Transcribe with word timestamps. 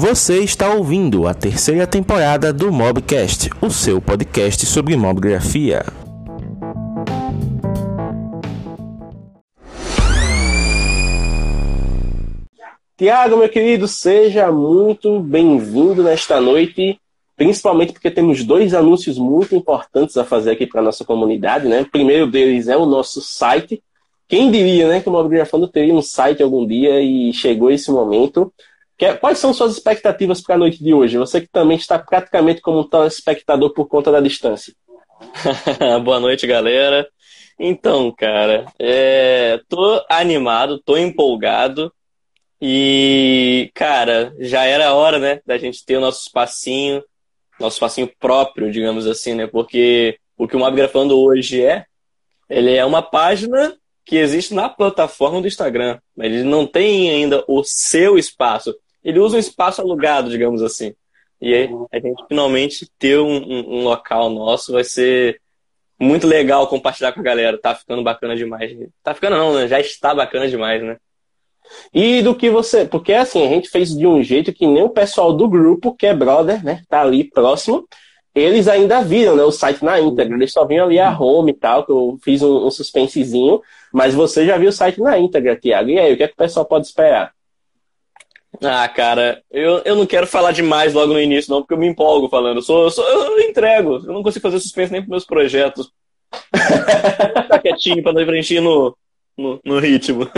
Você 0.00 0.38
está 0.44 0.72
ouvindo 0.72 1.26
a 1.26 1.34
terceira 1.34 1.84
temporada 1.84 2.52
do 2.52 2.70
Mobcast, 2.70 3.50
o 3.60 3.68
seu 3.68 4.00
podcast 4.00 4.64
sobre 4.64 4.96
mobgrafia. 4.96 5.84
Tiago, 12.96 13.38
meu 13.38 13.48
querido, 13.48 13.88
seja 13.88 14.52
muito 14.52 15.18
bem-vindo 15.18 16.04
nesta 16.04 16.40
noite, 16.40 17.00
principalmente 17.36 17.92
porque 17.92 18.08
temos 18.08 18.44
dois 18.44 18.74
anúncios 18.74 19.18
muito 19.18 19.56
importantes 19.56 20.16
a 20.16 20.24
fazer 20.24 20.52
aqui 20.52 20.64
para 20.64 20.80
a 20.80 20.84
nossa 20.84 21.04
comunidade, 21.04 21.66
né? 21.66 21.80
O 21.80 21.90
primeiro 21.90 22.30
deles 22.30 22.68
é 22.68 22.76
o 22.76 22.86
nosso 22.86 23.20
site. 23.20 23.82
Quem 24.28 24.48
diria, 24.48 24.86
né, 24.86 25.00
que 25.00 25.08
o 25.08 25.12
Mobigrafando 25.12 25.66
teria 25.66 25.92
um 25.92 26.02
site 26.02 26.40
algum 26.40 26.64
dia 26.64 27.00
e 27.00 27.32
chegou 27.32 27.68
esse 27.68 27.90
momento. 27.90 28.52
É, 29.00 29.14
quais 29.14 29.38
são 29.38 29.54
suas 29.54 29.72
expectativas 29.74 30.40
para 30.40 30.56
a 30.56 30.58
noite 30.58 30.82
de 30.82 30.92
hoje? 30.92 31.18
Você 31.18 31.40
que 31.40 31.48
também 31.48 31.76
está 31.76 31.98
praticamente 31.98 32.60
como 32.60 32.80
um 32.80 32.88
telespectador 32.88 33.72
por 33.72 33.86
conta 33.86 34.10
da 34.10 34.20
distância. 34.20 34.74
Boa 36.02 36.18
noite, 36.18 36.46
galera. 36.46 37.08
Então, 37.58 38.12
cara, 38.12 38.66
é... 38.78 39.60
tô 39.68 40.04
animado, 40.08 40.80
tô 40.84 40.96
empolgado. 40.96 41.92
E, 42.60 43.70
cara, 43.72 44.34
já 44.40 44.64
era 44.64 44.92
hora, 44.92 45.18
né, 45.18 45.40
da 45.46 45.56
gente 45.56 45.84
ter 45.84 45.96
o 45.96 46.00
nosso 46.00 46.22
espacinho, 46.22 47.04
nosso 47.58 47.76
espacinho 47.76 48.10
próprio, 48.18 48.70
digamos 48.70 49.06
assim, 49.06 49.34
né? 49.34 49.46
Porque 49.46 50.18
o 50.36 50.48
que 50.48 50.56
o 50.56 50.58
Mobgrafando 50.58 51.16
hoje 51.16 51.64
é, 51.64 51.84
ele 52.50 52.74
é 52.74 52.84
uma 52.84 53.00
página 53.00 53.76
que 54.04 54.16
existe 54.16 54.54
na 54.54 54.68
plataforma 54.68 55.40
do 55.40 55.46
Instagram. 55.46 56.00
Mas 56.16 56.32
ele 56.32 56.44
não 56.44 56.66
tem 56.66 57.10
ainda 57.10 57.44
o 57.46 57.62
seu 57.62 58.18
espaço. 58.18 58.74
Ele 59.08 59.20
usa 59.20 59.36
um 59.36 59.40
espaço 59.40 59.80
alugado, 59.80 60.28
digamos 60.28 60.62
assim. 60.62 60.94
E 61.40 61.54
aí, 61.54 61.70
a 61.90 61.98
gente 61.98 62.22
finalmente 62.28 62.86
ter 62.98 63.18
um, 63.18 63.38
um, 63.38 63.78
um 63.78 63.82
local 63.82 64.28
nosso 64.28 64.72
vai 64.72 64.84
ser 64.84 65.40
muito 65.98 66.26
legal 66.26 66.66
compartilhar 66.66 67.12
com 67.12 67.20
a 67.20 67.22
galera. 67.22 67.56
Tá 67.56 67.74
ficando 67.74 68.02
bacana 68.02 68.36
demais. 68.36 68.70
Tá 69.02 69.14
ficando 69.14 69.36
não, 69.36 69.54
né? 69.54 69.66
Já 69.66 69.80
está 69.80 70.14
bacana 70.14 70.46
demais, 70.46 70.82
né? 70.82 70.98
E 71.92 72.20
do 72.20 72.34
que 72.34 72.50
você. 72.50 72.84
Porque 72.84 73.14
assim, 73.14 73.46
a 73.46 73.48
gente 73.48 73.70
fez 73.70 73.96
de 73.96 74.06
um 74.06 74.22
jeito 74.22 74.52
que 74.52 74.66
nem 74.66 74.82
o 74.82 74.90
pessoal 74.90 75.32
do 75.32 75.48
grupo, 75.48 75.94
que 75.94 76.06
é 76.06 76.14
brother, 76.14 76.62
né? 76.62 76.82
Tá 76.86 77.00
ali 77.00 77.24
próximo. 77.24 77.88
Eles 78.34 78.68
ainda 78.68 79.00
viram 79.00 79.34
né, 79.34 79.42
o 79.42 79.50
site 79.50 79.82
na 79.82 79.98
íntegra. 79.98 80.36
Eles 80.36 80.52
só 80.52 80.66
viram 80.66 80.84
ali 80.84 80.98
a 80.98 81.18
home 81.18 81.52
e 81.52 81.54
tal, 81.54 81.86
que 81.86 81.90
eu 81.90 82.18
fiz 82.22 82.42
um, 82.42 82.66
um 82.66 82.70
suspensezinho. 82.70 83.62
Mas 83.90 84.14
você 84.14 84.44
já 84.44 84.58
viu 84.58 84.68
o 84.68 84.72
site 84.72 85.00
na 85.00 85.18
íntegra, 85.18 85.56
Tiago. 85.56 85.88
E 85.88 85.98
aí, 85.98 86.12
o 86.12 86.16
que, 86.18 86.24
é 86.24 86.28
que 86.28 86.34
o 86.34 86.36
pessoal 86.36 86.66
pode 86.66 86.86
esperar? 86.86 87.32
Ah, 88.62 88.88
cara, 88.88 89.42
eu, 89.50 89.82
eu 89.84 89.94
não 89.94 90.06
quero 90.06 90.26
falar 90.26 90.52
demais 90.52 90.94
logo 90.94 91.12
no 91.12 91.20
início, 91.20 91.50
não, 91.50 91.60
porque 91.60 91.74
eu 91.74 91.78
me 91.78 91.86
empolgo 91.86 92.28
falando. 92.28 92.58
Eu, 92.58 92.62
sou, 92.62 92.84
eu, 92.84 92.90
sou, 92.90 93.04
eu 93.04 93.40
entrego. 93.40 93.96
Eu 93.96 94.12
não 94.12 94.22
consigo 94.22 94.42
fazer 94.42 94.58
suspense 94.58 94.90
nem 94.92 95.02
para 95.02 95.10
meus 95.10 95.24
projetos. 95.24 95.92
Ficar 97.42 97.58
quietinho 97.60 98.02
para 98.02 98.12
não 98.12 98.22
ir 98.22 98.60
no, 98.60 98.96
no, 99.36 99.60
no 99.64 99.78
ritmo. 99.78 100.28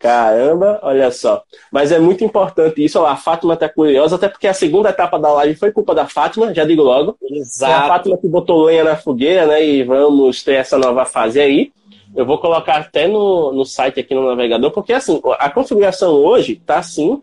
Caramba, 0.00 0.80
olha 0.82 1.10
só. 1.10 1.42
Mas 1.70 1.92
é 1.92 1.98
muito 1.98 2.24
importante 2.24 2.82
isso. 2.82 3.04
A 3.04 3.16
Fátima 3.16 3.54
tá 3.54 3.68
curiosa, 3.68 4.16
até 4.16 4.28
porque 4.28 4.46
a 4.46 4.54
segunda 4.54 4.88
etapa 4.88 5.18
da 5.18 5.30
live 5.34 5.58
foi 5.58 5.72
culpa 5.72 5.94
da 5.94 6.08
Fátima, 6.08 6.54
já 6.54 6.64
digo 6.64 6.82
logo. 6.82 7.18
Exato. 7.22 7.72
Foi 7.72 7.82
a 7.82 7.86
Fátima 7.86 8.18
que 8.18 8.26
botou 8.26 8.64
lenha 8.64 8.82
na 8.82 8.96
fogueira, 8.96 9.46
né? 9.46 9.62
E 9.62 9.82
vamos 9.84 10.42
ter 10.42 10.54
essa 10.54 10.78
nova 10.78 11.04
fase 11.04 11.38
aí. 11.38 11.70
Eu 12.14 12.26
vou 12.26 12.38
colocar 12.38 12.76
até 12.76 13.06
no, 13.06 13.52
no 13.52 13.64
site 13.64 14.00
aqui 14.00 14.14
no 14.14 14.26
navegador, 14.26 14.70
porque 14.72 14.92
assim, 14.92 15.20
a 15.38 15.48
configuração 15.48 16.12
hoje 16.12 16.56
tá 16.56 16.78
assim, 16.78 17.22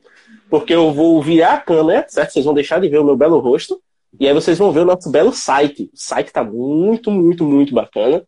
porque 0.49 0.73
eu 0.73 0.93
vou 0.93 1.21
virar 1.21 1.53
a 1.53 1.61
câmera, 1.61 2.05
certo? 2.07 2.31
Vocês 2.31 2.45
vão 2.45 2.53
deixar 2.53 2.79
de 2.79 2.87
ver 2.87 2.99
o 2.99 3.03
meu 3.03 3.17
belo 3.17 3.39
rosto. 3.39 3.81
E 4.19 4.27
aí 4.27 4.33
vocês 4.33 4.57
vão 4.57 4.71
ver 4.71 4.81
o 4.81 4.85
nosso 4.85 5.11
belo 5.11 5.33
site. 5.33 5.89
O 5.93 5.97
site 5.97 6.31
tá 6.31 6.43
muito, 6.43 7.11
muito, 7.11 7.43
muito 7.43 7.73
bacana. 7.73 8.23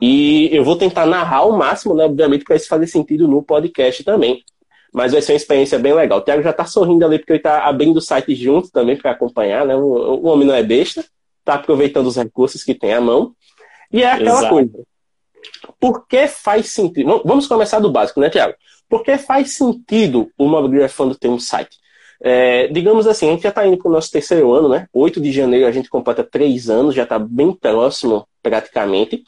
E 0.00 0.48
eu 0.52 0.64
vou 0.64 0.76
tentar 0.76 1.06
narrar 1.06 1.38
ao 1.38 1.52
máximo, 1.52 1.94
né, 1.94 2.04
obviamente, 2.04 2.44
para 2.44 2.56
isso 2.56 2.66
fazer 2.66 2.88
sentido 2.88 3.28
no 3.28 3.42
podcast 3.42 4.02
também. 4.02 4.42
Mas 4.92 5.12
vai 5.12 5.22
ser 5.22 5.32
uma 5.32 5.36
experiência 5.36 5.78
bem 5.78 5.94
legal. 5.94 6.18
O 6.18 6.22
Thiago 6.22 6.42
já 6.42 6.50
está 6.50 6.64
sorrindo 6.64 7.04
ali, 7.04 7.18
porque 7.18 7.32
ele 7.32 7.38
está 7.38 7.64
abrindo 7.64 7.96
o 7.96 8.00
site 8.00 8.34
junto 8.34 8.70
também 8.70 8.96
para 8.96 9.12
acompanhar, 9.12 9.64
né? 9.64 9.76
O, 9.76 9.80
o, 9.80 10.26
homem 10.26 10.46
não 10.46 10.54
é 10.54 10.62
besta, 10.62 11.04
está 11.38 11.54
aproveitando 11.54 12.08
os 12.08 12.16
recursos 12.16 12.64
que 12.64 12.74
tem 12.74 12.92
à 12.92 13.00
mão. 13.00 13.32
E 13.92 14.02
é 14.02 14.10
aquela 14.10 14.40
Exato. 14.40 14.54
coisa. 14.54 14.72
Por 15.80 16.06
que 16.06 16.26
faz 16.26 16.68
sentido? 16.70 17.22
Vamos 17.24 17.46
começar 17.46 17.78
do 17.80 17.90
básico, 17.90 18.20
né, 18.20 18.30
Thiago? 18.30 18.54
Por 18.88 19.02
que 19.02 19.16
faz 19.18 19.54
sentido 19.54 20.30
o 20.36 20.46
Mobigrafando 20.46 21.14
ter 21.14 21.28
um 21.28 21.38
site? 21.38 21.78
É, 22.24 22.68
digamos 22.68 23.06
assim, 23.06 23.28
a 23.28 23.32
gente 23.32 23.42
já 23.42 23.48
está 23.48 23.66
indo 23.66 23.76
para 23.76 23.88
o 23.88 23.92
nosso 23.92 24.10
terceiro 24.10 24.52
ano, 24.52 24.68
né? 24.68 24.86
8 24.92 25.20
de 25.20 25.32
janeiro 25.32 25.66
a 25.66 25.72
gente 25.72 25.88
completa 25.88 26.22
três 26.22 26.70
anos, 26.70 26.94
já 26.94 27.02
está 27.02 27.18
bem 27.18 27.52
próximo 27.52 28.26
praticamente. 28.40 29.24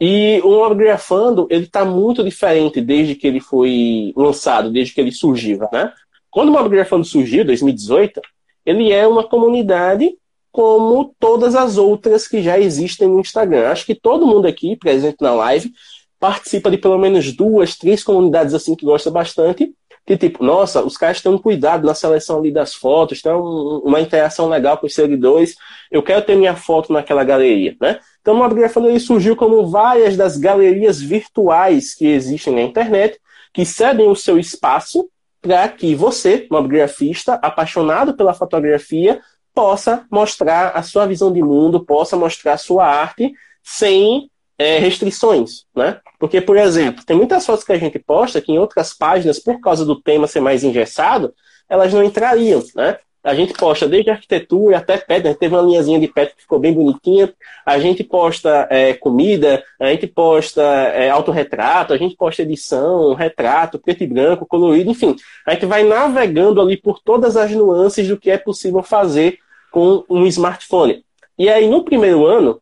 E 0.00 0.40
o 0.42 0.50
Mobigrafando, 0.50 1.46
ele 1.48 1.66
está 1.66 1.84
muito 1.84 2.24
diferente 2.24 2.80
desde 2.80 3.14
que 3.14 3.26
ele 3.26 3.38
foi 3.38 4.12
lançado, 4.16 4.72
desde 4.72 4.92
que 4.92 5.00
ele 5.00 5.12
surgiu, 5.12 5.60
né? 5.72 5.92
Quando 6.28 6.48
o 6.48 6.52
Mobigrafando 6.52 7.04
surgiu, 7.04 7.42
em 7.42 7.46
2018, 7.46 8.20
ele 8.66 8.90
é 8.90 9.06
uma 9.06 9.22
comunidade 9.22 10.12
como 10.52 11.14
todas 11.18 11.56
as 11.56 11.78
outras 11.78 12.28
que 12.28 12.42
já 12.42 12.60
existem 12.60 13.08
no 13.08 13.18
Instagram. 13.18 13.68
Acho 13.68 13.86
que 13.86 13.94
todo 13.94 14.26
mundo 14.26 14.46
aqui 14.46 14.76
presente 14.76 15.16
na 15.20 15.32
live 15.32 15.72
participa 16.20 16.70
de 16.70 16.76
pelo 16.76 16.98
menos 16.98 17.32
duas, 17.32 17.76
três 17.76 18.04
comunidades 18.04 18.54
assim 18.54 18.76
que 18.76 18.84
gosta 18.84 19.10
bastante. 19.10 19.74
Que 20.04 20.16
tipo, 20.16 20.44
nossa, 20.44 20.84
os 20.84 20.96
caras 20.96 21.20
têm 21.20 21.32
um 21.32 21.38
cuidado 21.38 21.86
na 21.86 21.94
seleção 21.94 22.38
ali 22.38 22.52
das 22.52 22.74
fotos, 22.74 23.22
tem 23.22 23.32
uma 23.32 24.00
interação 24.00 24.48
legal 24.48 24.76
com 24.76 24.86
os 24.86 24.94
seguidores. 24.94 25.56
Eu 25.90 26.02
quero 26.02 26.22
ter 26.22 26.36
minha 26.36 26.54
foto 26.54 26.92
naquela 26.92 27.24
galeria, 27.24 27.76
né? 27.80 27.98
Então, 28.20 28.34
Mobigrafando 28.34 28.88
ele 28.88 29.00
surgiu 29.00 29.34
como 29.34 29.66
várias 29.66 30.16
das 30.16 30.36
galerias 30.36 31.00
virtuais 31.00 31.94
que 31.94 32.06
existem 32.06 32.54
na 32.54 32.62
internet, 32.62 33.18
que 33.54 33.64
cedem 33.64 34.08
o 34.08 34.16
seu 34.16 34.38
espaço 34.38 35.08
para 35.40 35.68
que 35.68 35.94
você, 35.94 36.46
mobigrafista, 36.50 37.34
apaixonado 37.34 38.14
pela 38.14 38.32
fotografia, 38.32 39.20
possa 39.54 40.06
mostrar 40.10 40.70
a 40.70 40.82
sua 40.82 41.06
visão 41.06 41.32
de 41.32 41.42
mundo, 41.42 41.84
possa 41.84 42.16
mostrar 42.16 42.54
a 42.54 42.58
sua 42.58 42.86
arte 42.86 43.32
sem 43.62 44.30
é, 44.58 44.78
restrições, 44.78 45.64
né? 45.74 46.00
Porque, 46.18 46.40
por 46.40 46.56
exemplo, 46.56 47.04
tem 47.04 47.16
muitas 47.16 47.44
fotos 47.44 47.64
que 47.64 47.72
a 47.72 47.78
gente 47.78 47.98
posta 47.98 48.40
que 48.40 48.52
em 48.52 48.58
outras 48.58 48.94
páginas, 48.94 49.38
por 49.38 49.60
causa 49.60 49.84
do 49.84 50.00
tema 50.00 50.26
ser 50.26 50.40
mais 50.40 50.62
engessado, 50.62 51.34
elas 51.68 51.92
não 51.92 52.02
entrariam, 52.02 52.62
né? 52.74 52.98
A 53.24 53.34
gente 53.34 53.52
posta 53.52 53.86
desde 53.86 54.10
arquitetura 54.10 54.78
até 54.78 54.98
pedra. 54.98 55.28
A 55.28 55.32
gente 55.32 55.40
teve 55.40 55.54
uma 55.54 55.62
linhazinha 55.62 56.00
de 56.00 56.08
pedra 56.08 56.32
que 56.34 56.42
ficou 56.42 56.58
bem 56.58 56.72
bonitinha. 56.72 57.32
A 57.64 57.78
gente 57.78 58.02
posta 58.02 58.66
é, 58.68 58.94
comida, 58.94 59.62
a 59.78 59.90
gente 59.90 60.08
posta 60.08 60.62
é, 60.62 61.08
autorretrato, 61.08 61.92
a 61.92 61.96
gente 61.96 62.16
posta 62.16 62.42
edição, 62.42 63.14
retrato, 63.14 63.78
preto 63.78 64.02
e 64.02 64.06
branco, 64.08 64.44
colorido, 64.44 64.90
enfim. 64.90 65.14
A 65.46 65.52
gente 65.54 65.66
vai 65.66 65.84
navegando 65.84 66.60
ali 66.60 66.76
por 66.76 66.98
todas 66.98 67.36
as 67.36 67.52
nuances 67.52 68.08
do 68.08 68.18
que 68.18 68.30
é 68.30 68.36
possível 68.36 68.82
fazer 68.82 69.38
com 69.70 70.04
um 70.10 70.26
smartphone. 70.26 71.04
E 71.38 71.48
aí, 71.48 71.68
no 71.68 71.84
primeiro 71.84 72.26
ano, 72.26 72.60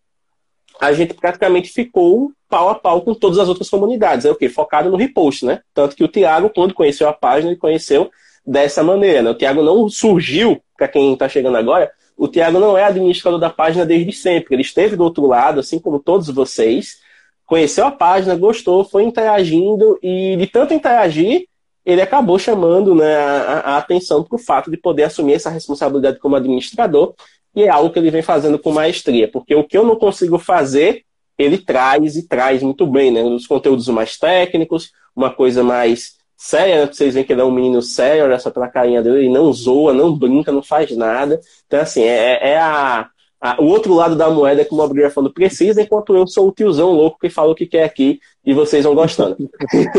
a 0.81 0.93
gente 0.93 1.15
praticamente 1.15 1.71
ficou 1.71 2.33
pau 2.49 2.69
a 2.69 2.75
pau 2.75 3.01
com 3.03 3.15
todas 3.15 3.39
as 3.39 3.49
outras 3.49 3.71
comunidades. 3.71 4.27
É 4.27 4.31
o 4.31 4.35
quê? 4.35 4.49
Focado 4.49 4.91
no 4.91 4.97
repost, 4.97 5.47
né? 5.47 5.61
Tanto 5.73 5.97
que 5.97 6.05
o 6.05 6.09
Thiago, 6.09 6.51
quando 6.51 6.75
conheceu 6.75 7.09
a 7.09 7.13
página, 7.13 7.51
ele 7.51 7.59
conheceu 7.59 8.11
dessa 8.47 8.83
maneira. 8.83 9.23
Né? 9.23 9.31
O 9.31 9.35
Tiago 9.35 9.63
não 9.63 9.89
surgiu, 9.89 10.61
para 10.77 10.89
quem 10.89 11.13
está 11.13 11.29
chegando 11.29 11.57
agora, 11.57 11.91
o 12.17 12.29
Tiago 12.29 12.59
não 12.59 12.77
é 12.77 12.85
administrador 12.85 13.39
da 13.39 13.51
página 13.51 13.87
desde 13.87 14.13
sempre. 14.13 14.55
Ele 14.55 14.63
esteve 14.63 14.97
do 14.97 15.05
outro 15.05 15.27
lado, 15.27 15.61
assim 15.61 15.79
como 15.79 15.99
todos 15.99 16.29
vocês, 16.29 16.99
conheceu 17.47 17.87
a 17.87 17.91
página, 17.91 18.37
gostou, 18.37 18.85
foi 18.85 19.05
interagindo 19.05 19.99
e 20.03 20.37
de 20.37 20.47
tanto 20.47 20.75
interagir, 20.75 21.47
ele 21.85 22.01
acabou 22.01 22.39
chamando 22.39 22.95
né, 22.95 23.17
a, 23.17 23.61
a 23.61 23.77
atenção 23.79 24.23
para 24.23 24.37
o 24.37 24.39
fato 24.39 24.71
de 24.71 24.77
poder 24.77 25.05
assumir 25.05 25.35
essa 25.35 25.51
responsabilidade 25.51 26.19
como 26.19 26.37
administrador 26.37 27.15
e 27.55 27.63
é 27.65 27.69
algo 27.69 27.91
que 27.91 27.99
ele 27.99 28.11
vem 28.11 28.23
fazendo 28.23 28.59
com 28.59 28.71
maestria, 28.71 29.29
porque 29.29 29.55
o 29.55 29.65
que 29.65 29.77
eu 29.77 29.85
não 29.85 29.97
consigo 29.97 30.39
fazer, 30.39 31.03
ele 31.37 31.59
traz 31.59 32.17
e 32.17 32.29
traz 32.29 32.63
muito 32.63 32.87
bem, 32.87 33.11
né? 33.11 33.23
Os 33.23 33.47
conteúdos 33.47 33.89
mais 33.89 34.17
técnicos, 34.17 34.93
uma 35.17 35.31
coisa 35.31 35.65
mais 35.65 36.20
séria, 36.41 36.81
né? 36.81 36.87
Pra 36.87 36.95
vocês 36.95 37.13
verem 37.13 37.27
que 37.27 37.33
ele 37.35 37.43
é 37.43 37.45
um 37.45 37.51
menino 37.51 37.83
sério, 37.83 38.25
olha 38.25 38.39
só 38.39 38.51
pela 38.51 38.67
carinha 38.67 39.03
dele, 39.03 39.19
ele 39.19 39.29
não 39.29 39.53
zoa, 39.53 39.93
não 39.93 40.17
brinca, 40.17 40.51
não 40.51 40.63
faz 40.63 40.91
nada. 40.97 41.39
Então, 41.67 41.79
assim, 41.79 42.03
é, 42.03 42.53
é 42.53 42.59
a, 42.59 43.11
a, 43.39 43.61
o 43.61 43.67
outro 43.67 43.93
lado 43.93 44.17
da 44.17 44.31
moeda 44.31 44.65
que 44.65 44.73
o 44.73 44.77
Mobriga 44.77 45.11
falando 45.11 45.35
precisa, 45.35 45.83
enquanto 45.83 46.17
eu 46.17 46.27
sou 46.27 46.49
o 46.49 46.53
tiozão 46.53 46.93
louco 46.93 47.19
que 47.21 47.29
fala 47.29 47.53
o 47.53 47.55
que 47.55 47.67
quer 47.67 47.85
aqui 47.85 48.19
e 48.43 48.55
vocês 48.55 48.85
vão 48.85 48.95
gostando. 48.95 49.37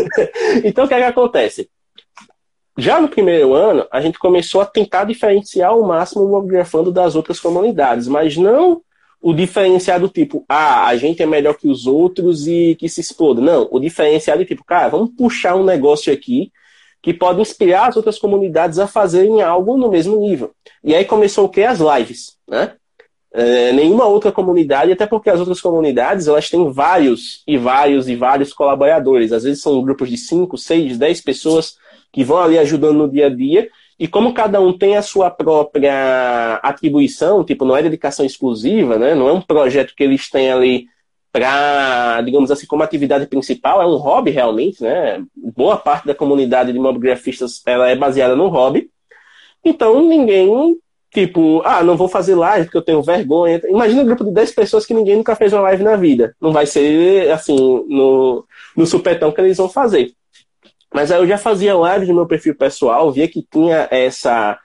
então, 0.65 0.85
o 0.85 0.87
que 0.87 0.95
é 0.95 0.97
que 0.97 1.03
acontece? 1.03 1.69
Já 2.75 2.99
no 2.99 3.07
primeiro 3.07 3.53
ano, 3.53 3.85
a 3.91 4.01
gente 4.01 4.17
começou 4.17 4.61
a 4.61 4.65
tentar 4.65 5.03
diferenciar 5.03 5.69
ao 5.69 5.83
máximo 5.83 6.23
o 6.23 6.29
Mobigrafando 6.29 6.91
das 6.91 7.15
outras 7.15 7.39
comunidades, 7.39 8.07
mas 8.07 8.35
não 8.35 8.81
o 9.21 9.33
diferenciado 9.33 10.09
tipo, 10.09 10.43
ah, 10.49 10.87
a 10.87 10.97
gente 10.97 11.21
é 11.21 11.25
melhor 11.25 11.53
que 11.53 11.67
os 11.67 11.85
outros 11.85 12.47
e 12.47 12.75
que 12.79 12.89
se 12.89 13.01
exploda. 13.01 13.39
Não, 13.39 13.67
o 13.71 13.79
diferenciado 13.79 14.43
tipo, 14.43 14.63
cara, 14.63 14.89
vamos 14.89 15.11
puxar 15.15 15.55
um 15.55 15.63
negócio 15.63 16.11
aqui 16.11 16.51
que 17.01 17.13
pode 17.13 17.41
inspirar 17.41 17.87
as 17.87 17.95
outras 17.95 18.17
comunidades 18.17 18.79
a 18.79 18.87
fazerem 18.87 19.41
algo 19.41 19.77
no 19.77 19.89
mesmo 19.89 20.17
nível. 20.17 20.51
E 20.83 20.95
aí 20.95 21.05
começou 21.05 21.45
o 21.45 21.49
que? 21.49 21.63
As 21.63 21.79
lives, 21.79 22.37
né? 22.47 22.73
É, 23.33 23.71
nenhuma 23.71 24.05
outra 24.05 24.31
comunidade, 24.31 24.91
até 24.91 25.05
porque 25.05 25.29
as 25.29 25.39
outras 25.39 25.61
comunidades 25.61 26.27
elas 26.27 26.49
têm 26.49 26.69
vários 26.69 27.43
e 27.47 27.57
vários 27.57 28.09
e 28.09 28.15
vários 28.15 28.53
colaboradores. 28.53 29.31
Às 29.31 29.43
vezes 29.43 29.61
são 29.61 29.81
grupos 29.81 30.09
de 30.09 30.17
5, 30.17 30.57
6, 30.57 30.97
10 30.97 31.21
pessoas 31.21 31.75
que 32.11 32.23
vão 32.23 32.39
ali 32.39 32.59
ajudando 32.59 32.97
no 32.97 33.09
dia 33.09 33.27
a 33.27 33.29
dia. 33.29 33.69
E 34.01 34.07
como 34.07 34.33
cada 34.33 34.59
um 34.59 34.75
tem 34.75 34.97
a 34.97 35.03
sua 35.03 35.29
própria 35.29 36.55
atribuição, 36.63 37.43
tipo, 37.43 37.63
não 37.63 37.77
é 37.77 37.83
dedicação 37.83 38.25
exclusiva, 38.25 38.97
né? 38.97 39.13
não 39.13 39.29
é 39.29 39.31
um 39.31 39.39
projeto 39.39 39.93
que 39.95 40.03
eles 40.03 40.27
têm 40.27 40.51
ali 40.51 40.87
para, 41.31 42.19
digamos 42.21 42.49
assim, 42.49 42.65
como 42.65 42.81
atividade 42.81 43.27
principal, 43.27 43.79
é 43.79 43.85
um 43.85 43.97
hobby 43.97 44.31
realmente, 44.31 44.81
né? 44.81 45.23
Boa 45.55 45.77
parte 45.77 46.07
da 46.07 46.15
comunidade 46.15 46.73
de 46.73 46.79
mobigrafistas 46.79 47.61
ela 47.63 47.89
é 47.89 47.95
baseada 47.95 48.35
no 48.35 48.47
hobby. 48.47 48.89
Então 49.63 50.01
ninguém 50.01 50.75
Tipo, 51.13 51.61
ah, 51.65 51.83
não 51.83 51.97
vou 51.97 52.07
fazer 52.07 52.35
live 52.35 52.65
porque 52.65 52.77
eu 52.77 52.81
tenho 52.81 53.03
vergonha. 53.03 53.61
Imagina 53.65 54.01
um 54.01 54.05
grupo 54.05 54.23
de 54.23 54.31
10 54.31 54.53
pessoas 54.53 54.85
que 54.85 54.93
ninguém 54.93 55.17
nunca 55.17 55.35
fez 55.35 55.51
uma 55.51 55.61
live 55.63 55.83
na 55.83 55.97
vida. 55.97 56.33
Não 56.39 56.53
vai 56.53 56.65
ser 56.65 57.29
assim, 57.31 57.57
no, 57.89 58.45
no 58.77 58.85
supetão 58.85 59.29
que 59.29 59.41
eles 59.41 59.57
vão 59.57 59.67
fazer. 59.67 60.13
Mas 60.93 61.11
aí 61.11 61.19
eu 61.19 61.27
já 61.27 61.37
fazia 61.37 61.75
live 61.75 62.07
no 62.07 62.15
meu 62.15 62.27
perfil 62.27 62.55
pessoal, 62.55 63.11
via 63.11 63.27
que 63.27 63.45
tinha 63.49 63.87
essa 63.91 64.59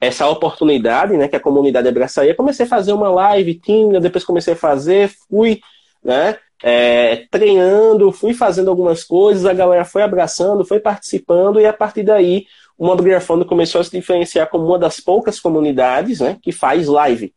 essa 0.00 0.26
oportunidade, 0.26 1.16
né, 1.16 1.28
que 1.28 1.36
a 1.36 1.40
comunidade 1.40 1.86
abraçaria. 1.86 2.34
Comecei 2.34 2.66
a 2.66 2.68
fazer 2.68 2.92
uma 2.92 3.08
live 3.08 3.54
tímida, 3.54 4.00
depois 4.00 4.24
comecei 4.24 4.54
a 4.54 4.56
fazer, 4.56 5.08
fui, 5.28 5.60
né, 6.02 6.36
é, 6.60 7.24
treinando, 7.30 8.10
fui 8.10 8.34
fazendo 8.34 8.68
algumas 8.68 9.04
coisas, 9.04 9.46
a 9.46 9.52
galera 9.52 9.84
foi 9.84 10.02
abraçando, 10.02 10.64
foi 10.64 10.80
participando, 10.80 11.60
e 11.60 11.66
a 11.66 11.72
partir 11.72 12.02
daí 12.02 12.46
o 12.76 12.84
Mobigrafando 12.84 13.44
começou 13.44 13.80
a 13.80 13.84
se 13.84 13.92
diferenciar 13.92 14.48
como 14.48 14.66
uma 14.66 14.78
das 14.78 14.98
poucas 14.98 15.38
comunidades 15.38 16.18
né, 16.18 16.36
que 16.42 16.50
faz 16.50 16.88
live. 16.88 17.32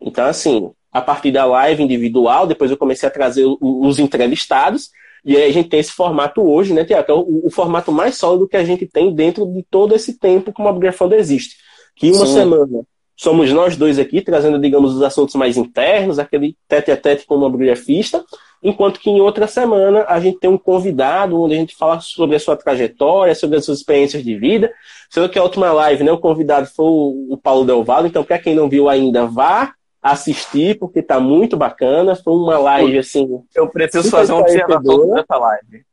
Então, 0.00 0.24
assim, 0.24 0.70
a 0.92 1.00
partir 1.00 1.32
da 1.32 1.44
live 1.44 1.82
individual, 1.82 2.46
depois 2.46 2.70
eu 2.70 2.76
comecei 2.76 3.08
a 3.08 3.12
trazer 3.12 3.44
os 3.60 3.98
entrevistados, 3.98 4.90
e 5.24 5.36
aí 5.36 5.48
a 5.48 5.52
gente 5.52 5.68
tem 5.68 5.80
esse 5.80 5.92
formato 5.92 6.42
hoje, 6.42 6.74
né, 6.74 6.84
Tiago? 6.84 7.10
É 7.10 7.14
o, 7.14 7.46
o, 7.46 7.50
formato 7.50 7.90
mais 7.90 8.16
sólido 8.16 8.48
que 8.48 8.56
a 8.56 8.64
gente 8.64 8.86
tem 8.86 9.14
dentro 9.14 9.46
de 9.46 9.62
todo 9.62 9.94
esse 9.94 10.18
tempo 10.18 10.52
que 10.52 10.60
o 10.60 10.64
Mobigrafando 10.64 11.14
existe. 11.14 11.56
Que 11.96 12.10
uma 12.12 12.26
Sim. 12.26 12.34
semana 12.34 12.84
somos 13.16 13.50
nós 13.52 13.76
dois 13.76 13.98
aqui, 13.98 14.20
trazendo, 14.20 14.58
digamos, 14.58 14.94
os 14.94 15.02
assuntos 15.02 15.34
mais 15.34 15.56
internos, 15.56 16.18
aquele 16.18 16.56
tete 16.68 16.90
a 16.90 16.96
tete 16.96 17.26
com 17.26 17.36
o 17.36 17.38
mobigrafista, 17.38 18.24
enquanto 18.62 18.98
que 18.98 19.10
em 19.10 19.20
outra 19.20 19.46
semana 19.46 20.04
a 20.08 20.18
gente 20.18 20.38
tem 20.38 20.50
um 20.50 20.58
convidado 20.58 21.40
onde 21.40 21.54
a 21.54 21.58
gente 21.58 21.76
fala 21.76 22.00
sobre 22.00 22.36
a 22.36 22.40
sua 22.40 22.56
trajetória, 22.56 23.34
sobre 23.34 23.56
as 23.56 23.64
suas 23.64 23.78
experiências 23.78 24.22
de 24.22 24.36
vida. 24.36 24.72
Sendo 25.08 25.28
que 25.28 25.38
a 25.38 25.42
última 25.42 25.72
live, 25.72 26.02
né, 26.02 26.12
o 26.12 26.18
convidado 26.18 26.66
foi 26.66 26.86
o 26.86 27.38
Paulo 27.40 27.64
Del 27.64 27.84
Valle, 27.84 28.08
então 28.08 28.24
para 28.24 28.38
quem 28.38 28.54
não 28.54 28.68
viu 28.68 28.88
ainda, 28.88 29.26
vá 29.26 29.72
assistir, 30.04 30.78
porque 30.78 31.00
está 31.00 31.18
muito 31.18 31.56
bacana. 31.56 32.14
Foi 32.14 32.34
uma 32.34 32.58
live 32.58 32.98
assim. 32.98 33.42
Eu 33.54 33.68
preciso 33.68 34.10
fazer 34.10 34.32
uma 34.32 34.42
observação 34.42 35.10
dessa 35.10 35.36
live. 35.36 35.84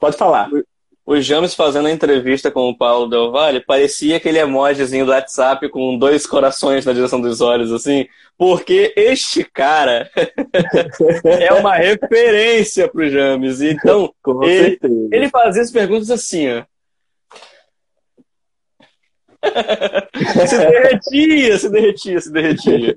Pode 0.00 0.16
falar 0.16 0.48
o 1.10 1.20
James 1.20 1.56
fazendo 1.56 1.88
a 1.88 1.90
entrevista 1.90 2.52
com 2.52 2.68
o 2.68 2.76
Paulo 2.76 3.08
Del 3.08 3.32
Valle, 3.32 3.58
parecia 3.58 4.16
aquele 4.16 4.38
emojizinho 4.38 5.04
do 5.04 5.10
WhatsApp 5.10 5.68
com 5.68 5.98
dois 5.98 6.24
corações 6.24 6.86
na 6.86 6.92
direção 6.92 7.20
dos 7.20 7.40
olhos, 7.40 7.72
assim, 7.72 8.06
porque 8.38 8.92
este 8.96 9.42
cara 9.42 10.08
é 11.24 11.52
uma 11.52 11.74
referência 11.74 12.86
pro 12.88 13.10
James. 13.10 13.60
Então, 13.60 14.14
ele, 14.44 14.78
ele 15.10 15.28
fazia 15.28 15.62
as 15.62 15.72
perguntas 15.72 16.12
assim, 16.12 16.46
ó. 16.48 16.62
se 20.46 20.58
derretia, 20.58 21.58
se 21.58 21.70
derretia, 21.70 22.20
se 22.20 22.30
derretia. 22.30 22.96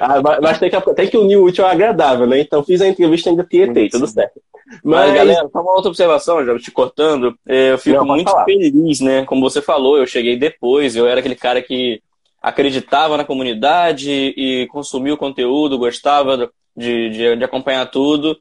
Ah, 0.00 0.40
mas 0.40 0.58
tem 0.58 0.70
que, 0.70 0.94
tem 0.94 1.08
que 1.08 1.16
unir 1.16 1.36
o 1.36 1.44
útil 1.44 1.64
ao 1.64 1.70
agradável, 1.70 2.26
né? 2.26 2.40
Então 2.40 2.62
fiz 2.62 2.80
a 2.80 2.88
entrevista 2.88 3.30
ainda 3.30 3.44
tietei, 3.44 3.88
tudo 3.88 4.06
certo. 4.06 4.40
Mas, 4.82 5.08
mas, 5.08 5.14
galera, 5.14 5.48
só 5.52 5.60
uma 5.60 5.72
outra 5.72 5.88
observação, 5.88 6.44
já 6.44 6.58
te 6.58 6.70
cortando. 6.70 7.36
É, 7.46 7.72
eu 7.72 7.78
fico 7.78 7.98
Não, 7.98 8.06
muito 8.06 8.30
falar. 8.30 8.44
feliz, 8.44 9.00
né? 9.00 9.24
Como 9.24 9.40
você 9.40 9.60
falou, 9.60 9.98
eu 9.98 10.06
cheguei 10.06 10.36
depois, 10.36 10.96
eu 10.96 11.06
era 11.06 11.20
aquele 11.20 11.34
cara 11.34 11.60
que 11.60 12.00
acreditava 12.40 13.16
na 13.16 13.24
comunidade 13.24 14.10
e 14.10 14.66
consumia 14.70 15.14
o 15.14 15.18
conteúdo, 15.18 15.78
gostava 15.78 16.50
de, 16.76 17.10
de, 17.10 17.36
de 17.36 17.44
acompanhar 17.44 17.86
tudo. 17.90 18.36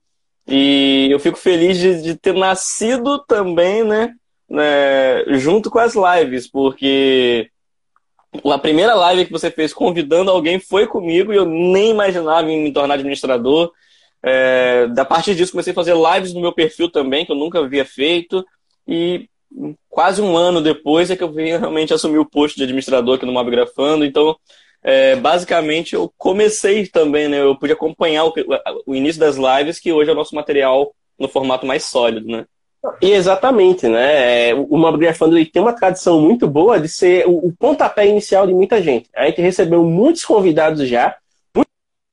E 0.47 1.07
eu 1.11 1.19
fico 1.19 1.37
feliz 1.37 1.77
de, 1.77 2.01
de 2.01 2.15
ter 2.15 2.33
nascido 2.33 3.19
também, 3.27 3.83
né, 3.83 4.13
né? 4.49 5.23
Junto 5.37 5.69
com 5.69 5.79
as 5.79 5.93
lives, 5.95 6.49
porque 6.49 7.49
a 8.45 8.57
primeira 8.57 8.93
live 8.93 9.25
que 9.25 9.31
você 9.31 9.51
fez 9.51 9.73
convidando 9.73 10.31
alguém 10.31 10.59
foi 10.59 10.87
comigo 10.87 11.33
e 11.33 11.35
eu 11.35 11.45
nem 11.45 11.91
imaginava 11.91 12.43
me 12.47 12.71
tornar 12.71 12.95
administrador. 12.95 13.71
É, 14.23 14.87
da 14.87 15.03
partir 15.03 15.35
disso, 15.35 15.51
comecei 15.51 15.71
a 15.71 15.75
fazer 15.75 15.95
lives 15.95 16.33
no 16.33 16.41
meu 16.41 16.53
perfil 16.53 16.89
também, 16.89 17.25
que 17.25 17.31
eu 17.31 17.35
nunca 17.35 17.59
havia 17.59 17.83
feito. 17.83 18.45
E 18.87 19.27
quase 19.89 20.21
um 20.21 20.37
ano 20.37 20.61
depois 20.61 21.11
é 21.11 21.15
que 21.15 21.23
eu 21.23 21.31
vim 21.31 21.57
realmente 21.57 21.93
assumir 21.93 22.19
o 22.19 22.29
posto 22.29 22.57
de 22.57 22.63
administrador 22.63 23.15
aqui 23.15 23.25
no 23.25 23.33
Mobgrafando. 23.33 24.05
Então, 24.05 24.37
é, 24.83 25.15
basicamente, 25.15 25.93
eu 25.93 26.11
comecei 26.17 26.87
também, 26.87 27.27
né? 27.27 27.41
Eu 27.41 27.55
pude 27.57 27.73
acompanhar 27.73 28.25
o, 28.25 28.33
o, 28.85 28.95
início 28.95 29.19
das 29.19 29.35
lives, 29.35 29.79
que 29.79 29.91
hoje 29.91 30.09
é 30.09 30.13
o 30.13 30.15
nosso 30.15 30.33
material 30.33 30.93
no 31.19 31.27
formato 31.27 31.65
mais 31.65 31.85
sólido, 31.85 32.27
né? 32.27 32.45
Exatamente, 32.99 33.87
né? 33.87 34.49
É, 34.49 34.55
o 34.55 34.77
Mobgrafando 34.77 35.37
ele 35.37 35.45
tem 35.45 35.61
uma 35.61 35.73
tradição 35.73 36.19
muito 36.19 36.47
boa 36.47 36.79
de 36.79 36.87
ser 36.87 37.25
o, 37.27 37.53
pontapé 37.57 38.07
inicial 38.07 38.47
de 38.47 38.53
muita 38.53 38.81
gente. 38.81 39.09
A 39.15 39.27
gente 39.27 39.41
recebeu 39.41 39.83
muitos 39.83 40.25
convidados 40.25 40.87
já, 40.87 41.15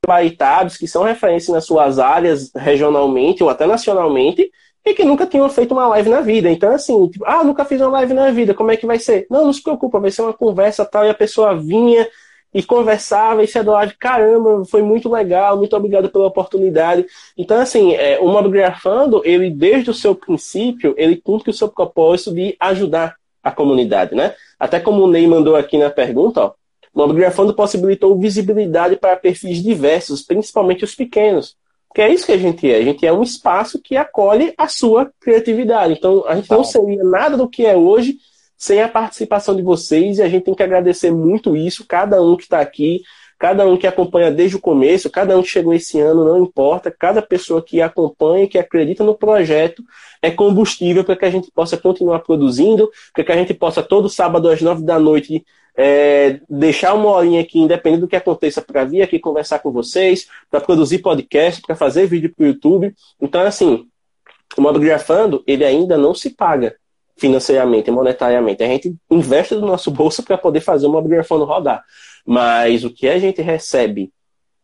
gabaritados, 0.04 0.76
que 0.76 0.86
são 0.86 1.02
referência 1.02 1.52
nas 1.52 1.64
suas 1.64 1.98
áreas 1.98 2.50
regionalmente 2.54 3.42
ou 3.42 3.48
até 3.48 3.66
nacionalmente, 3.66 4.50
e 4.84 4.94
que 4.94 5.04
nunca 5.04 5.26
tinham 5.26 5.48
feito 5.48 5.72
uma 5.72 5.86
live 5.88 6.08
na 6.10 6.20
vida. 6.20 6.50
Então, 6.50 6.70
assim, 6.74 7.08
tipo, 7.08 7.24
ah, 7.26 7.42
nunca 7.42 7.64
fiz 7.64 7.80
uma 7.80 7.90
live 7.90 8.14
na 8.14 8.30
vida, 8.30 8.54
como 8.54 8.70
é 8.70 8.76
que 8.76 8.86
vai 8.86 8.98
ser? 8.98 9.26
Não, 9.30 9.46
não 9.46 9.52
se 9.52 9.62
preocupa, 9.62 10.00
vai 10.00 10.10
ser 10.10 10.22
uma 10.22 10.32
conversa 10.32 10.84
tal, 10.84 11.04
e 11.04 11.10
a 11.10 11.14
pessoa 11.14 11.56
vinha 11.56 12.06
e 12.52 12.62
conversava 12.62 13.42
e 13.42 13.46
se 13.46 13.58
adorava, 13.58 13.92
caramba, 13.98 14.64
foi 14.64 14.82
muito 14.82 15.10
legal, 15.10 15.56
muito 15.56 15.76
obrigado 15.76 16.08
pela 16.08 16.26
oportunidade. 16.26 17.06
Então, 17.36 17.58
assim, 17.58 17.94
é, 17.94 18.18
o 18.18 18.28
Mobgrafando, 18.28 19.22
ele, 19.24 19.50
desde 19.50 19.90
o 19.90 19.94
seu 19.94 20.14
princípio, 20.14 20.94
ele 20.96 21.16
cumpre 21.16 21.50
o 21.50 21.54
seu 21.54 21.68
propósito 21.68 22.32
de 22.32 22.56
ajudar 22.58 23.16
a 23.42 23.50
comunidade, 23.50 24.14
né? 24.14 24.34
Até 24.58 24.80
como 24.80 25.02
o 25.02 25.10
Ney 25.10 25.26
mandou 25.26 25.56
aqui 25.56 25.76
na 25.76 25.90
pergunta, 25.90 26.42
ó, 26.42 26.52
o 26.94 26.98
Mobgrafando 26.98 27.54
possibilitou 27.54 28.18
visibilidade 28.18 28.96
para 28.96 29.16
perfis 29.16 29.62
diversos, 29.62 30.22
principalmente 30.22 30.84
os 30.84 30.94
pequenos. 30.94 31.56
Que 31.94 32.02
é 32.02 32.12
isso 32.12 32.26
que 32.26 32.32
a 32.32 32.38
gente 32.38 32.70
é. 32.70 32.76
A 32.76 32.82
gente 32.82 33.06
é 33.06 33.12
um 33.12 33.22
espaço 33.22 33.80
que 33.80 33.96
acolhe 33.96 34.52
a 34.56 34.68
sua 34.68 35.10
criatividade. 35.20 35.94
Então, 35.94 36.24
a 36.26 36.34
gente 36.36 36.50
não 36.50 36.64
seria 36.64 37.02
nada 37.04 37.36
do 37.36 37.48
que 37.48 37.64
é 37.64 37.76
hoje 37.76 38.18
sem 38.58 38.82
a 38.82 38.88
participação 38.88 39.54
de 39.54 39.62
vocês 39.62 40.18
e 40.18 40.22
a 40.22 40.28
gente 40.28 40.44
tem 40.44 40.54
que 40.54 40.62
agradecer 40.62 41.12
muito 41.12 41.56
isso, 41.56 41.86
cada 41.86 42.20
um 42.20 42.36
que 42.36 42.42
está 42.42 42.60
aqui, 42.60 43.02
cada 43.38 43.64
um 43.64 43.76
que 43.76 43.86
acompanha 43.86 44.32
desde 44.32 44.56
o 44.56 44.60
começo, 44.60 45.08
cada 45.08 45.38
um 45.38 45.42
que 45.42 45.48
chegou 45.48 45.72
esse 45.72 46.00
ano, 46.00 46.24
não 46.24 46.42
importa, 46.42 46.90
cada 46.90 47.22
pessoa 47.22 47.62
que 47.62 47.80
acompanha, 47.80 48.48
que 48.48 48.58
acredita 48.58 49.04
no 49.04 49.14
projeto, 49.14 49.84
é 50.20 50.28
combustível 50.28 51.04
para 51.04 51.14
que 51.14 51.24
a 51.24 51.30
gente 51.30 51.48
possa 51.52 51.76
continuar 51.76 52.18
produzindo, 52.18 52.90
para 53.14 53.22
que 53.22 53.30
a 53.30 53.36
gente 53.36 53.54
possa 53.54 53.80
todo 53.80 54.10
sábado 54.10 54.48
às 54.48 54.60
nove 54.60 54.82
da 54.82 54.98
noite 54.98 55.46
é, 55.76 56.40
deixar 56.50 56.94
uma 56.94 57.10
horinha 57.10 57.40
aqui, 57.40 57.60
independente 57.60 58.00
do 58.00 58.08
que 58.08 58.16
aconteça, 58.16 58.60
para 58.60 58.84
vir 58.84 59.02
aqui 59.02 59.20
conversar 59.20 59.60
com 59.60 59.70
vocês, 59.70 60.26
para 60.50 60.60
produzir 60.60 60.98
podcast, 60.98 61.62
para 61.62 61.76
fazer 61.76 62.08
vídeo 62.08 62.34
para 62.34 62.42
o 62.42 62.48
YouTube. 62.48 62.92
Então, 63.20 63.42
assim, 63.42 63.86
o 64.56 64.60
Mobgrafando, 64.60 65.44
ele 65.46 65.64
ainda 65.64 65.96
não 65.96 66.12
se 66.12 66.30
paga 66.30 66.74
financeiramente, 67.18 67.90
monetariamente. 67.90 68.62
A 68.62 68.66
gente 68.66 68.94
investe 69.10 69.54
do 69.54 69.66
nosso 69.66 69.90
bolso 69.90 70.22
para 70.22 70.38
poder 70.38 70.60
fazer 70.60 70.86
o 70.86 70.90
Mobgrafando 70.90 71.44
rodar. 71.44 71.84
Mas 72.24 72.84
o 72.84 72.90
que 72.90 73.08
a 73.08 73.18
gente 73.18 73.42
recebe, 73.42 74.12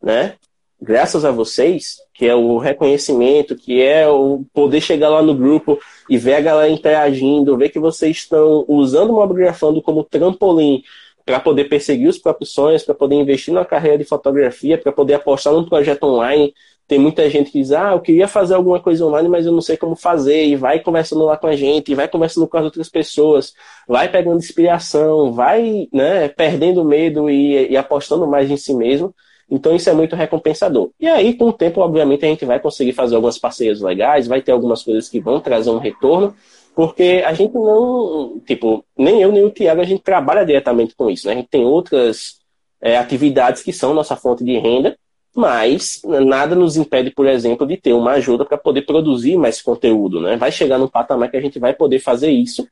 né, 0.01 0.35
graças 0.81 1.25
a 1.25 1.31
vocês, 1.31 1.97
que 2.13 2.25
é 2.25 2.35
o 2.35 2.57
reconhecimento, 2.57 3.55
que 3.55 3.81
é 3.81 4.07
o 4.07 4.45
poder 4.53 4.81
chegar 4.81 5.09
lá 5.09 5.21
no 5.21 5.35
grupo 5.35 5.79
e 6.09 6.17
ver 6.17 6.35
a 6.35 6.41
galera 6.41 6.71
interagindo, 6.71 7.57
ver 7.57 7.69
que 7.69 7.79
vocês 7.79 8.17
estão 8.17 8.65
usando 8.67 9.11
o 9.11 9.15
Mobgrafando 9.15 9.81
como 9.81 10.03
trampolim 10.03 10.81
para 11.25 11.39
poder 11.39 11.65
perseguir 11.65 12.07
os 12.07 12.19
próprios 12.19 12.51
sonhos, 12.51 12.83
para 12.83 12.93
poder 12.93 13.15
investir 13.15 13.53
na 13.53 13.65
carreira 13.65 13.97
de 13.97 14.05
fotografia, 14.05 14.77
para 14.77 14.91
poder 14.91 15.15
apostar 15.15 15.53
num 15.53 15.67
projeto 15.67 16.03
online. 16.03 16.53
Tem 16.87 16.99
muita 16.99 17.27
gente 17.29 17.51
que 17.51 17.59
diz, 17.59 17.71
ah, 17.71 17.93
eu 17.93 17.99
queria 17.99 18.27
fazer 18.27 18.53
alguma 18.53 18.79
coisa 18.79 19.05
online, 19.05 19.27
mas 19.27 19.45
eu 19.45 19.51
não 19.51 19.61
sei 19.61 19.75
como 19.75 19.95
fazer, 19.95 20.45
e 20.45 20.55
vai 20.55 20.79
conversando 20.79 21.25
lá 21.25 21.35
com 21.35 21.47
a 21.47 21.55
gente, 21.55 21.91
e 21.91 21.95
vai 21.95 22.07
conversando 22.07 22.47
com 22.47 22.57
as 22.57 22.63
outras 22.63 22.89
pessoas, 22.89 23.53
vai 23.87 24.07
pegando 24.07 24.37
inspiração, 24.37 25.33
vai 25.33 25.87
né, 25.91 26.27
perdendo 26.29 26.85
medo 26.85 27.29
e, 27.29 27.71
e 27.71 27.77
apostando 27.77 28.27
mais 28.27 28.51
em 28.51 28.57
si 28.57 28.73
mesmo. 28.73 29.13
Então 29.49 29.75
isso 29.75 29.89
é 29.89 29.93
muito 29.93 30.15
recompensador. 30.15 30.91
E 30.99 31.07
aí, 31.07 31.35
com 31.35 31.45
o 31.45 31.53
tempo, 31.53 31.81
obviamente, 31.81 32.25
a 32.25 32.27
gente 32.27 32.45
vai 32.45 32.59
conseguir 32.59 32.93
fazer 32.93 33.15
algumas 33.15 33.37
parcerias 33.37 33.81
legais, 33.81 34.27
vai 34.27 34.41
ter 34.41 34.51
algumas 34.51 34.83
coisas 34.83 35.07
que 35.09 35.19
vão 35.19 35.39
trazer 35.39 35.69
um 35.69 35.77
retorno, 35.77 36.35
porque 36.75 37.23
a 37.25 37.33
gente 37.33 37.53
não, 37.53 38.39
tipo, 38.45 38.83
nem 38.97 39.21
eu 39.21 39.31
nem 39.31 39.43
o 39.43 39.49
Tiago, 39.49 39.81
a 39.81 39.85
gente 39.85 40.03
trabalha 40.03 40.45
diretamente 40.45 40.95
com 40.95 41.09
isso, 41.09 41.27
né? 41.27 41.33
A 41.33 41.37
gente 41.37 41.49
tem 41.49 41.63
outras 41.63 42.39
é, 42.81 42.97
atividades 42.97 43.63
que 43.63 43.71
são 43.71 43.93
nossa 43.93 44.15
fonte 44.15 44.43
de 44.43 44.57
renda, 44.57 44.97
mas 45.35 46.01
nada 46.03 46.55
nos 46.55 46.77
impede, 46.77 47.11
por 47.11 47.27
exemplo, 47.27 47.67
de 47.67 47.77
ter 47.77 47.93
uma 47.93 48.13
ajuda 48.13 48.45
para 48.45 48.57
poder 48.57 48.83
produzir 48.83 49.37
mais 49.37 49.61
conteúdo, 49.61 50.21
né? 50.21 50.37
Vai 50.37 50.51
chegar 50.51 50.77
num 50.77 50.87
patamar 50.87 51.29
que 51.29 51.37
a 51.37 51.41
gente 51.41 51.59
vai 51.59 51.73
poder 51.73 51.99
fazer 51.99 52.31
isso 52.31 52.67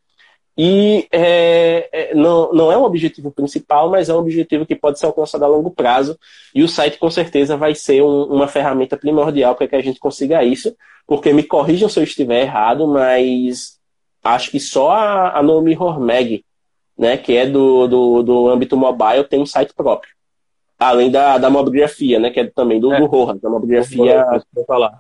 e 0.58 1.08
é, 1.12 1.90
é, 1.92 2.16
não, 2.16 2.54
não 2.54 2.72
é 2.72 2.78
um 2.78 2.84
objetivo 2.84 3.32
principal, 3.32 3.90
mas 3.90 4.08
é 4.08 4.14
um 4.14 4.20
objetivo 4.20 4.66
que 4.66 4.76
pode 4.76 5.00
ser 5.00 5.08
alcançado 5.08 5.44
a 5.44 5.48
longo 5.48 5.72
prazo. 5.72 6.18
E 6.54 6.62
o 6.64 6.68
site, 6.68 7.00
com 7.00 7.10
certeza, 7.10 7.58
vai 7.58 7.74
ser 7.74 8.04
um, 8.04 8.26
uma 8.26 8.48
ferramenta 8.48 8.96
primordial 8.96 9.56
para 9.56 9.68
que 9.68 9.76
a 9.76 9.82
gente 9.82 10.00
consiga 10.00 10.44
isso. 10.44 10.76
Porque 11.08 11.34
me 11.34 11.44
corrijam 11.44 11.90
se 11.90 12.00
eu 12.00 12.04
estiver 12.04 12.42
errado, 12.42 12.88
mas 12.88 13.80
acho 14.24 14.52
que 14.52 14.60
só 14.60 14.92
a, 14.92 15.40
a 15.40 15.42
Hormeg, 15.42 16.46
né, 16.98 17.18
que 17.18 17.36
é 17.36 17.48
do, 17.48 17.88
do, 17.88 18.24
do 18.24 18.50
âmbito 18.50 18.78
mobile, 18.78 19.24
tem 19.24 19.42
um 19.42 19.46
site 19.46 19.74
próprio. 19.74 20.14
Além 20.84 21.10
da, 21.10 21.38
da 21.38 21.50
mobigrafia, 21.50 22.20
né, 22.20 22.30
que 22.30 22.40
é 22.40 22.46
também 22.46 22.80
do, 22.80 22.94
é. 22.94 23.00
do 23.00 23.06
Rohan, 23.06 23.38
da 23.38 23.50
mobigrafia. 23.50 24.26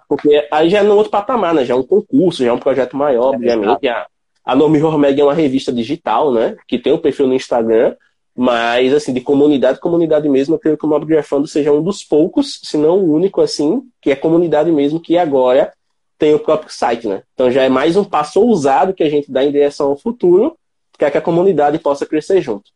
Porque 0.07 0.47
aí 0.51 0.69
já 0.69 0.79
é 0.79 0.83
no 0.83 0.95
outro 0.95 1.11
patamar, 1.11 1.53
né? 1.53 1.65
Já 1.65 1.73
é 1.73 1.77
um 1.77 1.83
concurso, 1.83 2.43
já 2.43 2.49
é 2.49 2.53
um 2.53 2.59
projeto 2.59 2.95
maior, 2.95 3.33
é 3.33 3.35
obviamente. 3.35 3.87
A, 3.87 4.07
a 4.45 4.55
Nomi 4.55 4.81
Hormeg 4.81 5.19
é 5.19 5.23
uma 5.23 5.33
revista 5.33 5.71
digital, 5.71 6.31
né? 6.31 6.55
Que 6.67 6.77
tem 6.77 6.93
um 6.93 6.97
perfil 6.97 7.27
no 7.27 7.33
Instagram, 7.33 7.95
mas, 8.35 8.93
assim, 8.93 9.13
de 9.13 9.21
comunidade, 9.21 9.79
comunidade 9.79 10.27
mesmo, 10.27 10.55
eu 10.55 10.59
creio 10.59 10.77
que 10.77 10.85
o 10.85 10.89
Mobgrafando 10.89 11.47
seja 11.47 11.71
um 11.71 11.83
dos 11.83 12.03
poucos, 12.03 12.59
se 12.63 12.77
não 12.77 12.99
o 12.99 13.13
único, 13.13 13.41
assim, 13.41 13.83
que 14.01 14.11
é 14.11 14.15
comunidade 14.15 14.71
mesmo, 14.71 14.99
que 14.99 15.17
agora 15.17 15.71
tem 16.17 16.33
o 16.33 16.39
próprio 16.39 16.71
site, 16.71 17.07
né? 17.07 17.21
Então 17.33 17.51
já 17.51 17.63
é 17.63 17.69
mais 17.69 17.95
um 17.95 18.03
passo 18.03 18.41
ousado 18.41 18.93
que 18.93 19.03
a 19.03 19.09
gente 19.09 19.31
dá 19.31 19.43
em 19.43 19.51
direção 19.51 19.87
ao 19.87 19.97
futuro, 19.97 20.57
que 20.97 21.05
é 21.05 21.11
que 21.11 21.17
a 21.17 21.21
comunidade 21.21 21.77
possa 21.79 22.05
crescer 22.05 22.41
junto. 22.41 22.71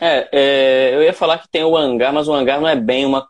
É, 0.00 0.28
é, 0.32 0.94
eu 0.94 1.02
ia 1.02 1.12
falar 1.12 1.38
que 1.38 1.48
tem 1.48 1.64
o 1.64 1.76
hangar, 1.76 2.12
mas 2.12 2.28
o 2.28 2.32
hangar 2.32 2.60
não 2.60 2.68
é 2.68 2.76
bem 2.76 3.06
uma. 3.06 3.26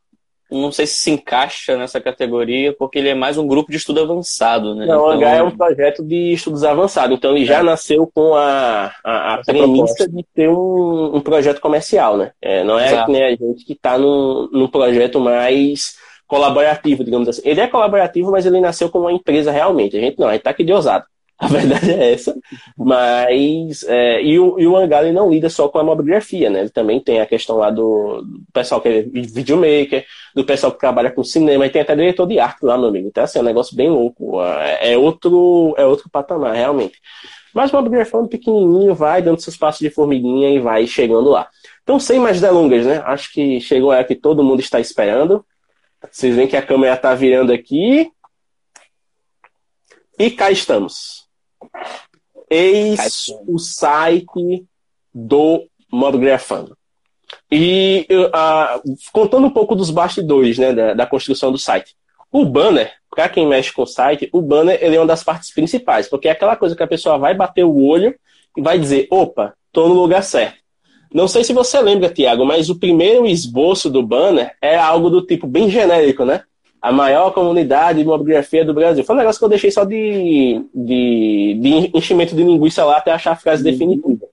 Não 0.50 0.70
sei 0.70 0.86
se 0.86 0.94
se 0.94 1.10
encaixa 1.10 1.76
nessa 1.76 2.00
categoria, 2.00 2.72
porque 2.78 2.98
ele 2.98 3.08
é 3.08 3.14
mais 3.14 3.36
um 3.36 3.46
grupo 3.46 3.70
de 3.70 3.76
estudo 3.76 4.00
avançado, 4.00 4.74
né? 4.74 4.86
Não, 4.86 4.94
então... 4.94 5.06
o 5.06 5.10
hangar 5.10 5.36
é 5.36 5.42
um 5.42 5.50
projeto 5.50 6.04
de 6.04 6.32
estudos 6.32 6.62
avançados, 6.62 7.16
então 7.16 7.34
ele 7.34 7.44
já 7.44 7.58
é. 7.58 7.62
nasceu 7.62 8.08
com 8.14 8.34
a, 8.34 8.92
a, 9.02 9.34
a 9.34 9.42
premissa 9.44 10.08
de 10.08 10.24
ter 10.34 10.48
um, 10.48 11.16
um, 11.16 11.20
projeto 11.20 11.60
comercial, 11.60 12.16
né? 12.16 12.32
É, 12.40 12.62
não 12.62 12.78
é 12.78 12.86
Exato. 12.86 13.10
nem 13.10 13.24
a 13.24 13.30
gente 13.30 13.64
que 13.64 13.72
está 13.72 13.98
num, 13.98 14.48
num 14.52 14.68
projeto 14.68 15.18
mais 15.18 15.96
colaborativo, 16.26 17.04
digamos 17.04 17.28
assim. 17.28 17.42
Ele 17.44 17.60
é 17.60 17.66
colaborativo, 17.66 18.30
mas 18.30 18.46
ele 18.46 18.60
nasceu 18.60 18.88
como 18.88 19.04
uma 19.04 19.12
empresa 19.12 19.50
realmente. 19.50 19.96
A 19.96 20.00
gente 20.00 20.18
não, 20.18 20.28
a 20.28 20.32
gente 20.32 20.42
tá 20.42 20.50
aqui 20.50 20.64
de 20.64 20.72
ousado. 20.72 21.04
A 21.38 21.48
verdade 21.48 21.90
é 21.90 22.12
essa. 22.12 22.34
Mas. 22.76 23.82
É, 23.84 24.22
e, 24.22 24.38
o, 24.38 24.58
e 24.58 24.66
o 24.66 25.12
não 25.12 25.30
lida 25.30 25.50
só 25.50 25.68
com 25.68 25.78
a 25.78 25.84
mobigrafia, 25.84 26.48
né? 26.48 26.60
Ele 26.60 26.70
também 26.70 27.00
tem 27.00 27.20
a 27.20 27.26
questão 27.26 27.56
lá 27.56 27.70
do, 27.70 28.22
do, 28.22 28.40
pessoal 28.52 28.80
que 28.80 28.88
é 28.88 29.02
videomaker, 29.02 30.06
do 30.34 30.44
pessoal 30.44 30.72
que 30.72 30.78
trabalha 30.78 31.10
com 31.10 31.24
cinema, 31.24 31.66
e 31.66 31.70
tem 31.70 31.82
até 31.82 31.96
diretor 31.96 32.26
de 32.26 32.38
arte 32.38 32.64
lá, 32.64 32.78
meu 32.78 32.88
amigo. 32.88 33.08
Então, 33.08 33.24
assim, 33.24 33.38
é 33.38 33.42
um 33.42 33.44
negócio 33.44 33.76
bem 33.76 33.90
louco. 33.90 34.40
É, 34.42 34.92
é 34.92 34.98
outro, 34.98 35.74
é 35.76 35.84
outro 35.84 36.08
patamar, 36.08 36.54
realmente. 36.54 37.00
Mas 37.52 37.72
o 37.72 37.76
mobigrafando 37.76 38.28
pequenininho 38.28 38.94
vai 38.94 39.20
dando 39.20 39.40
seus 39.40 39.56
passos 39.56 39.80
de 39.80 39.90
formiguinha 39.90 40.50
e 40.50 40.60
vai 40.60 40.86
chegando 40.86 41.30
lá. 41.30 41.48
Então, 41.82 41.98
sem 41.98 42.18
mais 42.18 42.40
delongas, 42.40 42.86
né? 42.86 43.02
Acho 43.04 43.32
que 43.32 43.60
chegou 43.60 43.90
a 43.90 43.96
hora 43.96 44.04
que 44.04 44.14
todo 44.14 44.42
mundo 44.42 44.60
está 44.60 44.80
esperando. 44.80 45.44
Vocês 46.10 46.34
veem 46.34 46.48
que 46.48 46.56
a 46.56 46.62
câmera 46.62 46.94
está 46.94 47.14
virando 47.14 47.52
aqui. 47.52 48.10
E 50.18 50.30
cá 50.30 50.50
estamos. 50.50 51.23
Eis 52.50 53.26
o 53.46 53.58
site 53.58 54.64
do 55.12 55.66
Mobgrafando. 55.90 56.76
E 57.50 58.06
uh, 58.10 58.96
contando 59.12 59.46
um 59.46 59.50
pouco 59.50 59.74
dos 59.74 59.90
bastidores 59.90 60.58
né, 60.58 60.72
da, 60.72 60.94
da 60.94 61.06
construção 61.06 61.50
do 61.50 61.58
site. 61.58 61.94
O 62.30 62.44
banner, 62.44 62.92
para 63.10 63.28
quem 63.28 63.46
mexe 63.46 63.72
com 63.72 63.82
o 63.82 63.86
site, 63.86 64.28
o 64.32 64.42
banner 64.42 64.78
ele 64.82 64.96
é 64.96 65.00
uma 65.00 65.06
das 65.06 65.22
partes 65.22 65.52
principais, 65.52 66.08
porque 66.08 66.28
é 66.28 66.32
aquela 66.32 66.56
coisa 66.56 66.74
que 66.74 66.82
a 66.82 66.86
pessoa 66.86 67.16
vai 67.16 67.34
bater 67.34 67.64
o 67.64 67.82
olho 67.84 68.14
e 68.56 68.60
vai 68.60 68.78
dizer: 68.78 69.06
opa, 69.10 69.54
estou 69.68 69.88
no 69.88 69.94
lugar 69.94 70.22
certo. 70.22 70.58
Não 71.12 71.28
sei 71.28 71.44
se 71.44 71.52
você 71.52 71.80
lembra, 71.80 72.12
Tiago, 72.12 72.44
mas 72.44 72.68
o 72.68 72.78
primeiro 72.78 73.24
esboço 73.24 73.88
do 73.88 74.02
banner 74.02 74.52
é 74.60 74.76
algo 74.76 75.08
do 75.08 75.22
tipo 75.22 75.46
bem 75.46 75.70
genérico, 75.70 76.24
né? 76.24 76.42
A 76.84 76.92
maior 76.92 77.30
comunidade 77.30 78.00
de 78.00 78.04
mobigrafia 78.04 78.62
do 78.62 78.74
Brasil. 78.74 79.02
Foi 79.04 79.14
um 79.14 79.18
negócio 79.18 79.38
que 79.38 79.44
eu 79.46 79.48
deixei 79.48 79.70
só 79.70 79.84
de, 79.84 80.60
de, 80.74 81.58
de 81.58 81.90
enchimento 81.96 82.36
de 82.36 82.42
linguiça 82.42 82.84
lá 82.84 82.98
até 82.98 83.10
achar 83.10 83.32
a 83.32 83.36
frase 83.36 83.64
uhum. 83.64 83.70
definitiva. 83.70 84.26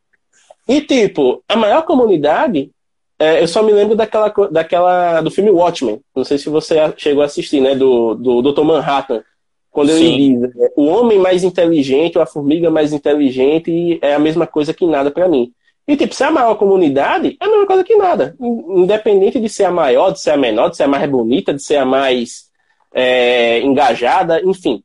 E, 0.68 0.82
tipo, 0.82 1.42
a 1.48 1.56
maior 1.56 1.84
comunidade, 1.84 2.70
é, 3.18 3.42
eu 3.42 3.48
só 3.48 3.64
me 3.64 3.72
lembro 3.72 3.96
daquela, 3.96 4.28
daquela 4.52 5.22
do 5.22 5.32
filme 5.32 5.50
Watchmen. 5.50 6.02
Não 6.14 6.26
sei 6.26 6.38
se 6.38 6.50
você 6.50 6.76
chegou 6.98 7.24
a 7.24 7.28
assistir, 7.28 7.62
né? 7.62 7.74
Do, 7.74 8.16
do 8.16 8.42
Dr. 8.42 8.64
Manhattan. 8.64 9.24
Quando 9.72 9.94
Sim. 9.94 10.04
ele 10.04 10.18
diz, 10.18 10.62
é, 10.62 10.74
o 10.76 10.88
homem 10.88 11.20
mais 11.20 11.46
inteligente 11.46 12.18
ou 12.18 12.22
a 12.22 12.28
formiga 12.28 12.70
mais 12.70 12.92
inteligente 12.92 13.98
é 14.02 14.14
a 14.14 14.20
mesma 14.20 14.46
coisa 14.46 14.74
que 14.74 14.86
nada 14.86 15.10
para 15.10 15.30
mim. 15.30 15.54
E, 15.88 15.98
tipo, 15.98 16.14
se 16.14 16.24
é 16.24 16.28
a 16.28 16.32
maior 16.32 16.56
comunidade, 16.56 17.38
é 17.40 17.46
a 17.46 17.50
mesma 17.50 17.66
coisa 17.66 17.84
que 17.84 17.96
nada. 17.96 18.36
Independente 18.40 19.40
de 19.40 19.50
ser 19.50 19.66
a 19.66 19.72
maior, 19.72 20.12
de 20.12 20.22
ser 20.22 20.32
a 20.32 20.38
menor, 20.38 20.70
de 20.70 20.78
ser 20.78 20.84
a 20.84 20.88
mais 20.88 21.10
bonita, 21.10 21.54
de 21.54 21.62
ser 21.62 21.78
a 21.78 21.86
mais 21.86 22.50
é, 22.94 23.60
engajada, 23.62 24.42
enfim. 24.42 24.84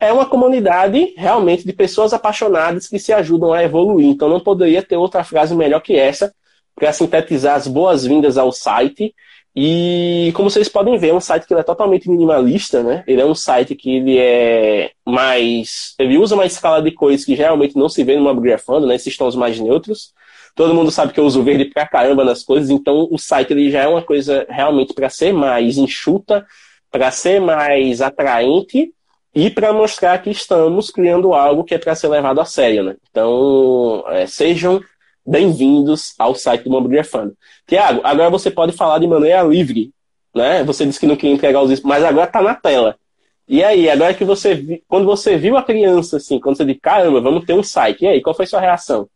É 0.00 0.12
uma 0.12 0.26
comunidade 0.26 1.14
realmente 1.16 1.64
de 1.64 1.72
pessoas 1.72 2.12
apaixonadas 2.12 2.88
que 2.88 2.98
se 2.98 3.12
ajudam 3.12 3.52
a 3.52 3.62
evoluir. 3.62 4.06
Então 4.06 4.28
não 4.28 4.40
poderia 4.40 4.82
ter 4.82 4.96
outra 4.96 5.22
frase 5.22 5.54
melhor 5.54 5.80
que 5.80 5.94
essa 5.94 6.34
para 6.74 6.92
sintetizar 6.92 7.54
as 7.54 7.68
boas-vindas 7.68 8.36
ao 8.36 8.50
site. 8.50 9.14
E 9.54 10.32
como 10.34 10.50
vocês 10.50 10.68
podem 10.68 10.98
ver, 10.98 11.10
é 11.10 11.14
um 11.14 11.20
site 11.20 11.46
que 11.46 11.54
é 11.54 11.62
totalmente 11.62 12.08
minimalista, 12.10 12.82
né? 12.82 13.04
Ele 13.06 13.20
é 13.20 13.24
um 13.24 13.34
site 13.34 13.76
que 13.76 13.96
ele 13.96 14.18
é 14.18 14.90
mais. 15.06 15.94
Ele 15.98 16.16
usa 16.16 16.34
uma 16.34 16.46
escala 16.46 16.82
de 16.82 16.90
cores 16.90 17.24
que 17.24 17.36
geralmente 17.36 17.76
não 17.76 17.88
se 17.88 18.02
vê 18.02 18.16
no 18.16 18.22
Mobgrafando, 18.22 18.86
né? 18.86 18.94
Esses 18.94 19.16
tons 19.16 19.36
mais 19.36 19.60
neutros. 19.60 20.12
Todo 20.54 20.74
mundo 20.74 20.90
sabe 20.90 21.12
que 21.12 21.20
eu 21.20 21.24
uso 21.24 21.42
verde 21.42 21.66
pra 21.66 21.86
caramba 21.86 22.24
nas 22.24 22.42
coisas, 22.42 22.68
então 22.68 23.08
o 23.10 23.18
site 23.18 23.52
ele 23.52 23.70
já 23.70 23.82
é 23.82 23.88
uma 23.88 24.02
coisa 24.02 24.46
realmente 24.48 24.92
para 24.92 25.08
ser 25.08 25.32
mais 25.32 25.78
enxuta, 25.78 26.46
para 26.90 27.10
ser 27.10 27.40
mais 27.40 28.02
atraente 28.02 28.92
e 29.34 29.48
para 29.48 29.72
mostrar 29.72 30.18
que 30.18 30.30
estamos 30.30 30.90
criando 30.90 31.32
algo 31.32 31.64
que 31.64 31.74
é 31.74 31.78
para 31.78 31.94
ser 31.94 32.08
levado 32.08 32.40
a 32.40 32.44
sério, 32.44 32.84
né? 32.84 32.96
Então, 33.10 34.04
é, 34.08 34.26
sejam 34.26 34.80
bem-vindos 35.26 36.14
ao 36.18 36.34
site 36.34 36.64
do 36.64 36.70
Mobigrafando. 36.70 37.34
Tiago, 37.66 38.02
agora 38.04 38.28
você 38.28 38.50
pode 38.50 38.72
falar 38.72 38.98
de 38.98 39.06
maneira 39.06 39.42
livre, 39.42 39.90
né? 40.34 40.62
Você 40.64 40.84
disse 40.84 41.00
que 41.00 41.06
não 41.06 41.16
queria 41.16 41.34
entregar 41.34 41.62
os 41.62 41.80
mas 41.80 42.04
agora 42.04 42.26
está 42.26 42.42
na 42.42 42.54
tela. 42.54 42.96
E 43.48 43.64
aí, 43.64 43.88
agora 43.88 44.14
que 44.14 44.24
você 44.24 44.82
quando 44.86 45.06
você 45.06 45.36
viu 45.36 45.56
a 45.56 45.62
criança 45.62 46.18
assim, 46.18 46.38
quando 46.38 46.56
você 46.56 46.64
disse, 46.64 46.80
caramba, 46.80 47.20
vamos 47.20 47.44
ter 47.44 47.54
um 47.54 47.62
site. 47.62 48.04
E 48.04 48.08
aí, 48.08 48.20
qual 48.20 48.34
foi 48.34 48.44
a 48.44 48.48
sua 48.48 48.60
reação? 48.60 49.08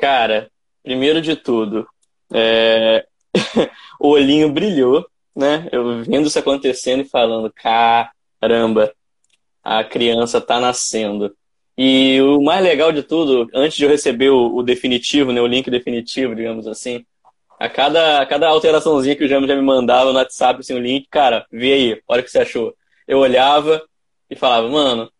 Cara, 0.00 0.50
primeiro 0.82 1.20
de 1.20 1.36
tudo, 1.36 1.86
é... 2.32 3.06
o 4.00 4.08
olhinho 4.08 4.50
brilhou, 4.52 5.06
né? 5.34 5.68
Eu 5.72 6.02
vendo 6.04 6.26
isso 6.26 6.38
acontecendo 6.38 7.02
e 7.02 7.08
falando, 7.08 7.52
caramba, 7.52 8.94
a 9.62 9.82
criança 9.82 10.40
tá 10.40 10.60
nascendo. 10.60 11.34
E 11.76 12.20
o 12.22 12.40
mais 12.42 12.62
legal 12.62 12.92
de 12.92 13.02
tudo, 13.02 13.48
antes 13.54 13.76
de 13.76 13.84
eu 13.84 13.90
receber 13.90 14.30
o, 14.30 14.62
definitivo, 14.62 15.32
né, 15.32 15.40
o 15.40 15.46
link 15.46 15.68
definitivo, 15.70 16.34
digamos 16.34 16.68
assim, 16.68 17.04
a 17.58 17.68
cada, 17.68 18.20
a 18.20 18.26
cada 18.26 18.48
alteraçãozinha 18.48 19.16
que 19.16 19.24
o 19.24 19.28
Jamo 19.28 19.46
já 19.46 19.56
me 19.56 19.62
mandava 19.62 20.12
no 20.12 20.18
WhatsApp, 20.18 20.60
assim, 20.60 20.74
o 20.74 20.78
link, 20.78 21.08
cara, 21.10 21.46
vê 21.50 21.72
aí, 21.72 22.02
olha 22.06 22.20
o 22.20 22.24
que 22.24 22.30
você 22.30 22.40
achou. 22.40 22.74
Eu 23.08 23.18
olhava 23.18 23.82
e 24.30 24.36
falava, 24.36 24.68
mano, 24.68 25.10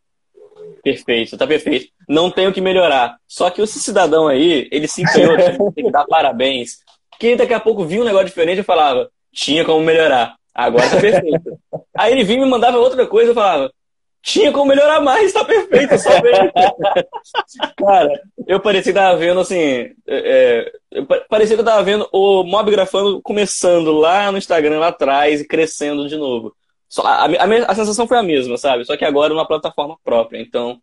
Perfeito, 0.85 1.39
tá 1.39 1.47
perfeito. 1.47 1.87
Não 2.07 2.31
tenho 2.31 2.53
que 2.53 2.61
melhorar. 2.61 3.17
Só 3.27 3.49
que 3.49 3.63
esse 3.63 3.81
cidadão 3.81 4.29
aí, 4.29 4.69
ele 4.71 4.87
se 4.87 5.03
empenhou, 5.03 5.35
tem 5.73 5.87
que 5.87 5.91
dar 5.91 6.05
parabéns. 6.05 6.81
Porque 7.11 7.35
daqui 7.35 7.55
a 7.55 7.61
pouco 7.61 7.87
viu 7.87 8.03
um 8.03 8.05
negócio 8.05 8.27
diferente 8.27 8.61
e 8.61 8.65
falava, 8.65 9.09
tinha 9.33 9.65
como 9.65 9.83
melhorar. 9.83 10.35
Agora 10.55 10.89
tá 10.91 11.01
perfeito. 11.01 11.59
aí 11.97 12.13
ele 12.13 12.23
vinha 12.23 12.41
e 12.41 12.45
me 12.45 12.51
mandava 12.51 12.77
outra 12.77 13.07
coisa 13.07 13.31
e 13.31 13.35
falava, 13.35 13.73
tinha 14.23 14.53
como 14.53 14.67
melhorar 14.67 15.01
mais, 15.01 15.33
tá 15.33 15.43
perfeito, 15.43 15.97
só 15.99 16.21
bem. 16.21 16.33
Cara, 17.77 18.23
eu 18.47 18.61
parecia 18.61 18.93
que 18.93 18.99
tava 18.99 19.17
vendo 19.17 19.41
assim. 19.41 19.91
É, 20.07 20.71
é 20.93 21.03
parecia 21.31 21.57
que 21.57 21.61
eu 21.63 21.65
tava 21.65 21.83
vendo 21.83 22.07
o 22.13 22.45
Mob 22.45 22.71
Grafando 22.71 23.23
começando 23.23 23.91
lá 23.93 24.31
no 24.31 24.39
Instagram 24.39 24.81
lá 24.81 24.89
atrás 24.89 25.41
e 25.41 25.47
crescendo 25.47 26.07
de 26.09 26.17
novo. 26.17 26.55
A, 27.03 27.25
a, 27.25 27.71
a, 27.73 27.75
sensação 27.75 28.07
foi 28.07 28.19
a 28.19 28.23
mesma, 28.23 28.57
sabe? 28.57 28.85
Só 28.85 28.97
que 28.97 29.05
agora 29.05 29.33
uma 29.33 29.47
plataforma 29.47 29.97
própria. 30.05 30.41
Então, 30.41 30.81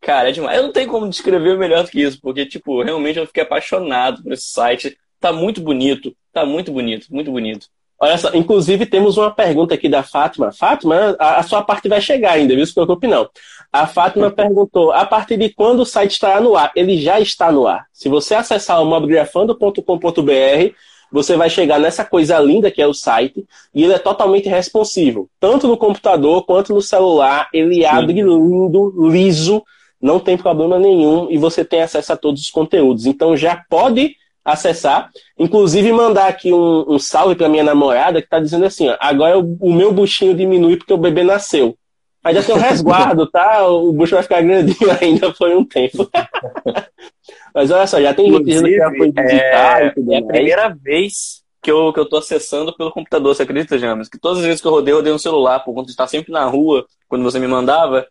cara, 0.00 0.28
é 0.28 0.32
demais. 0.32 0.56
Eu 0.56 0.64
não 0.64 0.72
tenho 0.72 0.88
como 0.88 1.08
descrever 1.08 1.58
melhor 1.58 1.84
do 1.84 1.90
que 1.90 2.00
isso, 2.02 2.20
porque, 2.20 2.46
tipo, 2.46 2.82
realmente 2.82 3.18
eu 3.18 3.26
fiquei 3.26 3.42
apaixonado 3.42 4.22
por 4.22 4.32
esse 4.32 4.46
site. 4.46 4.96
Tá 5.20 5.32
muito 5.32 5.60
bonito, 5.60 6.14
tá 6.32 6.44
muito 6.44 6.72
bonito, 6.72 7.06
muito 7.10 7.30
bonito. 7.30 7.66
Olha 8.02 8.18
só, 8.18 8.30
inclusive 8.34 8.84
temos 8.84 9.16
uma 9.16 9.30
pergunta 9.30 9.74
aqui 9.74 9.88
da 9.88 10.02
Fátima. 10.02 10.50
Fátima, 10.50 11.14
a, 11.20 11.38
a 11.38 11.42
sua 11.44 11.62
parte 11.62 11.88
vai 11.88 12.00
chegar 12.00 12.32
ainda, 12.32 12.52
viu? 12.52 12.66
Se 12.66 12.74
preocupe 12.74 13.06
não. 13.06 13.30
A 13.72 13.86
Fátima 13.86 14.28
perguntou: 14.34 14.90
a 14.90 15.06
partir 15.06 15.36
de 15.36 15.50
quando 15.50 15.80
o 15.80 15.86
site 15.86 16.10
estará 16.10 16.40
no 16.40 16.56
ar? 16.56 16.72
Ele 16.74 17.00
já 17.00 17.20
está 17.20 17.52
no 17.52 17.64
ar. 17.64 17.86
Se 17.92 18.08
você 18.08 18.34
acessar 18.34 18.82
o 18.82 18.86
mobgrafando.com.br, 18.86 20.74
você 21.12 21.36
vai 21.36 21.50
chegar 21.50 21.78
nessa 21.78 22.04
coisa 22.04 22.38
linda 22.38 22.70
que 22.70 22.80
é 22.80 22.86
o 22.86 22.94
site, 22.94 23.44
e 23.74 23.84
ele 23.84 23.92
é 23.92 23.98
totalmente 23.98 24.48
responsivo. 24.48 25.28
Tanto 25.38 25.68
no 25.68 25.76
computador 25.76 26.44
quanto 26.44 26.74
no 26.74 26.80
celular, 26.80 27.48
ele 27.52 27.76
Sim. 27.76 27.84
abre 27.84 28.14
lindo, 28.14 29.10
liso, 29.10 29.62
não 30.00 30.18
tem 30.18 30.36
problema 30.36 30.78
nenhum, 30.78 31.30
e 31.30 31.36
você 31.36 31.64
tem 31.64 31.82
acesso 31.82 32.12
a 32.12 32.16
todos 32.16 32.40
os 32.40 32.50
conteúdos. 32.50 33.06
Então 33.06 33.36
já 33.36 33.62
pode 33.68 34.16
acessar. 34.44 35.10
Inclusive, 35.38 35.92
mandar 35.92 36.28
aqui 36.28 36.52
um, 36.52 36.84
um 36.88 36.98
salve 36.98 37.34
para 37.34 37.48
minha 37.48 37.62
namorada 37.62 38.20
que 38.20 38.26
está 38.26 38.40
dizendo 38.40 38.64
assim: 38.64 38.88
ó, 38.88 38.96
agora 38.98 39.38
o, 39.38 39.56
o 39.60 39.72
meu 39.72 39.92
buchinho 39.92 40.34
diminui 40.34 40.76
porque 40.76 40.92
o 40.92 40.98
bebê 40.98 41.22
nasceu. 41.22 41.76
Ainda 42.24 42.42
tem 42.42 42.54
um 42.54 42.58
resguardo, 42.58 43.26
tá? 43.26 43.66
O 43.66 43.92
bucho 43.92 44.14
vai 44.14 44.22
ficar 44.22 44.42
grandinho 44.42 44.90
ainda 45.00 45.32
por 45.32 45.50
um 45.50 45.64
tempo. 45.64 46.08
Mas 47.54 47.70
olha 47.70 47.86
só, 47.86 48.00
já 48.00 48.14
tem 48.14 48.30
gente 48.30 48.44
dizendo 48.44 48.66
que 48.66 48.76
já 48.76 48.90
foi 48.90 49.12
digital 49.12 49.76
é, 49.76 49.94
é 50.10 50.18
a 50.18 50.22
primeira 50.24 50.68
vez 50.68 51.42
que 51.60 51.70
eu, 51.70 51.92
que 51.92 52.00
eu 52.00 52.08
tô 52.08 52.16
acessando 52.16 52.74
pelo 52.76 52.90
computador, 52.90 53.34
você 53.34 53.42
acredita, 53.42 53.78
James? 53.78 54.08
Que 54.08 54.18
todas 54.18 54.38
as 54.38 54.44
vezes 54.44 54.60
que 54.60 54.66
eu 54.66 54.72
rodei, 54.72 54.92
eu 54.92 54.98
rodei 54.98 55.12
no 55.12 55.18
celular, 55.18 55.60
por 55.60 55.74
conta 55.74 55.86
de 55.86 55.92
estar 55.92 56.06
sempre 56.06 56.32
na 56.32 56.44
rua, 56.44 56.86
quando 57.08 57.22
você 57.22 57.38
me 57.38 57.46
mandava. 57.46 58.06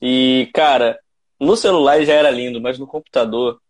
E, 0.00 0.48
cara, 0.54 0.98
no 1.38 1.56
celular 1.56 2.02
já 2.04 2.14
era 2.14 2.30
lindo, 2.30 2.60
mas 2.60 2.78
no 2.78 2.86
computador, 2.86 3.60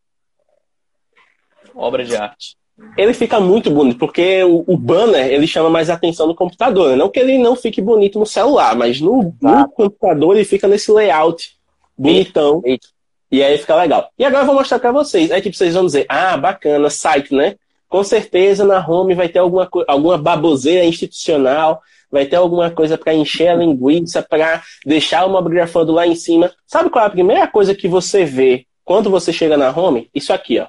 obra 1.74 2.04
de 2.04 2.16
arte 2.16 2.59
ele 2.96 3.14
fica 3.14 3.40
muito 3.40 3.70
bonito, 3.70 3.98
porque 3.98 4.42
o, 4.44 4.64
o, 4.66 4.76
banner 4.76 5.26
ele 5.26 5.46
chama 5.46 5.70
mais 5.70 5.88
atenção 5.88 6.26
no 6.26 6.34
computador. 6.34 6.90
Né? 6.90 6.96
Não 6.96 7.08
que 7.08 7.18
ele 7.18 7.38
não 7.38 7.56
fique 7.56 7.80
bonito 7.80 8.18
no 8.18 8.26
celular, 8.26 8.76
mas 8.76 9.00
no, 9.00 9.34
no 9.40 9.68
computador 9.68 10.34
ele 10.34 10.44
fica 10.44 10.68
nesse 10.68 10.90
layout 10.90 11.56
bonitão. 11.96 12.62
Eita. 12.64 12.88
E 13.30 13.42
aí 13.42 13.56
fica 13.58 13.76
legal. 13.76 14.10
E 14.18 14.24
agora 14.24 14.42
eu 14.42 14.46
vou 14.46 14.54
mostrar 14.56 14.78
para 14.78 14.92
vocês. 14.92 15.30
Aí 15.30 15.40
tipo, 15.40 15.56
vocês 15.56 15.74
vão 15.74 15.86
dizer, 15.86 16.04
ah, 16.08 16.36
bacana, 16.36 16.90
site, 16.90 17.34
né? 17.34 17.54
Com 17.88 18.02
certeza 18.02 18.64
na 18.64 18.84
home 18.86 19.14
vai 19.14 19.28
ter 19.28 19.38
alguma, 19.38 19.68
alguma 19.86 20.18
baboseira 20.18 20.84
institucional, 20.84 21.80
vai 22.10 22.26
ter 22.26 22.36
alguma 22.36 22.70
coisa 22.70 22.98
para 22.98 23.14
encher 23.14 23.48
a 23.48 23.54
linguiça, 23.54 24.22
para 24.22 24.62
deixar 24.84 25.24
o 25.26 25.30
mobigrafando 25.30 25.92
lá 25.92 26.06
em 26.06 26.14
cima. 26.14 26.52
Sabe 26.66 26.90
qual 26.90 27.04
é 27.04 27.06
a 27.06 27.10
primeira 27.10 27.46
coisa 27.46 27.74
que 27.74 27.86
você 27.86 28.24
vê 28.24 28.66
quando 28.84 29.08
você 29.08 29.32
chega 29.32 29.56
na 29.56 29.70
home? 29.70 30.10
Isso 30.14 30.32
aqui, 30.32 30.58
ó. 30.58 30.66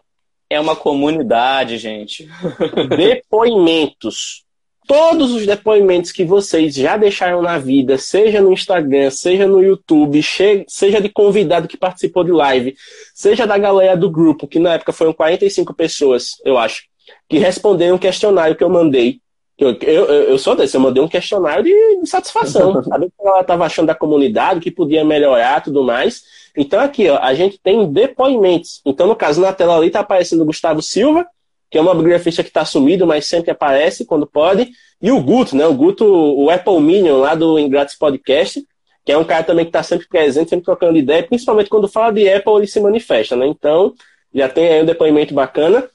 É 0.51 0.59
uma 0.59 0.75
comunidade, 0.75 1.77
gente. 1.77 2.27
Depoimentos. 2.97 4.43
Todos 4.85 5.31
os 5.31 5.45
depoimentos 5.45 6.11
que 6.11 6.25
vocês 6.25 6.75
já 6.75 6.97
deixaram 6.97 7.41
na 7.41 7.57
vida, 7.57 7.97
seja 7.97 8.41
no 8.41 8.51
Instagram, 8.51 9.09
seja 9.11 9.47
no 9.47 9.63
YouTube, 9.63 10.21
seja 10.67 10.99
de 10.99 11.07
convidado 11.07 11.69
que 11.69 11.77
participou 11.77 12.25
de 12.25 12.33
live, 12.33 12.75
seja 13.15 13.47
da 13.47 13.57
galera 13.57 13.95
do 13.95 14.11
grupo, 14.11 14.45
que 14.45 14.59
na 14.59 14.73
época 14.73 14.91
foram 14.91 15.13
45 15.13 15.73
pessoas, 15.73 16.31
eu 16.43 16.57
acho, 16.57 16.83
que 17.29 17.37
responderam 17.37 17.95
um 17.95 17.99
questionário 17.99 18.55
que 18.57 18.63
eu 18.63 18.69
mandei. 18.69 19.20
Eu, 19.61 19.77
eu, 19.83 20.05
eu 20.05 20.37
sou 20.39 20.55
desse, 20.55 20.75
eu 20.75 20.81
mandei 20.81 21.03
um 21.03 21.07
questionário 21.07 21.63
de, 21.63 21.99
de 22.01 22.09
satisfação, 22.09 22.81
saber 22.83 23.05
o 23.05 23.09
que 23.09 23.27
ela 23.27 23.41
estava 23.41 23.63
achando 23.63 23.85
da 23.85 23.93
comunidade, 23.93 24.57
o 24.57 24.61
que 24.61 24.71
podia 24.71 25.05
melhorar 25.05 25.61
tudo 25.61 25.83
mais. 25.83 26.23
Então 26.57 26.79
aqui, 26.79 27.07
ó, 27.07 27.19
a 27.21 27.31
gente 27.35 27.59
tem 27.61 27.87
depoimentos. 27.91 28.81
Então, 28.83 29.05
no 29.05 29.15
caso, 29.15 29.39
na 29.39 29.53
tela 29.53 29.77
ali 29.77 29.87
está 29.87 29.99
aparecendo 29.99 30.41
o 30.41 30.45
Gustavo 30.45 30.81
Silva, 30.81 31.27
que 31.69 31.77
é 31.77 31.81
uma 31.81 31.93
bibliografista 31.93 32.41
que 32.41 32.49
está 32.49 32.65
sumido, 32.65 33.05
mas 33.05 33.27
sempre 33.27 33.51
aparece 33.51 34.03
quando 34.03 34.25
pode. 34.25 34.71
E 34.99 35.11
o 35.11 35.21
Guto, 35.21 35.55
né? 35.55 35.67
O 35.67 35.75
Guto, 35.75 36.05
o 36.05 36.49
Apple 36.49 36.81
Minion 36.81 37.19
lá 37.19 37.35
do 37.35 37.59
Ingratos 37.59 37.95
Podcast, 37.95 38.65
que 39.05 39.11
é 39.11 39.17
um 39.17 39.23
cara 39.23 39.43
também 39.43 39.65
que 39.65 39.69
está 39.69 39.83
sempre 39.83 40.07
presente, 40.07 40.49
sempre 40.49 40.65
trocando 40.65 40.97
ideia, 40.97 41.21
principalmente 41.21 41.69
quando 41.69 41.87
fala 41.87 42.11
de 42.11 42.27
Apple, 42.27 42.53
ele 42.55 42.67
se 42.67 42.79
manifesta, 42.79 43.35
né? 43.35 43.45
Então, 43.45 43.93
já 44.33 44.49
tem 44.49 44.67
aí 44.67 44.81
um 44.81 44.85
depoimento 44.85 45.35
bacana. 45.35 45.87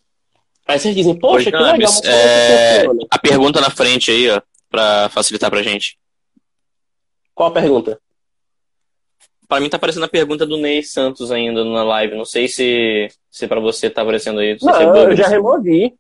Aí 0.67 0.79
vocês 0.79 0.95
dizem, 0.95 1.17
poxa, 1.17 1.51
que 1.51 1.57
legal. 1.57 1.91
É... 2.05 2.85
A 3.11 3.19
pergunta 3.19 3.61
na 3.61 3.71
frente 3.71 4.11
aí, 4.11 4.29
ó, 4.31 4.41
para 4.69 5.09
facilitar 5.11 5.49
pra 5.49 5.63
gente. 5.63 5.97
Qual 7.35 7.51
a 7.51 7.53
pergunta? 7.53 8.01
Para 9.47 9.61
mim 9.61 9.69
tá 9.69 9.77
aparecendo 9.77 10.05
a 10.05 10.09
pergunta 10.09 10.45
do 10.45 10.57
Ney 10.57 10.83
Santos 10.83 11.31
ainda 11.31 11.65
na 11.65 11.85
live. 11.85 12.17
Não 12.17 12.25
sei 12.25 12.49
se, 12.49 13.09
se 13.31 13.47
para 13.47 13.61
você 13.61 13.89
tá 13.89 14.03
aparecendo 14.03 14.41
aí. 14.41 14.57
Não, 14.61 14.73
não 14.73 14.97
é 14.97 15.05
eu 15.13 15.17
já 15.17 15.29
removi. 15.29 15.95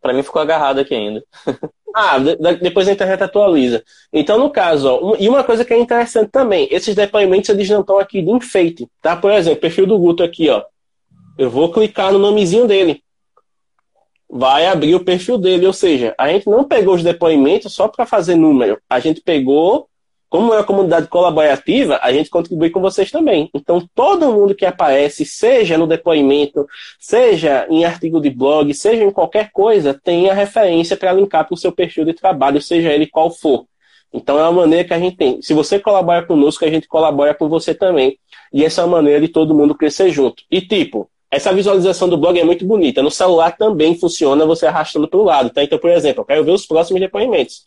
Para 0.00 0.12
mim 0.12 0.24
ficou 0.24 0.42
agarrado 0.42 0.80
aqui 0.80 0.94
ainda. 0.94 1.22
ah, 1.94 2.18
de, 2.18 2.36
depois 2.56 2.88
a 2.88 2.92
internet 2.92 3.22
atualiza. 3.22 3.84
Então, 4.12 4.38
no 4.38 4.50
caso, 4.50 4.88
ó, 4.88 5.16
e 5.18 5.28
uma 5.28 5.44
coisa 5.44 5.64
que 5.64 5.72
é 5.72 5.78
interessante 5.78 6.30
também, 6.30 6.66
esses 6.70 6.96
depoimentos 6.96 7.48
eles 7.48 7.68
não 7.70 7.80
estão 7.80 7.98
aqui 7.98 8.20
de 8.20 8.30
enfeite, 8.30 8.88
tá? 9.00 9.16
Por 9.16 9.30
exemplo, 9.30 9.60
perfil 9.60 9.86
do 9.86 9.98
Guto 9.98 10.24
aqui, 10.24 10.48
ó. 10.50 10.64
Eu 11.38 11.48
vou 11.48 11.70
clicar 11.70 12.12
no 12.12 12.18
nomezinho 12.18 12.66
dele. 12.66 13.04
Vai 14.28 14.66
abrir 14.66 14.94
o 14.94 15.04
perfil 15.04 15.38
dele, 15.38 15.66
ou 15.66 15.72
seja, 15.72 16.14
a 16.18 16.28
gente 16.28 16.48
não 16.48 16.64
pegou 16.64 16.94
os 16.94 17.02
depoimentos 17.02 17.72
só 17.72 17.88
para 17.88 18.04
fazer 18.04 18.34
número. 18.34 18.78
A 18.90 18.98
gente 18.98 19.20
pegou 19.20 19.88
como 20.28 20.52
é 20.52 20.58
uma 20.58 20.64
comunidade 20.64 21.06
colaborativa, 21.06 22.00
a 22.02 22.12
gente 22.12 22.28
contribui 22.28 22.68
com 22.70 22.80
vocês 22.80 23.10
também. 23.10 23.48
Então, 23.54 23.88
todo 23.94 24.32
mundo 24.32 24.54
que 24.54 24.66
aparece, 24.66 25.24
seja 25.24 25.78
no 25.78 25.86
depoimento, 25.86 26.66
seja 26.98 27.66
em 27.70 27.84
artigo 27.84 28.20
de 28.20 28.28
blog, 28.28 28.74
seja 28.74 29.04
em 29.04 29.10
qualquer 29.10 29.50
coisa, 29.52 29.94
tem 29.94 30.28
a 30.28 30.34
referência 30.34 30.96
para 30.96 31.12
linkar 31.12 31.46
para 31.46 31.54
o 31.54 31.56
seu 31.56 31.70
perfil 31.70 32.04
de 32.04 32.12
trabalho, 32.12 32.60
seja 32.60 32.92
ele 32.92 33.06
qual 33.06 33.30
for. 33.30 33.66
Então, 34.12 34.38
é 34.38 34.42
uma 34.42 34.62
maneira 34.62 34.86
que 34.86 34.94
a 34.94 34.98
gente 34.98 35.16
tem. 35.16 35.40
Se 35.42 35.54
você 35.54 35.78
colabora 35.78 36.26
conosco, 36.26 36.64
a 36.64 36.70
gente 36.70 36.88
colabora 36.88 37.34
com 37.34 37.48
você 37.48 37.74
também. 37.74 38.18
E 38.52 38.64
essa 38.64 38.80
é 38.80 38.84
uma 38.84 38.96
maneira 38.96 39.20
de 39.20 39.28
todo 39.28 39.54
mundo 39.54 39.74
crescer 39.74 40.10
junto. 40.10 40.42
E, 40.50 40.60
tipo, 40.60 41.08
essa 41.30 41.52
visualização 41.52 42.08
do 42.08 42.16
blog 42.16 42.38
é 42.38 42.44
muito 42.44 42.64
bonita. 42.64 43.02
No 43.02 43.10
celular 43.10 43.56
também 43.56 43.98
funciona 43.98 44.46
você 44.46 44.66
arrastando 44.66 45.08
para 45.08 45.18
o 45.18 45.24
lado. 45.24 45.50
Tá? 45.50 45.62
Então, 45.62 45.78
por 45.78 45.90
exemplo, 45.90 46.22
eu 46.22 46.24
quero 46.24 46.44
ver 46.44 46.52
os 46.52 46.66
próximos 46.66 47.00
depoimentos. 47.00 47.66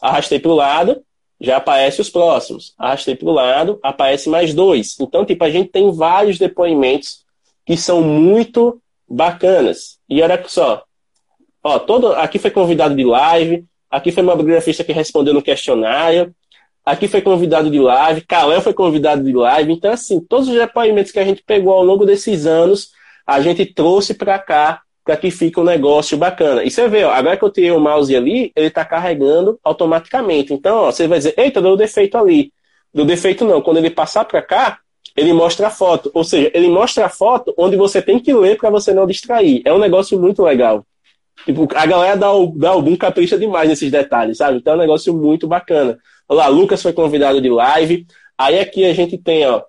Arrastei 0.00 0.38
para 0.38 0.50
o 0.50 0.54
lado, 0.54 1.02
já 1.40 1.56
aparece 1.56 2.00
os 2.00 2.10
próximos. 2.10 2.74
Arrastei 2.78 3.16
para 3.16 3.28
o 3.28 3.32
lado, 3.32 3.78
aparece 3.82 4.28
mais 4.28 4.52
dois. 4.52 4.98
Então, 5.00 5.24
tipo, 5.24 5.42
a 5.42 5.50
gente 5.50 5.70
tem 5.70 5.90
vários 5.90 6.38
depoimentos 6.38 7.24
que 7.64 7.76
são 7.76 8.02
muito 8.02 8.80
bacanas. 9.08 9.98
E 10.08 10.22
olha 10.22 10.42
só, 10.46 10.84
ó, 11.62 11.78
todo, 11.78 12.12
aqui 12.12 12.38
foi 12.38 12.50
convidado 12.50 12.94
de 12.94 13.04
live, 13.04 13.64
aqui 13.90 14.12
foi 14.12 14.22
uma 14.22 14.36
bibliografista 14.36 14.84
que 14.84 14.92
respondeu 14.92 15.32
no 15.32 15.42
questionário, 15.42 16.34
aqui 16.84 17.08
foi 17.08 17.20
convidado 17.20 17.70
de 17.70 17.78
live, 17.78 18.20
Calé 18.22 18.60
foi 18.60 18.74
convidado 18.74 19.24
de 19.24 19.32
live. 19.32 19.72
Então, 19.72 19.90
assim, 19.90 20.20
todos 20.20 20.48
os 20.48 20.54
depoimentos 20.54 21.12
que 21.12 21.18
a 21.18 21.24
gente 21.24 21.42
pegou 21.42 21.72
ao 21.72 21.84
longo 21.84 22.04
desses 22.04 22.46
anos, 22.46 22.90
a 23.28 23.42
gente 23.42 23.66
trouxe 23.66 24.14
para 24.14 24.38
cá 24.38 24.80
para 25.04 25.14
que 25.14 25.30
fique 25.30 25.60
um 25.60 25.64
negócio 25.64 26.16
bacana. 26.16 26.64
E 26.64 26.70
você 26.70 26.88
vê, 26.88 27.04
ó, 27.04 27.10
agora 27.10 27.36
que 27.36 27.44
eu 27.44 27.50
tirei 27.50 27.70
o 27.70 27.78
mouse 27.78 28.16
ali, 28.16 28.50
ele 28.56 28.68
está 28.68 28.86
carregando 28.86 29.60
automaticamente. 29.62 30.54
Então, 30.54 30.76
ó, 30.76 30.90
você 30.90 31.06
vai 31.06 31.18
dizer, 31.18 31.34
eita, 31.36 31.60
deu 31.60 31.76
defeito 31.76 32.16
ali. 32.16 32.50
Deu 32.92 33.04
defeito 33.04 33.44
não. 33.44 33.60
Quando 33.60 33.76
ele 33.76 33.90
passar 33.90 34.24
para 34.24 34.40
cá, 34.40 34.78
ele 35.14 35.34
mostra 35.34 35.66
a 35.66 35.70
foto. 35.70 36.10
Ou 36.14 36.24
seja, 36.24 36.50
ele 36.54 36.68
mostra 36.68 37.04
a 37.04 37.08
foto 37.10 37.52
onde 37.58 37.76
você 37.76 38.00
tem 38.00 38.18
que 38.18 38.32
ler 38.32 38.56
para 38.56 38.70
você 38.70 38.94
não 38.94 39.06
distrair. 39.06 39.60
É 39.62 39.72
um 39.72 39.78
negócio 39.78 40.18
muito 40.18 40.42
legal. 40.42 40.86
Tipo, 41.44 41.68
a 41.74 41.84
galera 41.84 42.16
da, 42.16 42.28
da 42.56 42.70
Album 42.70 42.96
capricha 42.96 43.38
demais 43.38 43.68
nesses 43.68 43.90
detalhes, 43.90 44.38
sabe? 44.38 44.56
Então 44.56 44.72
é 44.72 44.76
um 44.76 44.80
negócio 44.80 45.14
muito 45.14 45.46
bacana. 45.46 45.98
Olha 46.26 46.38
lá, 46.38 46.48
Lucas 46.48 46.82
foi 46.82 46.94
convidado 46.94 47.42
de 47.42 47.50
live. 47.50 48.06
Aí 48.38 48.58
aqui 48.58 48.86
a 48.86 48.94
gente 48.94 49.18
tem, 49.18 49.46
ó, 49.46 49.62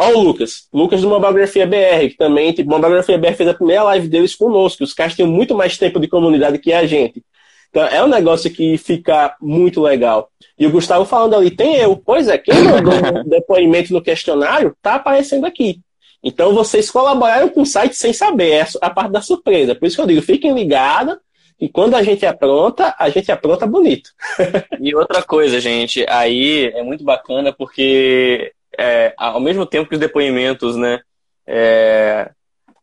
Olha 0.00 0.16
o 0.16 0.22
Lucas. 0.22 0.66
Lucas 0.72 1.02
do 1.02 1.10
Mobigrafia 1.10 1.66
BR, 1.66 2.08
que 2.08 2.16
também, 2.16 2.52
tipo, 2.54 2.70
Mobigrafia 2.70 3.18
BR 3.18 3.34
fez 3.34 3.48
a 3.50 3.54
primeira 3.54 3.82
live 3.82 4.08
deles 4.08 4.34
conosco. 4.34 4.82
Os 4.82 4.94
caras 4.94 5.14
têm 5.14 5.26
muito 5.26 5.54
mais 5.54 5.76
tempo 5.76 6.00
de 6.00 6.08
comunidade 6.08 6.58
que 6.58 6.72
a 6.72 6.86
gente. 6.86 7.22
Então, 7.68 7.84
é 7.84 8.02
um 8.02 8.08
negócio 8.08 8.50
que 8.50 8.78
fica 8.78 9.36
muito 9.40 9.80
legal. 9.82 10.30
E 10.58 10.66
o 10.66 10.70
Gustavo 10.70 11.04
falando 11.04 11.36
ali, 11.36 11.50
tem 11.50 11.76
eu. 11.76 11.96
Pois 11.96 12.28
é, 12.28 12.38
quem 12.38 12.54
mandou 12.64 12.94
um 12.94 13.24
depoimento 13.28 13.92
no 13.92 14.00
questionário 14.00 14.74
tá 14.80 14.94
aparecendo 14.94 15.44
aqui. 15.44 15.80
Então, 16.24 16.54
vocês 16.54 16.90
colaboraram 16.90 17.50
com 17.50 17.60
o 17.60 17.66
site 17.66 17.94
sem 17.94 18.14
saber. 18.14 18.52
É 18.52 18.66
a 18.80 18.88
parte 18.88 19.12
da 19.12 19.20
surpresa. 19.20 19.74
Por 19.74 19.86
isso 19.86 19.96
que 19.96 20.02
eu 20.02 20.06
digo, 20.06 20.22
fiquem 20.22 20.54
ligados. 20.54 21.16
E 21.60 21.68
quando 21.68 21.94
a 21.94 22.02
gente 22.02 22.24
apronta, 22.24 22.94
a 22.98 23.10
gente 23.10 23.30
apronta 23.30 23.66
bonito. 23.66 24.10
e 24.80 24.94
outra 24.94 25.22
coisa, 25.22 25.60
gente, 25.60 26.06
aí 26.08 26.72
é 26.74 26.82
muito 26.82 27.04
bacana 27.04 27.52
porque 27.52 28.54
é, 28.78 29.14
ao 29.16 29.40
mesmo 29.40 29.66
tempo 29.66 29.88
que 29.88 29.94
os 29.94 30.00
depoimentos, 30.00 30.76
né, 30.76 31.00
é, 31.46 32.30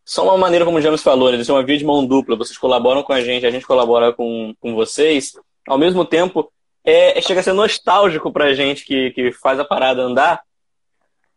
são 0.06 0.26
uma 0.26 0.38
maneira, 0.38 0.64
como 0.64 0.78
o 0.78 0.82
James 0.82 1.04
falou, 1.04 1.32
né, 1.32 1.38
de 1.38 1.46
ser 1.46 1.52
uma 1.52 1.64
via 1.64 1.78
de 1.78 1.86
mão 1.86 2.06
dupla. 2.06 2.38
Vocês 2.38 2.58
colaboram 2.58 3.04
com 3.04 3.14
a 3.14 3.22
gente, 3.22 3.46
a 3.46 3.52
gente 3.52 3.66
colabora 3.66 4.14
com, 4.14 4.54
com 4.60 4.74
vocês. 4.74 5.34
Ao 5.68 5.78
mesmo 5.78 6.06
tempo, 6.06 6.52
é, 6.84 7.18
é 7.18 7.22
chega 7.22 7.42
a 7.42 7.44
ser 7.44 7.54
nostálgico 7.54 8.32
para 8.32 8.46
a 8.46 8.54
gente 8.54 8.86
que, 8.86 9.12
que 9.12 9.32
faz 9.34 9.60
a 9.60 9.66
parada 9.66 10.02
andar. 10.02 10.42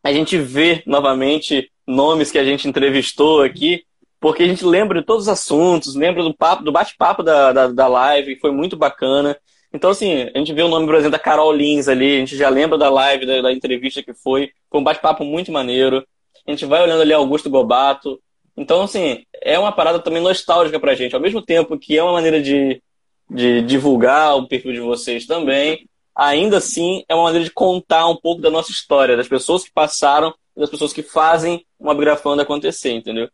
A 0.03 0.13
gente 0.13 0.39
vê 0.39 0.83
novamente 0.87 1.71
nomes 1.87 2.31
que 2.31 2.39
a 2.39 2.45
gente 2.45 2.69
entrevistou 2.69 3.43
aqui, 3.43 3.85
porque 4.21 4.45
a 4.45 4.47
gente 4.47 4.65
lembra 4.65 5.01
de 5.01 5.07
todos 5.07 5.25
os 5.25 5.29
assuntos, 5.29 5.95
lembra 5.95 6.23
do 6.23 6.33
papo, 6.33 6.63
do 6.63 6.71
bate-papo 6.71 7.23
da, 7.23 7.53
da, 7.53 7.67
da 7.67 7.89
live, 7.89 8.39
foi 8.39 8.53
muito 8.53 8.77
bacana. 8.77 9.37
Então, 9.73 9.91
assim, 9.91 10.29
a 10.35 10.39
gente 10.39 10.53
vê 10.53 10.63
o 10.63 10.69
nome, 10.69 10.87
por 10.87 10.95
exemplo, 10.97 11.13
da 11.13 11.19
Carol 11.19 11.53
Lins 11.53 11.89
ali, 11.89 12.17
a 12.17 12.19
gente 12.19 12.37
já 12.37 12.49
lembra 12.49 12.77
da 12.77 12.91
live, 12.91 13.25
da, 13.25 13.41
da 13.43 13.53
entrevista 13.53 14.03
que 14.03 14.13
foi, 14.13 14.51
foi 14.69 14.81
um 14.81 14.85
bate-papo 14.85 15.25
muito 15.25 15.53
maneiro. 15.53 16.05
A 16.47 16.51
gente 16.51 16.67
vai 16.67 16.83
olhando 16.83 17.03
ali 17.03 17.13
Augusto 17.13 17.49
Gobato. 17.49 18.21
Então, 18.57 18.83
assim, 18.83 19.25
é 19.41 19.59
uma 19.59 19.71
parada 19.73 20.01
também 20.01 20.23
nostálgica 20.23 20.81
pra 20.81 20.95
gente. 20.95 21.15
Ao 21.15 21.21
mesmo 21.21 21.41
tempo 21.41 21.79
que 21.79 21.97
é 21.97 22.03
uma 22.03 22.13
maneira 22.13 22.43
de, 22.43 22.83
de 23.31 23.63
divulgar 23.63 24.37
o 24.37 24.49
perfil 24.49 24.73
de 24.73 24.81
vocês 24.81 25.25
também, 25.27 25.87
ainda 26.15 26.59
assim 26.59 27.05
é 27.09 27.15
uma 27.15 27.25
maneira 27.25 27.45
de 27.45 27.53
contar 27.53 28.09
um 28.09 28.17
pouco 28.17 28.43
da 28.43 28.51
nossa 28.51 28.73
história, 28.73 29.17
das 29.17 29.29
pessoas 29.29 29.65
que 29.65 29.73
passaram 29.73 30.35
e 30.57 30.61
das 30.61 30.69
pessoas 30.69 30.93
que 30.93 31.03
fazem 31.03 31.65
uma 31.79 31.95
grafando 31.95 32.43
acontecer, 32.43 32.93
entendeu? 32.93 33.31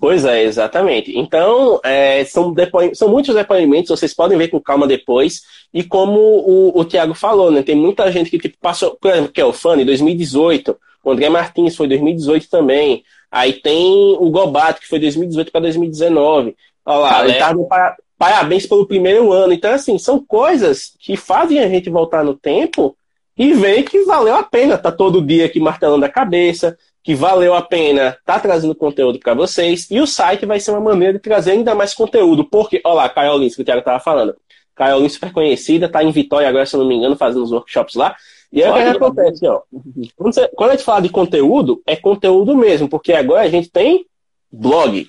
Pois 0.00 0.24
é, 0.24 0.44
exatamente. 0.44 1.16
Então, 1.16 1.80
é, 1.84 2.24
são, 2.24 2.54
são 2.94 3.08
muitos 3.08 3.34
depoimentos, 3.34 3.90
vocês 3.90 4.14
podem 4.14 4.38
ver 4.38 4.48
com 4.48 4.60
calma 4.60 4.86
depois. 4.86 5.42
E 5.72 5.82
como 5.82 6.18
o, 6.18 6.78
o 6.78 6.84
Tiago 6.84 7.14
falou, 7.14 7.50
né? 7.50 7.62
Tem 7.62 7.74
muita 7.74 8.10
gente 8.10 8.30
que 8.30 8.38
tipo, 8.38 8.56
passou, 8.60 8.96
por 9.00 9.10
exemplo, 9.10 9.32
que 9.32 9.40
é 9.40 9.44
o 9.44 9.52
em 9.76 9.84
2018, 9.84 10.76
o 11.04 11.10
André 11.10 11.28
Martins 11.28 11.76
foi 11.76 11.88
2018 11.88 12.48
também. 12.48 13.02
Aí 13.30 13.54
tem 13.54 14.16
o 14.18 14.30
Gobato, 14.30 14.80
que 14.80 14.88
foi 14.88 14.98
2018 14.98 15.52
para 15.52 15.60
2019. 15.62 16.56
Olha 16.84 16.98
lá, 16.98 17.24
ele 17.24 17.34
tá 17.34 17.54
para, 17.68 17.96
parabéns 18.16 18.66
pelo 18.66 18.86
primeiro 18.86 19.32
ano. 19.32 19.52
Então, 19.52 19.72
assim, 19.72 19.98
são 19.98 20.24
coisas 20.24 20.92
que 20.98 21.16
fazem 21.16 21.60
a 21.60 21.68
gente 21.68 21.90
voltar 21.90 22.24
no 22.24 22.34
tempo 22.34 22.96
e 23.36 23.52
ver 23.52 23.84
que 23.84 24.04
valeu 24.04 24.34
a 24.34 24.42
pena 24.42 24.76
tá 24.76 24.90
todo 24.90 25.24
dia 25.24 25.46
aqui 25.46 25.60
martelando 25.60 26.04
a 26.04 26.08
cabeça, 26.08 26.76
que 27.08 27.14
valeu 27.14 27.54
a 27.54 27.62
pena 27.62 28.08
estar 28.08 28.34
tá 28.34 28.38
trazendo 28.38 28.74
conteúdo 28.74 29.18
para 29.18 29.32
vocês. 29.32 29.90
E 29.90 29.98
o 29.98 30.06
site 30.06 30.44
vai 30.44 30.60
ser 30.60 30.72
uma 30.72 30.80
maneira 30.80 31.14
de 31.14 31.18
trazer 31.18 31.52
ainda 31.52 31.74
mais 31.74 31.94
conteúdo. 31.94 32.44
Porque, 32.44 32.82
olha 32.84 32.96
lá, 32.96 33.08
Caio 33.08 33.38
Lins, 33.38 33.56
que 33.56 33.62
o 33.62 33.64
Thiago 33.64 33.78
estava 33.78 33.98
falando. 33.98 34.36
Caio 34.74 34.98
Lins 34.98 35.14
super 35.14 35.32
conhecida, 35.32 35.86
está 35.86 36.04
em 36.04 36.10
Vitória 36.10 36.46
agora, 36.46 36.66
se 36.66 36.76
eu 36.76 36.80
não 36.80 36.86
me 36.86 36.94
engano, 36.94 37.16
fazendo 37.16 37.44
os 37.44 37.50
workshops 37.50 37.94
lá. 37.94 38.14
E 38.52 38.60
é 38.60 38.70
o 38.70 38.74
que 38.74 38.80
acontece, 38.80 39.46
ó. 39.46 39.62
Quando, 40.16 40.34
você, 40.34 40.48
quando 40.48 40.68
a 40.68 40.72
gente 40.74 40.84
fala 40.84 41.00
de 41.00 41.08
conteúdo, 41.08 41.82
é 41.86 41.96
conteúdo 41.96 42.54
mesmo, 42.54 42.90
porque 42.90 43.14
agora 43.14 43.40
a 43.40 43.48
gente 43.48 43.70
tem 43.70 44.04
blog. 44.52 45.08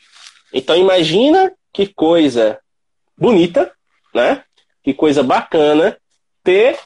Então 0.53 0.77
imagina 0.77 1.51
que 1.73 1.85
coisa 1.85 2.59
bonita, 3.17 3.69
né? 4.15 4.41
Que 4.81 4.93
coisa 4.93 5.21
bacana 5.21 5.97
ter 6.45 6.79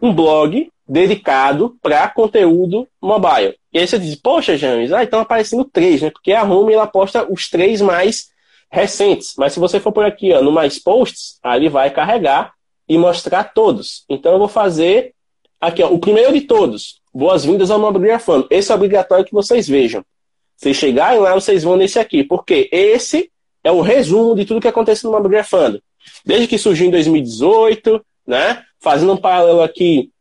um 0.00 0.14
blog 0.14 0.70
dedicado 0.88 1.76
para 1.80 2.08
conteúdo 2.08 2.88
mobile. 3.00 3.56
E 3.72 3.78
aí 3.78 3.86
você 3.86 3.98
diz, 3.98 4.14
poxa, 4.16 4.56
James, 4.56 4.92
ah, 4.92 5.02
então 5.02 5.20
aparecendo 5.20 5.64
três, 5.64 6.02
né? 6.02 6.10
Porque 6.10 6.32
a 6.32 6.42
Home 6.42 6.74
ela 6.74 6.86
posta 6.86 7.26
os 7.30 7.48
três 7.48 7.80
mais 7.80 8.28
recentes. 8.70 9.34
Mas 9.38 9.52
se 9.52 9.60
você 9.60 9.80
for 9.80 9.92
por 9.92 10.04
aqui, 10.04 10.32
ó, 10.32 10.42
no 10.42 10.52
mais 10.52 10.78
posts, 10.78 11.38
ele 11.44 11.68
vai 11.68 11.90
carregar 11.90 12.52
e 12.88 12.98
mostrar 12.98 13.44
todos. 13.44 14.04
Então 14.08 14.32
eu 14.32 14.38
vou 14.38 14.48
fazer 14.48 15.14
aqui, 15.60 15.82
ó, 15.82 15.88
o 15.88 15.98
primeiro 15.98 16.32
de 16.32 16.42
todos. 16.42 17.00
Boas-vindas 17.14 17.70
ao 17.70 17.78
Mobigrafando. 17.78 18.46
Esse 18.50 18.72
é 18.72 18.74
obrigatório 18.74 19.24
que 19.24 19.32
vocês 19.32 19.68
vejam. 19.68 20.04
Se 20.56 20.72
chegarem 20.74 21.20
lá, 21.20 21.34
vocês 21.34 21.62
vão 21.62 21.76
nesse 21.76 21.98
aqui, 21.98 22.22
porque 22.22 22.68
esse 22.70 23.30
é 23.64 23.72
o 23.72 23.80
resumo 23.80 24.34
de 24.34 24.44
tudo 24.44 24.60
que 24.60 24.68
aconteceu 24.68 25.10
no 25.10 25.16
Mobigrafando. 25.16 25.82
Desde 26.24 26.46
que 26.46 26.58
surgiu 26.58 26.86
em 26.86 26.90
2018, 26.90 28.04
né? 28.26 28.62
Fazendo 28.80 29.12
um 29.12 29.16
paralelo 29.16 29.62
aqui 29.62 30.11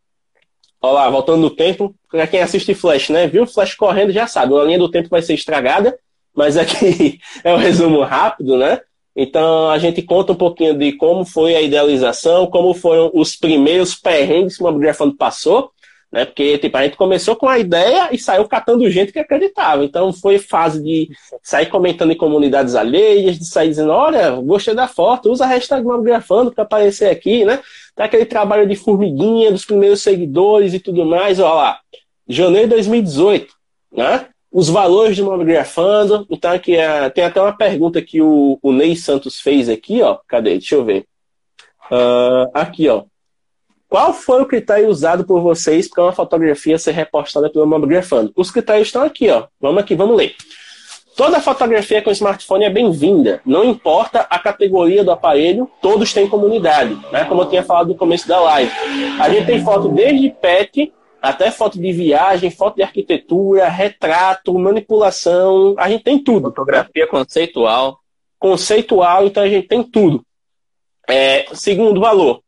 Olha 0.81 0.93
lá, 0.93 1.09
voltando 1.09 1.41
no 1.41 1.49
tempo, 1.51 1.93
para 2.09 2.25
quem 2.25 2.41
assiste 2.41 2.73
Flash, 2.73 3.09
né? 3.09 3.27
Viu 3.27 3.45
Flash 3.45 3.75
correndo 3.75 4.11
já 4.11 4.25
sabe, 4.25 4.57
a 4.57 4.63
linha 4.63 4.79
do 4.79 4.89
tempo 4.89 5.09
vai 5.09 5.21
ser 5.21 5.35
estragada, 5.35 5.97
mas 6.35 6.57
aqui 6.57 7.19
é 7.43 7.53
um 7.53 7.57
resumo 7.57 8.01
rápido, 8.01 8.57
né? 8.57 8.79
Então 9.15 9.69
a 9.69 9.77
gente 9.77 10.01
conta 10.01 10.31
um 10.31 10.35
pouquinho 10.35 10.77
de 10.77 10.93
como 10.93 11.23
foi 11.23 11.55
a 11.55 11.61
idealização, 11.61 12.47
como 12.47 12.73
foram 12.73 13.11
os 13.13 13.35
primeiros 13.35 13.93
perrengues 13.93 14.57
que 14.57 14.63
o 14.63 14.65
Mobigrafando 14.65 15.15
passou, 15.15 15.71
né? 16.11 16.25
Porque 16.25 16.57
tipo, 16.57 16.75
a 16.75 16.83
gente 16.83 16.97
começou 16.97 17.35
com 17.35 17.47
a 17.47 17.57
ideia 17.57 18.09
e 18.11 18.17
saiu 18.17 18.47
catando 18.47 18.89
gente 18.89 19.13
que 19.13 19.19
acreditava. 19.19 19.85
Então 19.85 20.11
foi 20.11 20.37
fase 20.37 20.83
de 20.83 21.09
sair 21.41 21.67
comentando 21.67 22.11
em 22.11 22.17
comunidades 22.17 22.75
alheias, 22.75 23.39
de 23.39 23.45
sair 23.45 23.69
dizendo, 23.69 23.91
olha, 23.91 24.31
gostei 24.31 24.75
da 24.75 24.87
foto, 24.87 25.31
usa 25.31 25.45
a 25.45 25.47
hashtag 25.47 25.85
Mobigrafando 25.85 26.51
para 26.51 26.63
aparecer 26.63 27.09
aqui, 27.09 27.45
né? 27.45 27.59
Tá 27.95 28.05
aquele 28.05 28.25
trabalho 28.25 28.67
de 28.67 28.75
formiguinha 28.75 29.51
dos 29.51 29.65
primeiros 29.65 30.01
seguidores 30.01 30.73
e 30.73 30.79
tudo 30.79 31.05
mais, 31.05 31.39
olha 31.39 31.53
lá. 31.53 31.79
Janeiro 32.27 32.67
de 32.67 32.75
2018, 32.75 33.53
né? 33.93 34.27
Os 34.51 34.69
valores 34.69 35.15
de 35.15 35.23
Mobigrafando. 35.23 36.27
Então 36.29 36.51
aqui 36.51 36.75
é, 36.75 37.09
tem 37.09 37.23
até 37.23 37.41
uma 37.41 37.55
pergunta 37.55 38.01
que 38.01 38.21
o, 38.21 38.59
o 38.61 38.71
Ney 38.73 38.97
Santos 38.97 39.39
fez 39.39 39.69
aqui, 39.69 40.01
ó. 40.01 40.17
Cadê? 40.27 40.51
Deixa 40.51 40.75
eu 40.75 40.83
ver. 40.83 41.05
Uh, 41.89 42.49
aqui, 42.53 42.87
ó. 42.89 43.03
Qual 43.91 44.13
foi 44.13 44.41
o 44.41 44.45
critério 44.45 44.87
usado 44.87 45.25
por 45.25 45.41
vocês 45.41 45.85
para 45.89 46.05
uma 46.05 46.13
fotografia 46.13 46.79
ser 46.79 46.93
repostada 46.93 47.49
pelo 47.49 47.67
Mobigrafando? 47.67 48.31
Os 48.37 48.49
critérios 48.49 48.87
estão 48.87 49.03
aqui, 49.03 49.29
ó. 49.29 49.47
Vamos 49.59 49.83
aqui, 49.83 49.95
vamos 49.95 50.15
ler. 50.15 50.33
Toda 51.13 51.41
fotografia 51.41 52.01
com 52.01 52.09
smartphone 52.09 52.63
é 52.63 52.69
bem-vinda, 52.69 53.41
não 53.45 53.65
importa 53.65 54.21
a 54.29 54.39
categoria 54.39 55.03
do 55.03 55.11
aparelho, 55.11 55.69
todos 55.81 56.13
têm 56.13 56.25
comunidade, 56.25 56.97
né? 57.11 57.25
como 57.25 57.41
eu 57.41 57.49
tinha 57.49 57.63
falado 57.63 57.89
no 57.89 57.95
começo 57.95 58.29
da 58.29 58.39
live. 58.39 58.71
A 59.19 59.29
gente 59.29 59.45
tem 59.45 59.61
foto 59.61 59.89
desde 59.89 60.29
pet 60.29 60.93
até 61.21 61.51
foto 61.51 61.77
de 61.77 61.91
viagem, 61.91 62.49
foto 62.49 62.77
de 62.77 62.83
arquitetura, 62.83 63.67
retrato, 63.67 64.57
manipulação, 64.57 65.75
a 65.77 65.89
gente 65.89 66.05
tem 66.05 66.17
tudo. 66.17 66.43
Fotografia 66.43 67.05
conceitual. 67.07 67.99
Conceitual, 68.39 69.27
então 69.27 69.43
a 69.43 69.49
gente 69.49 69.67
tem 69.67 69.83
tudo. 69.83 70.25
É, 71.09 71.45
segundo 71.53 71.99
valor, 71.99 72.41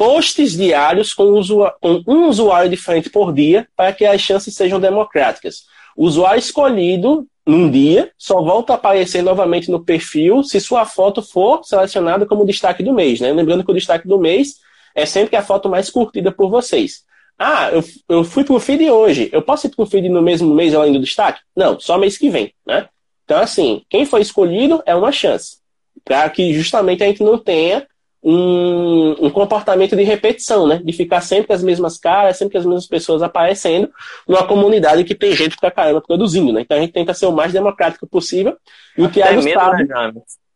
posts 0.00 0.56
diários 0.56 1.12
com, 1.12 1.30
com 1.78 2.02
um 2.08 2.26
usuário 2.26 2.70
diferente 2.70 3.10
por 3.10 3.34
dia 3.34 3.68
para 3.76 3.92
que 3.92 4.06
as 4.06 4.18
chances 4.18 4.54
sejam 4.54 4.80
democráticas. 4.80 5.64
O 5.94 6.06
usuário 6.06 6.38
escolhido 6.38 7.26
num 7.44 7.70
dia, 7.70 8.10
só 8.16 8.40
volta 8.40 8.72
a 8.72 8.76
aparecer 8.76 9.20
novamente 9.22 9.70
no 9.70 9.84
perfil 9.84 10.42
se 10.42 10.58
sua 10.58 10.86
foto 10.86 11.20
for 11.22 11.62
selecionada 11.64 12.24
como 12.24 12.46
destaque 12.46 12.82
do 12.82 12.94
mês. 12.94 13.20
Né? 13.20 13.30
Lembrando 13.30 13.62
que 13.62 13.70
o 13.70 13.74
destaque 13.74 14.08
do 14.08 14.18
mês 14.18 14.54
é 14.94 15.04
sempre 15.04 15.36
a 15.36 15.42
foto 15.42 15.68
mais 15.68 15.90
curtida 15.90 16.32
por 16.32 16.48
vocês. 16.48 17.04
Ah, 17.38 17.68
eu, 17.70 17.84
eu 18.08 18.24
fui 18.24 18.42
pro 18.42 18.58
feed 18.58 18.88
hoje. 18.88 19.28
Eu 19.30 19.42
posso 19.42 19.66
ir 19.66 19.70
pro 19.70 19.84
feed 19.84 20.08
no 20.08 20.22
mesmo 20.22 20.54
mês 20.54 20.74
além 20.74 20.94
do 20.94 21.00
destaque? 21.00 21.42
Não, 21.54 21.78
só 21.78 21.98
mês 21.98 22.16
que 22.16 22.30
vem, 22.30 22.54
né? 22.66 22.88
Então, 23.26 23.38
assim, 23.38 23.82
quem 23.90 24.06
foi 24.06 24.22
escolhido 24.22 24.82
é 24.86 24.94
uma 24.94 25.12
chance. 25.12 25.58
Para 26.02 26.30
que 26.30 26.54
justamente 26.54 27.04
a 27.04 27.06
gente 27.06 27.22
não 27.22 27.36
tenha 27.36 27.86
um, 28.22 29.26
um, 29.26 29.30
comportamento 29.30 29.96
de 29.96 30.02
repetição, 30.02 30.66
né? 30.66 30.80
De 30.84 30.92
ficar 30.92 31.20
sempre 31.22 31.54
as 31.54 31.62
mesmas 31.62 31.98
caras, 31.98 32.36
sempre 32.36 32.58
as 32.58 32.66
mesmas 32.66 32.86
pessoas 32.86 33.22
aparecendo 33.22 33.90
numa 34.28 34.46
comunidade 34.46 35.04
que 35.04 35.14
tem 35.14 35.34
gente 35.34 35.56
pra 35.56 35.70
caramba 35.70 36.02
produzindo, 36.02 36.52
né? 36.52 36.60
Então 36.60 36.76
a 36.76 36.80
gente 36.80 36.92
tenta 36.92 37.14
ser 37.14 37.26
o 37.26 37.32
mais 37.32 37.52
democrático 37.52 38.06
possível. 38.06 38.56
E 38.96 39.02
o 39.02 39.10
Thiago 39.10 39.42
mesmo, 39.42 39.60
sabe... 39.60 39.84
né, 39.84 40.12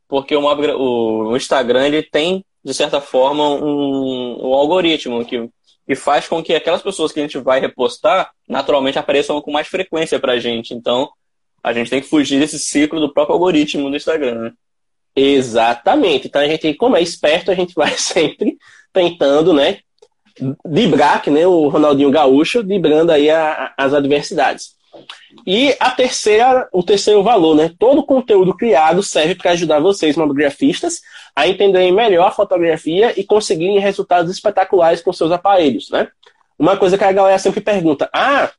Porque 0.07 0.37
o, 0.37 0.43
o, 0.43 1.37
Instagram, 1.37 1.87
ele 1.87 2.03
tem, 2.03 2.45
de 2.63 2.75
certa 2.75 3.01
forma, 3.01 3.49
um, 3.49 4.49
um 4.49 4.55
algoritmo 4.55 5.25
que, 5.25 5.49
que 5.87 5.95
faz 5.95 6.29
com 6.29 6.43
que 6.43 6.55
aquelas 6.55 6.83
pessoas 6.83 7.13
que 7.13 7.21
a 7.21 7.23
gente 7.23 7.39
vai 7.39 7.61
repostar, 7.61 8.31
naturalmente 8.47 8.99
apareçam 8.99 9.41
com 9.41 9.51
mais 9.51 9.69
frequência 9.69 10.21
pra 10.21 10.39
gente. 10.39 10.75
Então, 10.75 11.09
a 11.63 11.73
gente 11.73 11.89
tem 11.89 12.03
que 12.03 12.09
fugir 12.09 12.39
desse 12.39 12.59
ciclo 12.59 13.01
do 13.01 13.11
próprio 13.11 13.33
algoritmo 13.33 13.89
do 13.89 13.97
Instagram, 13.97 14.35
né? 14.35 14.53
Exatamente. 15.17 16.27
Então 16.27 16.43
a 16.43 16.47
gente, 16.47 16.75
como 16.75 16.97
é 16.97 17.03
esperto, 17.03 17.51
a 17.51 17.55
gente 17.55 17.75
vai 17.77 17.93
sempre 17.93 18.57
tentando, 18.93 19.53
né, 19.53 19.79
driblar, 20.65 21.23
que 21.23 21.31
nem 21.31 21.47
o 21.47 21.69
Ronaldinho 21.69 22.11
Gaúcho, 22.11 22.63
driblando 22.63 23.13
aí 23.13 23.31
a, 23.31 23.73
as 23.77 23.95
adversidades. 23.95 24.75
E 25.47 25.77
a 25.81 25.91
terceira, 25.91 26.69
o 26.73 26.83
terceiro 26.83 27.23
valor, 27.23 27.57
né? 27.57 27.73
Todo 27.79 28.05
conteúdo 28.05 28.57
criado 28.57 29.03
serve 29.03 29.35
para 29.35 29.51
ajudar 29.51 29.81
vocês, 29.81 30.17
mobigrafistas, 30.17 31.01
a 31.35 31.49
entenderem 31.49 31.93
melhor 31.93 32.29
a 32.29 32.31
fotografia 32.31 33.13
e 33.19 33.25
conseguirem 33.25 33.81
resultados 33.81 34.31
espetaculares 34.31 35.03
com 35.03 35.13
seus 35.13 35.33
aparelhos, 35.33 35.91
né? 35.91 36.09
Uma 36.59 36.77
coisa 36.77 36.97
que 36.97 37.05
a 37.05 37.13
galera 37.13 37.39
sempre 37.39 37.61
pergunta: 37.61 38.09
ah, 38.13 38.51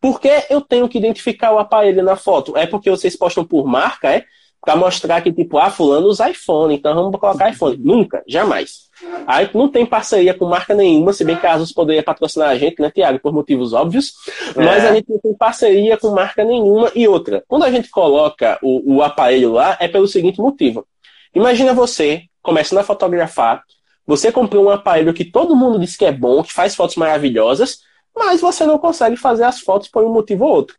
por 0.00 0.20
que 0.20 0.44
eu 0.50 0.60
tenho 0.60 0.88
que 0.88 0.98
identificar 0.98 1.52
o 1.52 1.58
aparelho 1.58 2.02
na 2.02 2.16
foto? 2.16 2.56
É 2.56 2.66
porque 2.66 2.90
vocês 2.90 3.16
postam 3.16 3.44
por 3.44 3.66
marca, 3.66 4.10
é? 4.10 4.24
Para 4.64 4.76
mostrar 4.76 5.20
que, 5.20 5.32
tipo, 5.32 5.58
ah, 5.58 5.70
fulano 5.70 6.06
usa 6.06 6.30
iPhone, 6.30 6.74
então 6.74 6.94
vamos 6.94 7.20
colocar 7.20 7.50
iPhone. 7.50 7.76
Nunca, 7.76 8.22
jamais. 8.26 8.84
Aí 9.26 9.50
não 9.52 9.68
tem 9.68 9.84
parceria 9.84 10.32
com 10.32 10.46
marca 10.46 10.74
nenhuma, 10.74 11.12
se 11.12 11.24
bem 11.24 11.36
que 11.36 11.46
a 11.46 11.54
Asus 11.54 11.72
poderia 11.72 12.02
patrocinar 12.02 12.48
a 12.48 12.56
gente, 12.56 12.80
né, 12.80 12.90
Tiago, 12.90 13.18
por 13.18 13.32
motivos 13.32 13.72
óbvios, 13.72 14.12
é. 14.56 14.64
mas 14.64 14.84
a 14.84 14.94
gente 14.94 15.10
não 15.10 15.18
tem 15.18 15.34
parceria 15.34 15.96
com 15.96 16.10
marca 16.10 16.44
nenhuma. 16.44 16.90
E 16.94 17.06
outra, 17.06 17.44
quando 17.46 17.64
a 17.64 17.70
gente 17.70 17.90
coloca 17.90 18.58
o, 18.62 18.96
o 18.96 19.02
aparelho 19.02 19.52
lá, 19.52 19.76
é 19.80 19.88
pelo 19.88 20.06
seguinte 20.06 20.40
motivo. 20.40 20.86
Imagina 21.34 21.74
você 21.74 22.22
começando 22.42 22.78
a 22.78 22.84
fotografar, 22.84 23.62
você 24.06 24.30
comprou 24.30 24.64
um 24.64 24.70
aparelho 24.70 25.14
que 25.14 25.24
todo 25.24 25.56
mundo 25.56 25.78
diz 25.78 25.96
que 25.96 26.04
é 26.04 26.12
bom, 26.12 26.42
que 26.42 26.52
faz 26.52 26.74
fotos 26.74 26.96
maravilhosas, 26.96 27.80
mas 28.14 28.40
você 28.40 28.64
não 28.64 28.78
consegue 28.78 29.16
fazer 29.16 29.44
as 29.44 29.60
fotos 29.60 29.88
por 29.88 30.04
um 30.04 30.12
motivo 30.12 30.44
ou 30.44 30.52
outro. 30.52 30.76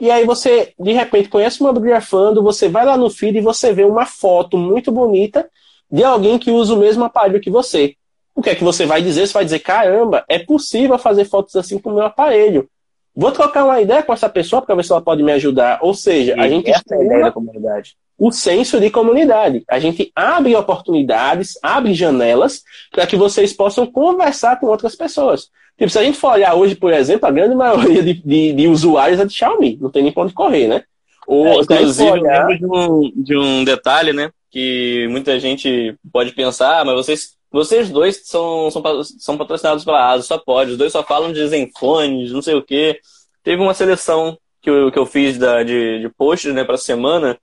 E 0.00 0.10
aí 0.10 0.24
você, 0.24 0.72
de 0.78 0.92
repente, 0.92 1.28
conhece 1.28 1.60
uma 1.60 1.72
bibliografando, 1.72 2.42
você 2.42 2.68
vai 2.68 2.86
lá 2.86 2.96
no 2.96 3.10
feed 3.10 3.38
e 3.38 3.42
você 3.42 3.72
vê 3.72 3.84
uma 3.84 4.06
foto 4.06 4.56
muito 4.56 4.90
bonita 4.90 5.48
de 5.90 6.02
alguém 6.02 6.38
que 6.38 6.50
usa 6.50 6.74
o 6.74 6.78
mesmo 6.78 7.04
aparelho 7.04 7.40
que 7.40 7.50
você. 7.50 7.94
O 8.34 8.42
que 8.42 8.48
é 8.48 8.54
que 8.54 8.64
você 8.64 8.86
vai 8.86 9.02
dizer? 9.02 9.26
Você 9.26 9.34
vai 9.34 9.44
dizer, 9.44 9.58
caramba, 9.58 10.24
é 10.26 10.38
possível 10.38 10.96
fazer 10.98 11.26
fotos 11.26 11.54
assim 11.56 11.78
com 11.78 11.90
o 11.90 11.94
meu 11.94 12.04
aparelho. 12.04 12.68
Vou 13.14 13.32
trocar 13.32 13.64
uma 13.64 13.80
ideia 13.80 14.02
com 14.02 14.12
essa 14.12 14.28
pessoa 14.28 14.62
para 14.62 14.74
ver 14.74 14.84
se 14.84 14.92
ela 14.92 15.02
pode 15.02 15.22
me 15.22 15.32
ajudar. 15.32 15.80
Ou 15.82 15.92
seja, 15.92 16.34
e 16.36 16.40
a 16.40 16.48
gente 16.48 16.70
essa 16.70 16.82
é 16.92 16.96
a 16.96 17.04
ideia 17.04 17.24
da 17.24 17.32
comunidade. 17.32 17.96
O 18.16 18.30
senso 18.30 18.80
de 18.80 18.88
comunidade. 18.88 19.64
A 19.68 19.78
gente 19.78 20.10
abre 20.14 20.54
oportunidades, 20.54 21.58
abre 21.62 21.92
janelas 21.92 22.62
para 22.90 23.06
que 23.06 23.16
vocês 23.16 23.52
possam 23.52 23.86
conversar 23.86 24.60
com 24.60 24.66
outras 24.66 24.94
pessoas. 24.94 25.50
Tipo, 25.80 25.90
se 25.90 25.98
a 25.98 26.02
gente 26.02 26.18
for 26.18 26.32
olhar 26.32 26.54
hoje, 26.54 26.74
por 26.74 26.92
exemplo, 26.92 27.26
a 27.26 27.30
grande 27.30 27.54
maioria 27.54 28.02
de, 28.02 28.12
de, 28.12 28.52
de 28.52 28.68
usuários 28.68 29.18
é 29.18 29.24
de 29.24 29.32
Xiaomi. 29.32 29.78
Não 29.80 29.90
tem 29.90 30.02
nem 30.02 30.12
pra 30.12 30.24
onde 30.24 30.34
correr, 30.34 30.68
né? 30.68 30.84
Ou, 31.26 31.46
é, 31.46 31.54
inclusive, 31.56 32.10
olhar... 32.10 32.42
eu 32.42 32.48
lembro 32.48 32.58
de 32.58 32.66
um, 32.66 33.12
de 33.16 33.38
um 33.38 33.64
detalhe, 33.64 34.12
né? 34.12 34.30
Que 34.50 35.08
muita 35.08 35.40
gente 35.40 35.96
pode 36.12 36.32
pensar, 36.32 36.80
ah, 36.80 36.84
mas 36.84 36.96
vocês 36.96 37.34
vocês 37.50 37.88
dois 37.88 38.20
são, 38.26 38.70
são, 38.70 38.82
são 39.02 39.38
patrocinados 39.38 39.82
pela 39.82 40.10
ASUS, 40.10 40.26
só 40.26 40.36
pode. 40.36 40.72
Os 40.72 40.76
dois 40.76 40.92
só 40.92 41.02
falam 41.02 41.32
de 41.32 41.48
Zenfone, 41.48 42.30
não 42.30 42.42
sei 42.42 42.54
o 42.54 42.62
quê. 42.62 43.00
Teve 43.42 43.62
uma 43.62 43.72
seleção 43.72 44.36
que 44.60 44.68
eu, 44.68 44.92
que 44.92 44.98
eu 44.98 45.06
fiz 45.06 45.38
da, 45.38 45.62
de, 45.62 46.00
de 46.00 46.08
posts 46.10 46.52
né, 46.52 46.62
para 46.62 46.76
semana. 46.76 47.38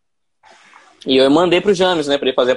E 1.07 1.17
eu 1.17 1.29
mandei 1.31 1.59
pro 1.59 1.73
James, 1.73 2.07
né, 2.07 2.19
para 2.19 2.27
ele 2.27 2.35
fazer 2.35 2.55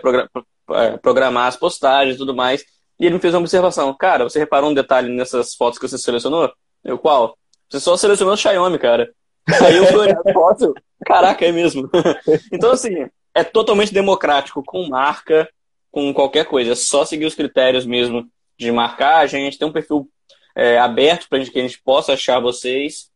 é, 0.73 0.97
programar 0.99 1.47
as 1.47 1.57
postagens 1.57 2.17
e 2.17 2.19
tudo 2.19 2.35
mais. 2.35 2.63
E 3.01 3.07
ele 3.07 3.15
me 3.15 3.21
fez 3.21 3.33
uma 3.33 3.41
observação. 3.41 3.95
Cara, 3.95 4.25
você 4.25 4.39
reparou 4.39 4.71
um 4.71 4.75
detalhe 4.75 5.09
nessas 5.09 5.55
fotos 5.55 5.79
que 5.79 5.89
você 5.89 5.97
selecionou? 5.97 6.53
Eu, 6.85 6.99
qual? 6.99 7.35
Você 7.69 7.81
só 7.81 7.97
selecionou 7.97 8.35
o 8.35 8.37
Xiaomi, 8.37 8.79
cara. 8.79 9.11
Aí 9.49 9.77
eu 9.77 9.99
olhar 9.99 10.21
a 10.25 10.33
foto. 10.35 10.75
Caraca, 11.07 11.45
é 11.47 11.51
mesmo. 11.51 11.89
então, 12.53 12.71
assim, 12.73 13.07
é 13.35 13.43
totalmente 13.43 13.95
democrático 13.95 14.63
com 14.63 14.87
marca 14.87 15.49
com 15.91 16.13
qualquer 16.13 16.45
coisa. 16.45 16.73
É 16.73 16.75
só 16.75 17.07
seguir 17.07 17.25
os 17.25 17.35
critérios 17.35 17.87
mesmo 17.87 18.29
de 18.59 18.71
marcar. 18.71 19.21
A 19.21 19.27
gente 19.27 19.59
tem 19.59 19.67
um 19.67 19.73
perfil 19.73 20.07
é, 20.55 20.79
aberto 20.79 21.27
para 21.27 21.43
que 21.43 21.59
a 21.59 21.63
gente 21.63 21.81
possa 21.83 22.13
achar 22.13 22.39
vocês. 22.39 23.11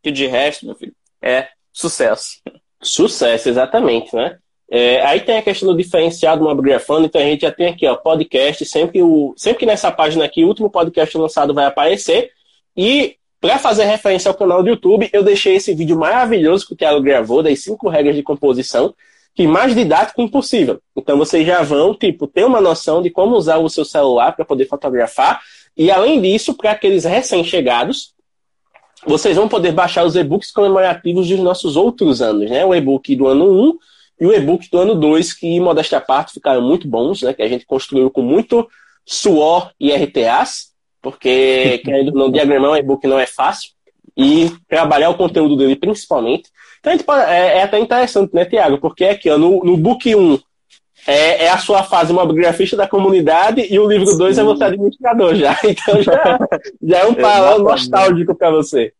Que 0.00 0.12
de 0.12 0.26
resto, 0.28 0.64
meu 0.64 0.76
filho, 0.76 0.94
é 1.20 1.48
sucesso. 1.72 2.40
Sucesso, 2.80 3.48
exatamente, 3.48 4.14
né? 4.14 4.38
É, 4.74 5.02
aí 5.04 5.20
tem 5.20 5.36
a 5.36 5.42
questão 5.42 5.68
do 5.68 5.76
diferencial 5.76 6.34
do 6.34 6.44
Mobgrafando, 6.44 7.04
então 7.04 7.20
a 7.20 7.24
gente 7.24 7.42
já 7.42 7.52
tem 7.52 7.66
aqui, 7.66 7.86
ó, 7.86 7.94
podcast, 7.94 8.64
sempre, 8.64 9.02
o, 9.02 9.34
sempre 9.36 9.58
que 9.58 9.66
nessa 9.66 9.92
página 9.92 10.24
aqui, 10.24 10.42
o 10.42 10.48
último 10.48 10.70
podcast 10.70 11.14
lançado 11.18 11.52
vai 11.52 11.66
aparecer. 11.66 12.30
E 12.74 13.16
para 13.38 13.58
fazer 13.58 13.84
referência 13.84 14.30
ao 14.30 14.34
canal 14.34 14.62
do 14.62 14.70
YouTube, 14.70 15.10
eu 15.12 15.22
deixei 15.22 15.56
esse 15.56 15.74
vídeo 15.74 15.94
maravilhoso 15.98 16.66
que 16.66 16.72
o 16.72 16.76
Thiago 16.76 17.02
gravou, 17.02 17.42
das 17.42 17.58
cinco 17.58 17.90
regras 17.90 18.16
de 18.16 18.22
composição 18.22 18.94
que 19.34 19.46
mais 19.46 19.74
didático 19.74 20.22
impossível. 20.22 20.80
Então 20.96 21.18
vocês 21.18 21.46
já 21.46 21.60
vão, 21.62 21.94
tipo, 21.94 22.26
ter 22.26 22.46
uma 22.46 22.60
noção 22.60 23.02
de 23.02 23.10
como 23.10 23.36
usar 23.36 23.58
o 23.58 23.68
seu 23.68 23.84
celular 23.84 24.32
para 24.32 24.46
poder 24.46 24.64
fotografar. 24.64 25.42
E 25.76 25.90
além 25.90 26.18
disso, 26.18 26.54
para 26.54 26.70
aqueles 26.70 27.04
recém-chegados, 27.04 28.14
vocês 29.06 29.36
vão 29.36 29.48
poder 29.48 29.72
baixar 29.72 30.06
os 30.06 30.16
e-books 30.16 30.50
comemorativos 30.50 31.28
dos 31.28 31.40
nossos 31.40 31.76
outros 31.76 32.22
anos, 32.22 32.50
né? 32.50 32.64
O 32.64 32.74
e-book 32.74 33.14
do 33.14 33.26
ano 33.26 33.68
1 33.68 33.78
e 34.22 34.26
o 34.26 34.32
e-book 34.32 34.70
do 34.70 34.78
ano 34.78 34.94
2, 34.94 35.32
que, 35.32 35.58
modéstia 35.58 35.98
à 35.98 36.00
parte, 36.00 36.34
ficaram 36.34 36.62
muito 36.62 36.86
bons, 36.86 37.22
né? 37.22 37.34
Que 37.34 37.42
a 37.42 37.48
gente 37.48 37.66
construiu 37.66 38.08
com 38.08 38.22
muito 38.22 38.68
suor 39.04 39.72
e 39.80 39.92
RTAs, 39.92 40.68
porque, 41.02 41.78
querendo 41.84 42.12
não 42.12 42.30
diagramar 42.30 42.70
um 42.70 42.76
e-book 42.76 43.04
não 43.08 43.18
é 43.18 43.26
fácil, 43.26 43.72
e 44.16 44.48
trabalhar 44.68 45.10
o 45.10 45.16
conteúdo 45.16 45.56
dele 45.56 45.74
principalmente. 45.74 46.50
Então, 46.78 46.96
pode, 46.98 47.28
é, 47.32 47.58
é, 47.58 47.62
até 47.64 47.80
interessante, 47.80 48.32
né, 48.32 48.44
Tiago? 48.44 48.78
Porque 48.78 49.06
aqui, 49.06 49.28
ó, 49.28 49.36
no, 49.36 49.64
no 49.64 49.76
book 49.76 50.14
1 50.14 50.38
é, 51.04 51.46
é, 51.46 51.50
a 51.50 51.58
sua 51.58 51.82
fase 51.82 52.12
mobigrafista 52.12 52.76
da 52.76 52.86
comunidade 52.86 53.66
e 53.68 53.76
o 53.76 53.88
livro 53.88 54.16
2 54.16 54.38
é 54.38 54.44
você 54.44 54.62
administrador 54.62 55.34
já. 55.34 55.58
Então 55.66 56.00
já, 56.00 56.38
já 56.80 56.98
é 56.98 57.06
um 57.06 57.14
paralelo 57.20 57.64
nostálgico 57.64 58.36
para 58.36 58.52
você. 58.52 58.92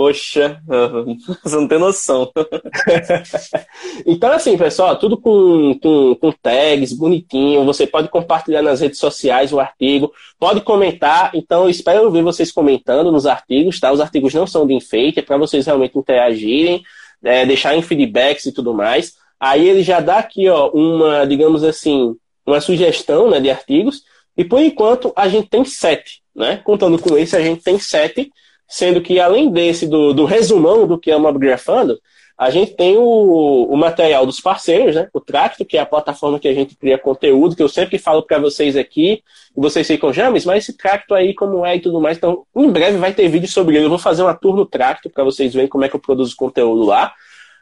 Poxa, 0.00 0.62
você 1.44 1.56
não 1.56 1.68
tem 1.68 1.78
noção. 1.78 2.32
então, 4.06 4.32
assim, 4.32 4.56
pessoal, 4.56 4.96
tudo 4.96 5.18
com, 5.18 5.78
com, 5.78 6.14
com, 6.14 6.32
tags, 6.32 6.94
bonitinho. 6.94 7.66
Você 7.66 7.86
pode 7.86 8.08
compartilhar 8.08 8.62
nas 8.62 8.80
redes 8.80 8.98
sociais 8.98 9.52
o 9.52 9.60
artigo, 9.60 10.10
pode 10.38 10.62
comentar. 10.62 11.32
Então, 11.34 11.68
espero 11.68 12.10
ver 12.10 12.22
vocês 12.22 12.50
comentando 12.50 13.12
nos 13.12 13.26
artigos, 13.26 13.78
tá? 13.78 13.92
Os 13.92 14.00
artigos 14.00 14.32
não 14.32 14.46
são 14.46 14.66
de 14.66 14.72
enfeite, 14.72 15.18
é 15.18 15.22
para 15.22 15.36
vocês 15.36 15.66
realmente 15.66 15.98
interagirem 15.98 16.82
é, 17.22 17.44
deixarem 17.44 17.82
feedbacks 17.82 18.46
e 18.46 18.52
tudo 18.52 18.72
mais. 18.72 19.12
Aí 19.38 19.68
ele 19.68 19.82
já 19.82 20.00
dá 20.00 20.16
aqui, 20.16 20.48
ó, 20.48 20.70
uma, 20.70 21.26
digamos 21.26 21.62
assim, 21.62 22.16
uma 22.46 22.62
sugestão 22.62 23.28
né, 23.28 23.38
de 23.38 23.50
artigos. 23.50 24.02
E 24.34 24.46
por 24.46 24.60
enquanto 24.60 25.12
a 25.14 25.28
gente 25.28 25.50
tem 25.50 25.62
sete, 25.62 26.22
né? 26.34 26.56
Contando 26.64 26.98
com 26.98 27.18
esse, 27.18 27.36
a 27.36 27.42
gente 27.42 27.62
tem 27.62 27.78
sete, 27.78 28.30
sendo 28.70 29.00
que 29.00 29.18
além 29.18 29.50
desse, 29.50 29.86
do, 29.86 30.14
do 30.14 30.24
resumão 30.24 30.86
do 30.86 30.96
que 30.96 31.10
é 31.10 31.16
o 31.16 31.20
Mobgrafando, 31.20 32.00
a 32.38 32.48
gente 32.48 32.72
tem 32.72 32.96
o, 32.96 33.64
o 33.68 33.76
material 33.76 34.24
dos 34.24 34.40
parceiros, 34.40 34.94
né? 34.94 35.08
O 35.12 35.20
Tracto, 35.20 35.64
que 35.64 35.76
é 35.76 35.80
a 35.80 35.84
plataforma 35.84 36.38
que 36.38 36.48
a 36.48 36.54
gente 36.54 36.74
cria 36.76 36.96
conteúdo, 36.96 37.54
que 37.54 37.62
eu 37.62 37.68
sempre 37.68 37.98
falo 37.98 38.22
para 38.22 38.38
vocês 38.38 38.76
aqui, 38.76 39.22
e 39.54 39.60
vocês 39.60 39.86
ficam, 39.86 40.12
James, 40.12 40.46
mas 40.46 40.64
esse 40.64 40.74
Tracto 40.74 41.12
aí 41.12 41.34
como 41.34 41.66
é 41.66 41.76
e 41.76 41.80
tudo 41.80 42.00
mais. 42.00 42.16
Então, 42.16 42.46
em 42.56 42.70
breve 42.70 42.96
vai 42.96 43.12
ter 43.12 43.28
vídeo 43.28 43.48
sobre 43.48 43.76
ele. 43.76 43.86
Eu 43.86 43.90
vou 43.90 43.98
fazer 43.98 44.22
uma 44.22 44.32
tour 44.32 44.56
no 44.56 44.64
Tracto 44.64 45.10
para 45.10 45.24
vocês 45.24 45.52
verem 45.52 45.68
como 45.68 45.84
é 45.84 45.88
que 45.88 45.96
eu 45.96 46.00
produzo 46.00 46.34
conteúdo 46.36 46.84
lá. 46.84 47.12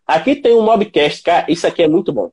Aqui 0.07 0.37
tem 0.37 0.53
o 0.53 0.61
um 0.61 0.63
Mobcast, 0.63 1.23
cara, 1.23 1.47
isso 1.49 1.67
aqui 1.67 1.83
é 1.83 1.89
muito 1.89 2.13
bom. 2.13 2.31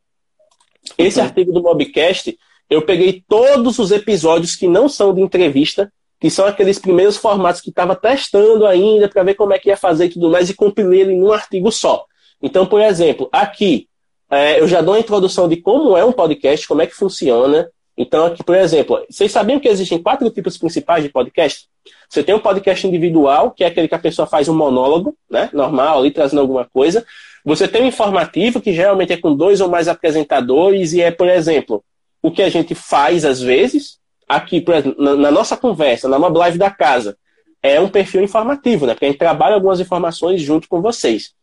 Esse 0.97 1.19
uhum. 1.19 1.25
artigo 1.25 1.51
do 1.51 1.63
Mobcast, 1.63 2.38
eu 2.69 2.81
peguei 2.81 3.23
todos 3.27 3.79
os 3.79 3.91
episódios 3.91 4.55
que 4.55 4.67
não 4.67 4.88
são 4.88 5.13
de 5.13 5.21
entrevista, 5.21 5.91
que 6.19 6.30
são 6.30 6.45
aqueles 6.45 6.80
primeiros 6.80 7.17
formatos 7.17 7.62
que 7.62 7.69
estava 7.69 7.95
testando 7.95 8.65
ainda 8.65 9.08
para 9.08 9.23
ver 9.23 9.36
como 9.36 9.54
é 9.54 9.60
que 9.60 9.69
ia 9.69 9.78
fazer 9.78 10.06
e 10.06 10.10
tudo 10.10 10.30
mais, 10.30 10.49
e 10.49 10.54
compilei 10.54 11.01
ele 11.01 11.13
em 11.13 11.23
um 11.23 11.32
artigo 11.32 11.71
só. 11.71 12.06
Então, 12.41 12.65
por 12.65 12.82
exemplo, 12.82 13.30
aqui 13.32 13.88
é, 14.30 14.60
eu 14.60 14.67
já 14.67 14.82
dou 14.82 14.95
a 14.95 14.99
introdução 14.99 15.47
de 15.47 15.58
como 15.58 15.95
é 15.95 16.04
um 16.04 16.12
podcast, 16.12 16.67
como 16.67 16.82
é 16.82 16.88
que 16.88 16.95
funciona. 16.95 17.69
Então, 17.97 18.25
aqui, 18.25 18.43
por 18.43 18.56
exemplo, 18.56 19.06
vocês 19.10 19.32
sabiam 19.32 19.60
que 19.60 19.69
existem 19.69 20.01
quatro 20.01 20.30
tipos 20.30 20.58
principais 20.58 21.04
de 21.04 21.10
podcast? 21.10 21.67
Você 22.10 22.23
tem 22.23 22.36
um 22.36 22.39
podcast 22.39 22.86
individual, 22.86 23.51
que 23.51 23.63
é 23.63 23.67
aquele 23.67 23.88
que 23.88 23.95
a 23.95 23.99
pessoa 23.99 24.28
faz 24.28 24.49
um 24.49 24.56
monólogo, 24.56 25.15
né? 25.30 25.49
Normal, 25.54 25.99
ali 25.99 26.12
trazendo 26.12 26.41
alguma 26.41 26.65
coisa. 26.65 27.06
Você 27.45 27.67
tem 27.67 27.84
um 27.84 27.88
informativo, 27.88 28.60
que 28.60 28.73
geralmente 28.73 29.13
é 29.13 29.17
com 29.17 29.36
dois 29.36 29.62
ou 29.62 29.69
mais 29.69 29.88
apresentadores, 29.88 30.93
e 30.93 31.01
é, 31.01 31.12
por 31.12 31.30
exemplo, 31.30 31.84
o 32.21 32.32
que 32.32 32.41
a 32.41 32.49
gente 32.49 32.73
faz 32.73 33.23
às 33.23 33.39
vezes, 33.39 33.99
aqui, 34.27 34.61
por 34.61 34.75
exemplo, 34.75 35.03
na, 35.03 35.15
na 35.15 35.31
nossa 35.31 35.55
conversa, 35.55 36.07
na 36.07 36.19
Mob 36.19 36.38
Live 36.38 36.57
da 36.57 36.69
casa, 36.69 37.17
é 37.61 37.79
um 37.79 37.89
perfil 37.89 38.21
informativo, 38.23 38.85
né? 38.85 38.93
Porque 38.93 39.05
a 39.05 39.09
gente 39.09 39.17
trabalha 39.17 39.55
algumas 39.55 39.79
informações 39.79 40.41
junto 40.41 40.67
com 40.67 40.81
vocês. 40.81 41.33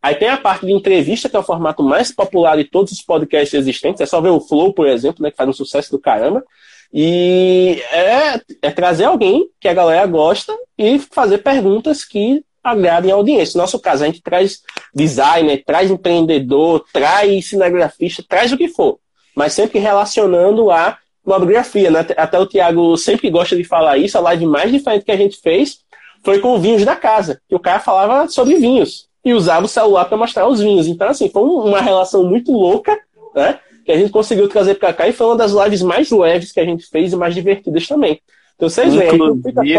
Aí 0.00 0.16
tem 0.16 0.28
a 0.28 0.36
parte 0.36 0.66
de 0.66 0.72
entrevista, 0.72 1.28
que 1.28 1.36
é 1.36 1.38
o 1.38 1.44
formato 1.44 1.82
mais 1.82 2.12
popular 2.12 2.56
de 2.56 2.64
todos 2.64 2.92
os 2.92 3.02
podcasts 3.02 3.54
existentes. 3.54 4.00
É 4.00 4.06
só 4.06 4.20
ver 4.20 4.30
o 4.30 4.40
Flow, 4.40 4.72
por 4.72 4.86
exemplo, 4.86 5.22
né, 5.22 5.30
que 5.30 5.36
faz 5.36 5.48
um 5.48 5.52
sucesso 5.52 5.92
do 5.92 5.98
caramba. 5.98 6.44
E 6.92 7.80
é, 7.92 8.40
é 8.62 8.70
trazer 8.70 9.04
alguém 9.04 9.48
que 9.60 9.68
a 9.68 9.74
galera 9.74 10.04
gosta 10.06 10.54
e 10.76 10.98
fazer 10.98 11.38
perguntas 11.38 12.04
que 12.04 12.44
agradem 12.62 13.10
a 13.10 13.14
audiência. 13.14 13.56
No 13.56 13.62
nosso 13.62 13.78
caso, 13.78 14.02
a 14.02 14.06
gente 14.06 14.20
traz 14.20 14.60
designer, 14.94 15.62
traz 15.64 15.90
empreendedor, 15.90 16.84
traz 16.92 17.48
cinegrafista, 17.48 18.24
traz 18.28 18.52
o 18.52 18.58
que 18.58 18.68
for. 18.68 18.98
Mas 19.34 19.52
sempre 19.52 19.78
relacionando 19.78 20.70
a 20.70 20.98
mobigrafia. 21.24 21.90
Né? 21.90 22.06
Até 22.16 22.38
o 22.38 22.46
Tiago 22.46 22.96
sempre 22.96 23.30
gosta 23.30 23.56
de 23.56 23.64
falar 23.64 23.98
isso. 23.98 24.18
A 24.18 24.20
live 24.20 24.46
mais 24.46 24.70
diferente 24.70 25.04
que 25.04 25.12
a 25.12 25.16
gente 25.16 25.40
fez 25.40 25.78
foi 26.24 26.38
com 26.38 26.58
vinhos 26.58 26.84
da 26.84 26.96
casa. 26.96 27.40
Que 27.48 27.54
o 27.54 27.60
cara 27.60 27.80
falava 27.80 28.28
sobre 28.28 28.56
vinhos 28.56 29.08
e 29.24 29.32
usava 29.32 29.66
o 29.66 29.68
celular 29.68 30.04
para 30.06 30.16
mostrar 30.16 30.48
os 30.48 30.60
vinhos. 30.60 30.86
Então, 30.86 31.08
assim, 31.08 31.28
foi 31.28 31.42
uma 31.42 31.80
relação 31.80 32.24
muito 32.24 32.52
louca, 32.52 32.98
né? 33.34 33.58
Que 33.84 33.92
a 33.92 33.96
gente 33.96 34.10
conseguiu 34.10 34.48
trazer 34.48 34.74
para 34.74 34.92
cá 34.92 35.08
e 35.08 35.12
foi 35.12 35.26
uma 35.26 35.36
das 35.36 35.52
lives 35.52 35.82
mais 35.82 36.10
leves 36.10 36.52
que 36.52 36.60
a 36.60 36.64
gente 36.64 36.86
fez 36.86 37.12
e 37.12 37.16
mais 37.16 37.34
divertidas 37.34 37.86
também. 37.86 38.20
Então 38.54 38.68
vocês 38.68 38.94
veem, 38.94 39.14
Inclusive, 39.14 39.78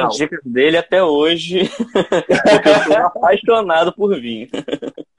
as 0.00 0.16
dicas 0.16 0.40
dele 0.44 0.76
até 0.76 1.00
hoje, 1.00 1.70
porque 1.78 2.68
eu 2.68 2.84
sou 2.84 2.96
apaixonado 2.96 3.92
por 3.92 4.20
vinho. 4.20 4.48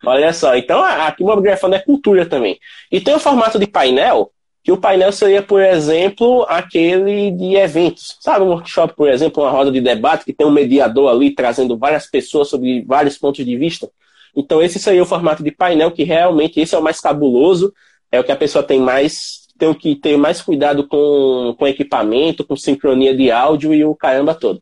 Olha 0.05 0.33
só, 0.33 0.57
então 0.57 0.83
aqui 0.83 1.23
o 1.23 1.27
Mobgrafando 1.27 1.75
é 1.75 1.79
cultura 1.79 2.25
também. 2.25 2.59
E 2.91 2.99
tem 2.99 3.13
o 3.13 3.19
formato 3.19 3.57
de 3.57 3.65
painel, 3.65 4.31
que 4.63 4.71
o 4.71 4.77
painel 4.77 5.11
seria, 5.11 5.41
por 5.41 5.61
exemplo, 5.61 6.45
aquele 6.47 7.31
de 7.31 7.55
eventos. 7.55 8.15
Sabe, 8.19 8.45
um 8.45 8.49
workshop, 8.49 8.95
por 8.95 9.09
exemplo, 9.09 9.43
uma 9.43 9.51
roda 9.51 9.71
de 9.71 9.81
debate 9.81 10.25
que 10.25 10.33
tem 10.33 10.45
um 10.45 10.51
mediador 10.51 11.09
ali 11.09 11.33
trazendo 11.33 11.77
várias 11.77 12.05
pessoas 12.05 12.47
sobre 12.47 12.83
vários 12.83 13.17
pontos 13.17 13.43
de 13.43 13.57
vista. 13.57 13.89
Então, 14.35 14.61
esse 14.61 14.79
seria 14.79 15.01
o 15.01 15.05
formato 15.05 15.43
de 15.43 15.51
painel, 15.51 15.91
que 15.91 16.03
realmente 16.03 16.59
esse 16.59 16.75
é 16.75 16.77
o 16.77 16.83
mais 16.83 16.99
cabuloso, 16.99 17.73
é 18.11 18.19
o 18.19 18.23
que 18.23 18.31
a 18.31 18.35
pessoa 18.35 18.63
tem 18.63 18.79
mais, 18.79 19.47
tem 19.57 19.73
que 19.73 19.95
ter 19.95 20.15
mais 20.15 20.41
cuidado 20.41 20.87
com, 20.87 21.55
com 21.57 21.67
equipamento, 21.67 22.45
com 22.45 22.55
sincronia 22.55 23.15
de 23.15 23.31
áudio 23.31 23.73
e 23.73 23.83
o 23.83 23.95
caramba 23.95 24.35
todo. 24.35 24.61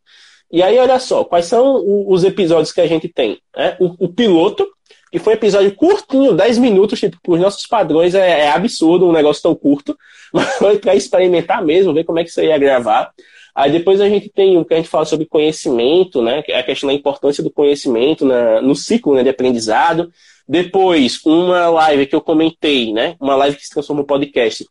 E 0.50 0.62
aí, 0.62 0.78
olha 0.78 0.98
só, 0.98 1.22
quais 1.24 1.46
são 1.46 1.84
os 2.08 2.24
episódios 2.24 2.72
que 2.72 2.80
a 2.80 2.86
gente 2.86 3.08
tem? 3.08 3.38
É, 3.54 3.76
o, 3.78 4.06
o 4.06 4.08
piloto, 4.08 4.66
que 5.10 5.18
foi 5.18 5.32
um 5.32 5.36
episódio 5.36 5.74
curtinho, 5.74 6.34
10 6.34 6.58
minutos, 6.58 7.00
tipo, 7.00 7.18
por 7.22 7.38
nossos 7.38 7.66
padrões 7.66 8.14
é, 8.14 8.42
é 8.42 8.50
absurdo 8.50 9.08
um 9.08 9.12
negócio 9.12 9.42
tão 9.42 9.54
curto, 9.54 9.96
mas 10.32 10.56
foi 10.56 10.78
para 10.78 10.94
experimentar 10.94 11.64
mesmo, 11.64 11.92
ver 11.92 12.04
como 12.04 12.18
é 12.18 12.24
que 12.24 12.30
você 12.30 12.46
ia 12.46 12.58
gravar. 12.58 13.12
Aí 13.54 13.72
depois 13.72 14.00
a 14.00 14.08
gente 14.08 14.28
tem 14.28 14.56
o 14.56 14.64
que 14.64 14.74
a 14.74 14.76
gente 14.76 14.88
fala 14.88 15.04
sobre 15.04 15.26
conhecimento, 15.26 16.22
né? 16.22 16.42
É 16.48 16.60
a 16.60 16.62
questão 16.62 16.86
da 16.86 16.94
importância 16.94 17.42
do 17.42 17.50
conhecimento 17.50 18.24
na, 18.24 18.62
no 18.62 18.76
ciclo 18.76 19.14
né, 19.14 19.22
de 19.22 19.28
aprendizado. 19.28 20.10
Depois, 20.48 21.20
uma 21.24 21.68
live 21.68 22.06
que 22.06 22.14
eu 22.14 22.20
comentei, 22.20 22.92
né? 22.92 23.16
Uma 23.20 23.34
live 23.36 23.56
que 23.56 23.64
se 23.64 23.70
transformou 23.70 24.04
em 24.04 24.06
podcast. 24.06 24.64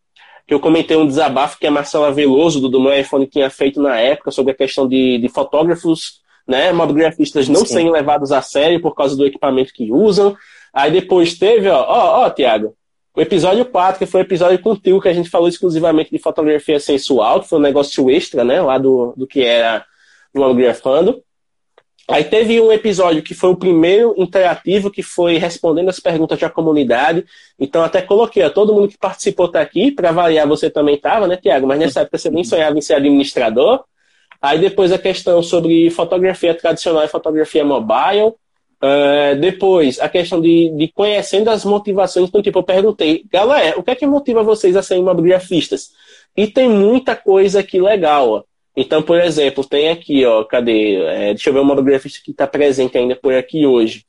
Que 0.47 0.53
eu 0.53 0.59
comentei 0.59 0.97
um 0.97 1.05
desabafo 1.05 1.59
que 1.59 1.67
a 1.67 1.71
Marcela 1.71 2.11
Veloso, 2.11 2.59
do, 2.59 2.69
do 2.69 2.79
meu 2.79 2.97
iPhone, 2.97 3.27
tinha 3.27 3.49
feito 3.49 3.81
na 3.81 3.99
época 3.99 4.31
sobre 4.31 4.53
a 4.53 4.55
questão 4.55 4.87
de, 4.87 5.17
de 5.17 5.29
fotógrafos, 5.29 6.21
né? 6.49 6.73
Mobigrafistas 6.73 7.47
não 7.47 7.61
Sim. 7.61 7.73
serem 7.73 7.91
levados 7.91 8.31
a 8.31 8.41
sério 8.41 8.81
por 8.81 8.95
causa 8.95 9.15
do 9.15 9.25
equipamento 9.25 9.71
que 9.71 9.91
usam. 9.91 10.35
Aí 10.73 10.91
depois 10.91 11.37
teve, 11.37 11.69
ó, 11.69 11.79
ó, 11.79 12.25
ó, 12.25 12.29
Tiago, 12.31 12.75
o 13.15 13.21
episódio 13.21 13.63
4, 13.65 13.99
que 13.99 14.05
foi 14.07 14.21
o 14.21 14.23
episódio 14.23 14.59
contigo, 14.59 14.99
que 14.99 15.07
a 15.07 15.13
gente 15.13 15.29
falou 15.29 15.47
exclusivamente 15.47 16.09
de 16.09 16.17
fotografia 16.17 16.79
sensual, 16.79 17.41
que 17.41 17.47
foi 17.47 17.59
um 17.59 17.61
negócio 17.61 18.09
extra, 18.09 18.43
né? 18.43 18.61
Lá 18.61 18.79
do, 18.79 19.13
do 19.15 19.27
que 19.27 19.43
era 19.43 19.85
o 20.33 20.39
Mamografando. 20.39 21.21
Aí 22.09 22.23
teve 22.23 22.59
um 22.59 22.71
episódio 22.71 23.21
que 23.21 23.35
foi 23.35 23.51
o 23.51 23.55
primeiro 23.55 24.15
interativo, 24.17 24.89
que 24.89 25.03
foi 25.03 25.37
respondendo 25.37 25.89
as 25.89 25.99
perguntas 25.99 26.39
da 26.39 26.49
comunidade. 26.49 27.23
Então 27.59 27.83
até 27.83 28.01
coloquei, 28.01 28.43
ó, 28.43 28.49
todo 28.49 28.73
mundo 28.73 28.87
que 28.87 28.97
participou 28.97 29.45
está 29.45 29.61
aqui, 29.61 29.91
para 29.91 30.09
avaliar 30.09 30.47
você 30.47 30.67
também 30.71 30.95
estava, 30.95 31.27
né, 31.27 31.37
Tiago? 31.37 31.67
Mas 31.67 31.77
nessa 31.77 32.01
época 32.01 32.17
você 32.17 32.31
nem 32.31 32.43
sonhava 32.43 32.75
em 32.75 32.81
ser 32.81 32.95
administrador. 32.95 33.83
Aí 34.41 34.59
depois 34.59 34.91
a 34.91 34.97
questão 34.97 35.43
sobre 35.43 35.89
fotografia 35.89 36.55
tradicional 36.55 37.03
e 37.03 37.07
fotografia 37.07 37.63
mobile. 37.63 38.33
Uh, 38.81 39.35
depois, 39.41 39.99
a 39.99 40.07
questão 40.07 40.39
de, 40.39 40.69
de 40.69 40.87
conhecendo 40.87 41.49
as 41.49 41.65
motivações. 41.65 42.29
Então, 42.29 42.41
tipo, 42.41 42.59
eu 42.59 42.63
perguntei, 42.63 43.25
galera, 43.29 43.77
o 43.77 43.83
que 43.83 43.91
é 43.91 43.95
que 43.95 44.07
motiva 44.07 44.41
vocês 44.41 44.77
a 44.77 44.81
serem 44.81 45.03
mobigrafistas? 45.03 45.91
E 46.35 46.47
tem 46.47 46.69
muita 46.69 47.15
coisa 47.15 47.59
aqui 47.59 47.81
legal, 47.81 48.29
ó. 48.29 48.43
Então, 48.77 49.03
por 49.03 49.19
exemplo, 49.19 49.65
tem 49.65 49.89
aqui, 49.89 50.25
ó, 50.25 50.45
cadê? 50.45 50.95
É, 50.95 51.33
deixa 51.33 51.49
eu 51.49 51.53
ver 51.53 51.59
o 51.59 51.65
mobigrafista 51.65 52.21
que 52.23 52.31
está 52.31 52.47
presente 52.47 52.97
ainda 52.97 53.15
por 53.15 53.33
aqui 53.33 53.65
hoje. 53.65 54.05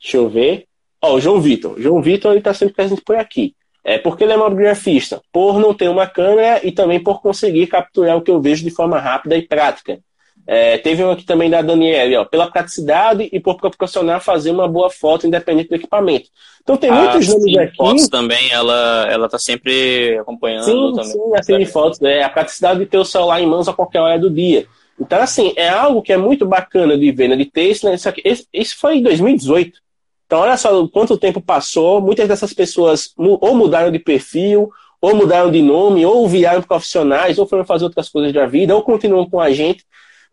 Deixa 0.00 0.16
eu 0.16 0.28
ver. 0.28 0.66
Ó, 1.02 1.16
o 1.16 1.20
João 1.20 1.38
Vitor. 1.38 1.78
João 1.78 2.00
Vitor, 2.00 2.30
ele 2.30 2.38
está 2.38 2.54
sempre 2.54 2.74
presente 2.74 3.02
por 3.02 3.16
aqui. 3.16 3.54
É 3.84 3.98
porque 3.98 4.24
ele 4.24 4.32
é 4.32 4.36
mobigrafista? 4.36 5.20
Por 5.30 5.58
não 5.60 5.74
ter 5.74 5.88
uma 5.88 6.06
câmera 6.06 6.66
e 6.66 6.72
também 6.72 6.98
por 6.98 7.20
conseguir 7.20 7.66
capturar 7.66 8.16
o 8.16 8.22
que 8.22 8.30
eu 8.30 8.40
vejo 8.40 8.64
de 8.64 8.70
forma 8.70 8.98
rápida 8.98 9.36
e 9.36 9.42
prática. 9.42 10.00
É, 10.46 10.76
teve 10.78 11.02
um 11.02 11.10
aqui 11.10 11.24
também 11.24 11.48
da 11.48 11.62
Daniela, 11.62 12.20
ó, 12.20 12.24
pela 12.24 12.50
praticidade 12.50 13.28
e 13.32 13.40
por 13.40 13.56
proporcionar 13.56 14.20
fazer 14.20 14.50
uma 14.50 14.68
boa 14.68 14.90
foto 14.90 15.26
independente 15.26 15.70
do 15.70 15.74
equipamento. 15.74 16.28
Então 16.62 16.76
tem 16.76 16.90
ah, 16.90 16.94
muitos 16.94 17.28
nomes 17.28 17.56
aqui. 17.56 17.76
fotos 17.76 18.08
também, 18.08 18.50
ela, 18.50 19.06
ela 19.10 19.28
tá 19.28 19.38
sempre 19.38 20.18
acompanhando 20.18 20.64
sim, 20.64 20.92
também. 20.94 21.42
Sim, 21.42 21.62
a 21.62 21.66
fotos, 21.66 22.02
é 22.02 22.22
a 22.22 22.28
praticidade 22.28 22.80
de 22.80 22.86
ter 22.86 22.98
o 22.98 23.04
celular 23.04 23.40
em 23.40 23.46
mãos 23.46 23.68
a 23.68 23.72
qualquer 23.72 24.00
hora 24.00 24.18
do 24.18 24.30
dia. 24.30 24.66
Então, 25.00 25.20
assim, 25.20 25.52
é 25.56 25.68
algo 25.68 26.02
que 26.02 26.12
é 26.12 26.16
muito 26.16 26.46
bacana 26.46 26.96
de 26.96 27.10
ver, 27.10 27.28
né? 27.28 27.36
De 27.36 27.46
ter 27.46 27.70
isso, 27.70 27.86
né? 27.86 27.94
Isso, 27.94 28.08
aqui, 28.08 28.22
esse 28.52 28.74
foi 28.74 28.98
em 28.98 29.02
2018. 29.02 29.78
Então, 30.26 30.40
olha 30.40 30.56
só 30.56 30.86
quanto 30.88 31.18
tempo 31.18 31.40
passou. 31.40 32.00
Muitas 32.00 32.26
dessas 32.26 32.52
pessoas 32.52 33.12
ou 33.16 33.54
mudaram 33.54 33.90
de 33.90 33.98
perfil, 33.98 34.70
ou 35.00 35.14
mudaram 35.14 35.50
de 35.50 35.60
nome, 35.60 36.04
ou 36.04 36.26
viraram 36.26 36.62
profissionais, 36.62 37.38
ou 37.38 37.46
foram 37.46 37.64
fazer 37.64 37.84
outras 37.84 38.08
coisas 38.08 38.32
da 38.32 38.46
vida, 38.46 38.74
ou 38.74 38.82
continuam 38.82 39.28
com 39.28 39.40
a 39.40 39.50
gente 39.50 39.84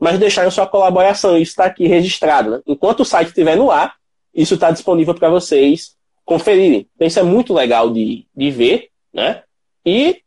mas 0.02 0.18
deixaram 0.18 0.50
sua 0.50 0.66
colaboração. 0.66 1.38
Isso 1.38 1.52
está 1.52 1.66
aqui 1.66 1.86
registrado. 1.88 2.50
Né? 2.50 2.62
Enquanto 2.66 3.02
o 3.02 3.06
site 3.06 3.28
estiver 3.28 3.56
no 3.56 3.70
ar, 3.70 3.94
isso 4.34 4.56
está 4.56 4.72
disponível 4.72 5.14
para 5.14 5.30
vocês 5.30 5.96
conferirem. 6.26 6.88
Então, 6.96 7.08
isso 7.08 7.20
é 7.20 7.24
muito 7.24 7.54
legal 7.54 7.92
de, 7.92 8.26
de 8.36 8.50
ver, 8.50 8.90
né? 9.14 9.44
E 9.86 10.22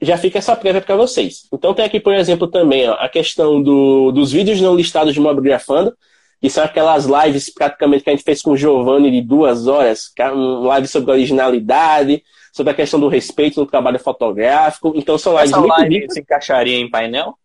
já 0.00 0.16
fica 0.16 0.38
essa 0.38 0.56
prévia 0.56 0.80
para 0.80 0.96
vocês. 0.96 1.46
Então, 1.52 1.74
tem 1.74 1.84
aqui, 1.84 2.00
por 2.00 2.14
exemplo, 2.14 2.48
também 2.48 2.88
ó, 2.88 2.94
a 2.94 3.08
questão 3.08 3.62
do, 3.62 4.10
dos 4.12 4.32
vídeos 4.32 4.60
não 4.62 4.74
listados 4.74 5.12
de 5.12 5.20
Mobigrafando, 5.20 5.94
que 6.40 6.50
são 6.50 6.64
aquelas 6.64 7.06
lives 7.06 7.52
praticamente 7.52 8.04
que 8.04 8.10
a 8.10 8.12
gente 8.12 8.24
fez 8.24 8.42
com 8.42 8.52
o 8.52 8.56
Giovanni 8.56 9.10
de 9.10 9.22
duas 9.22 9.66
horas, 9.66 10.12
é 10.18 10.30
um 10.30 10.64
live 10.64 10.86
sobre 10.86 11.10
originalidade, 11.10 12.22
sobre 12.52 12.72
a 12.72 12.76
questão 12.76 13.00
do 13.00 13.08
respeito 13.08 13.60
no 13.60 13.66
trabalho 13.66 13.98
fotográfico. 13.98 14.92
Então, 14.94 15.16
são 15.18 15.32
lives 15.32 15.50
Essa 15.50 15.60
muito 15.60 15.72
live 15.72 16.06
se 16.10 16.20
encaixaria 16.20 16.78
em 16.78 16.90
painel? 16.90 17.36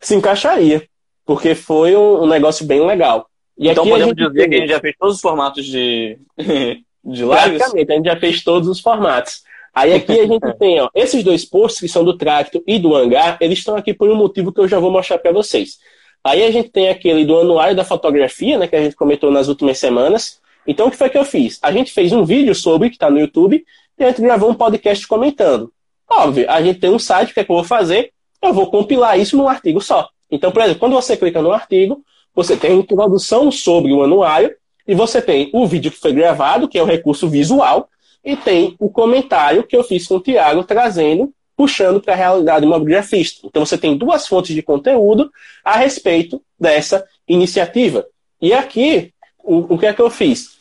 se 0.00 0.14
encaixaria, 0.14 0.86
porque 1.24 1.54
foi 1.54 1.96
um, 1.96 2.26
negócio 2.26 2.66
bem 2.66 2.84
legal. 2.84 3.28
E 3.58 3.68
então 3.68 3.86
podemos 3.86 4.14
dizer 4.14 4.32
tem... 4.32 4.48
que 4.48 4.54
a 4.54 4.58
gente 4.58 4.68
já 4.68 4.80
fez 4.80 4.94
todos 4.98 5.16
os 5.16 5.20
formatos 5.20 5.64
de, 5.64 6.18
de 6.38 7.22
lives? 7.22 7.26
Praticamente, 7.26 7.92
a 7.92 7.96
gente 7.96 8.04
já 8.04 8.16
fez 8.16 8.44
todos 8.44 8.68
os 8.68 8.80
formatos. 8.80 9.42
Aí 9.74 9.94
aqui 9.94 10.18
a 10.18 10.26
gente 10.26 10.52
tem, 10.58 10.80
ó, 10.80 10.88
esses 10.94 11.22
dois 11.24 11.44
posts 11.44 11.80
que 11.80 11.88
são 11.88 12.04
do 12.04 12.16
Tracto 12.16 12.62
e 12.66 12.78
do 12.78 12.94
Hangar, 12.94 13.38
eles 13.40 13.58
estão 13.58 13.76
aqui 13.76 13.92
por 13.92 14.08
um 14.08 14.14
motivo 14.14 14.52
que 14.52 14.60
eu 14.60 14.68
já 14.68 14.78
vou 14.78 14.90
mostrar 14.90 15.18
para 15.18 15.32
vocês. 15.32 15.78
Aí 16.24 16.44
a 16.44 16.50
gente 16.50 16.70
tem 16.70 16.88
aquele 16.88 17.24
do 17.24 17.38
anuário 17.38 17.76
da 17.76 17.84
fotografia, 17.84 18.58
né, 18.58 18.66
que 18.66 18.76
a 18.76 18.82
gente 18.82 18.96
comentou 18.96 19.30
nas 19.30 19.48
últimas 19.48 19.78
semanas. 19.78 20.40
Então 20.66 20.88
o 20.88 20.90
que 20.90 20.96
foi 20.96 21.08
que 21.08 21.18
eu 21.18 21.24
fiz? 21.24 21.58
A 21.62 21.70
gente 21.70 21.92
fez 21.92 22.12
um 22.12 22.24
vídeo 22.24 22.54
sobre, 22.54 22.88
que 22.88 22.96
está 22.96 23.10
no 23.10 23.18
YouTube, 23.18 23.64
e 23.98 24.04
a 24.04 24.08
gente 24.08 24.22
gravou 24.22 24.50
um 24.50 24.54
podcast 24.54 25.06
comentando. 25.06 25.72
Óbvio, 26.08 26.50
a 26.50 26.62
gente 26.62 26.80
tem 26.80 26.90
um 26.90 26.98
site, 26.98 27.30
o 27.30 27.34
que 27.34 27.40
é 27.40 27.44
que 27.44 27.50
eu 27.50 27.56
vou 27.56 27.64
fazer? 27.64 28.12
eu 28.42 28.54
vou 28.54 28.70
compilar 28.70 29.18
isso 29.18 29.36
num 29.36 29.48
artigo 29.48 29.80
só. 29.80 30.08
Então, 30.30 30.50
por 30.50 30.62
exemplo, 30.62 30.80
quando 30.80 30.94
você 30.94 31.16
clica 31.16 31.42
no 31.42 31.52
artigo, 31.52 32.02
você 32.34 32.56
tem 32.56 32.72
a 32.72 32.74
introdução 32.74 33.50
sobre 33.50 33.92
o 33.92 34.02
anuário, 34.02 34.54
e 34.86 34.94
você 34.94 35.20
tem 35.20 35.50
o 35.52 35.66
vídeo 35.66 35.90
que 35.90 35.98
foi 35.98 36.12
gravado, 36.12 36.68
que 36.68 36.78
é 36.78 36.82
o 36.82 36.86
recurso 36.86 37.28
visual, 37.28 37.88
e 38.24 38.36
tem 38.36 38.76
o 38.78 38.88
comentário 38.88 39.64
que 39.64 39.76
eu 39.76 39.82
fiz 39.82 40.06
com 40.06 40.16
o 40.16 40.20
Tiago 40.20 40.62
trazendo, 40.62 41.32
puxando 41.56 42.00
para 42.00 42.14
a 42.14 42.16
realidade 42.16 42.66
imobiligrafista. 42.66 43.46
Então 43.46 43.64
você 43.64 43.78
tem 43.78 43.96
duas 43.96 44.26
fontes 44.26 44.54
de 44.54 44.62
conteúdo 44.62 45.30
a 45.64 45.76
respeito 45.76 46.42
dessa 46.58 47.04
iniciativa. 47.26 48.06
E 48.40 48.52
aqui, 48.52 49.12
o, 49.42 49.74
o 49.74 49.78
que 49.78 49.86
é 49.86 49.92
que 49.92 50.02
eu 50.02 50.10
fiz? 50.10 50.56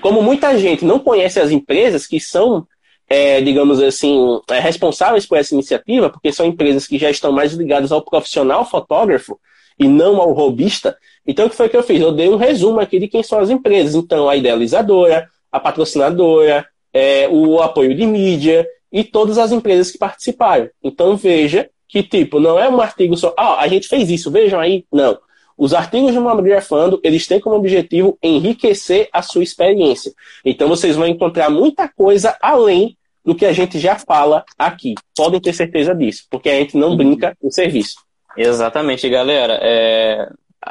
Como 0.00 0.22
muita 0.22 0.56
gente 0.56 0.84
não 0.84 0.98
conhece 0.98 1.40
as 1.40 1.50
empresas 1.50 2.06
que 2.06 2.20
são 2.20 2.66
é, 3.08 3.42
digamos 3.42 3.82
assim, 3.82 4.40
é, 4.48 4.58
responsáveis 4.58 5.26
por 5.26 5.36
essa 5.36 5.52
iniciativa, 5.52 6.08
porque 6.08 6.32
são 6.32 6.46
empresas 6.46 6.86
que 6.86 6.98
já 6.98 7.10
estão 7.10 7.30
mais 7.30 7.52
ligadas 7.52 7.92
ao 7.92 8.00
profissional 8.00 8.64
fotógrafo 8.64 9.38
e 9.78 9.86
não 9.86 10.18
ao 10.18 10.32
robista. 10.32 10.96
Então, 11.26 11.46
o 11.46 11.50
que 11.50 11.56
foi 11.56 11.68
que 11.68 11.76
eu 11.76 11.82
fiz? 11.82 12.00
Eu 12.00 12.12
dei 12.12 12.30
um 12.30 12.36
resumo 12.36 12.80
aqui 12.80 12.98
de 12.98 13.08
quem 13.08 13.22
são 13.22 13.38
as 13.38 13.50
empresas. 13.50 13.94
Então, 13.94 14.30
a 14.30 14.36
idealizadora, 14.36 15.28
a 15.50 15.60
patrocinadora, 15.60 16.66
é, 16.90 17.28
o 17.28 17.60
apoio 17.60 17.94
de 17.94 18.06
mídia 18.06 18.66
e 18.92 19.02
todas 19.02 19.38
as 19.38 19.50
empresas 19.50 19.90
que 19.90 19.98
participaram. 19.98 20.68
Então, 20.82 21.16
veja 21.16 21.70
que, 21.88 22.02
tipo, 22.02 22.38
não 22.38 22.58
é 22.58 22.68
um 22.68 22.80
artigo 22.80 23.16
só, 23.16 23.34
ah, 23.36 23.60
a 23.60 23.68
gente 23.68 23.88
fez 23.88 24.10
isso, 24.10 24.30
vejam 24.30 24.60
aí. 24.60 24.84
Não. 24.92 25.18
Os 25.56 25.74
artigos 25.74 26.12
de 26.12 26.18
Mamografando, 26.18 27.00
eles 27.02 27.26
têm 27.26 27.40
como 27.40 27.56
objetivo 27.56 28.18
enriquecer 28.22 29.08
a 29.12 29.22
sua 29.22 29.42
experiência. 29.42 30.12
Então, 30.44 30.68
vocês 30.68 30.96
vão 30.96 31.06
encontrar 31.06 31.50
muita 31.50 31.88
coisa 31.88 32.36
além 32.40 32.96
do 33.24 33.34
que 33.34 33.46
a 33.46 33.52
gente 33.52 33.78
já 33.78 33.96
fala 33.98 34.44
aqui. 34.58 34.94
Podem 35.16 35.40
ter 35.40 35.52
certeza 35.52 35.94
disso, 35.94 36.24
porque 36.30 36.48
a 36.48 36.54
gente 36.56 36.76
não 36.76 36.96
brinca 36.96 37.36
em 37.42 37.50
serviço. 37.50 37.96
Exatamente, 38.36 39.08
galera. 39.08 39.58
É... 39.62 40.28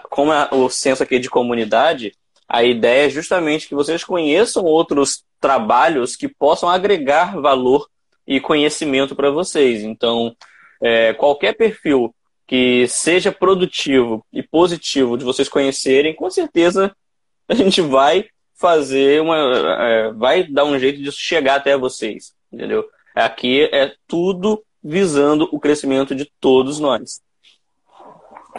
Como 0.10 0.32
é 0.32 0.50
o 0.52 0.70
senso 0.70 1.04
aqui 1.04 1.20
de 1.20 1.30
comunidade, 1.30 2.14
a 2.48 2.64
ideia 2.64 3.08
é 3.08 3.10
justamente 3.10 3.68
que 3.68 3.76
vocês 3.76 4.04
conheçam 4.04 4.64
outros 4.64 5.24
trabalhos 5.40 6.16
que 6.16 6.28
possam 6.28 6.70
agregar 6.70 7.40
valor 7.40 7.88
e 8.28 8.40
conhecimento 8.40 9.16
para 9.16 9.32
vocês. 9.32 9.84
Então, 9.84 10.36
é, 10.82 11.14
qualquer 11.14 11.54
perfil 11.54 12.14
que 12.48 12.88
seja 12.88 13.32
produtivo 13.32 14.26
e 14.32 14.44
positivo 14.44 15.18
de 15.18 15.24
vocês 15.24 15.48
conhecerem, 15.48 16.16
com 16.16 16.30
certeza 16.30 16.96
a 17.48 17.54
gente 17.54 17.82
vai 17.82 18.26
fazer 18.56 19.22
uma. 19.22 19.38
É, 19.80 20.12
vai 20.12 20.44
dar 20.44 20.66
um 20.66 20.78
jeito 20.78 21.02
de 21.02 21.12
chegar 21.12 21.56
até 21.56 21.78
vocês 21.78 22.34
entendeu? 22.52 22.86
Aqui 23.16 23.64
é 23.72 23.94
tudo 24.08 24.62
visando 24.84 25.48
o 25.52 25.60
crescimento 25.60 26.14
de 26.14 26.30
todos 26.40 26.80
nós. 26.80 27.22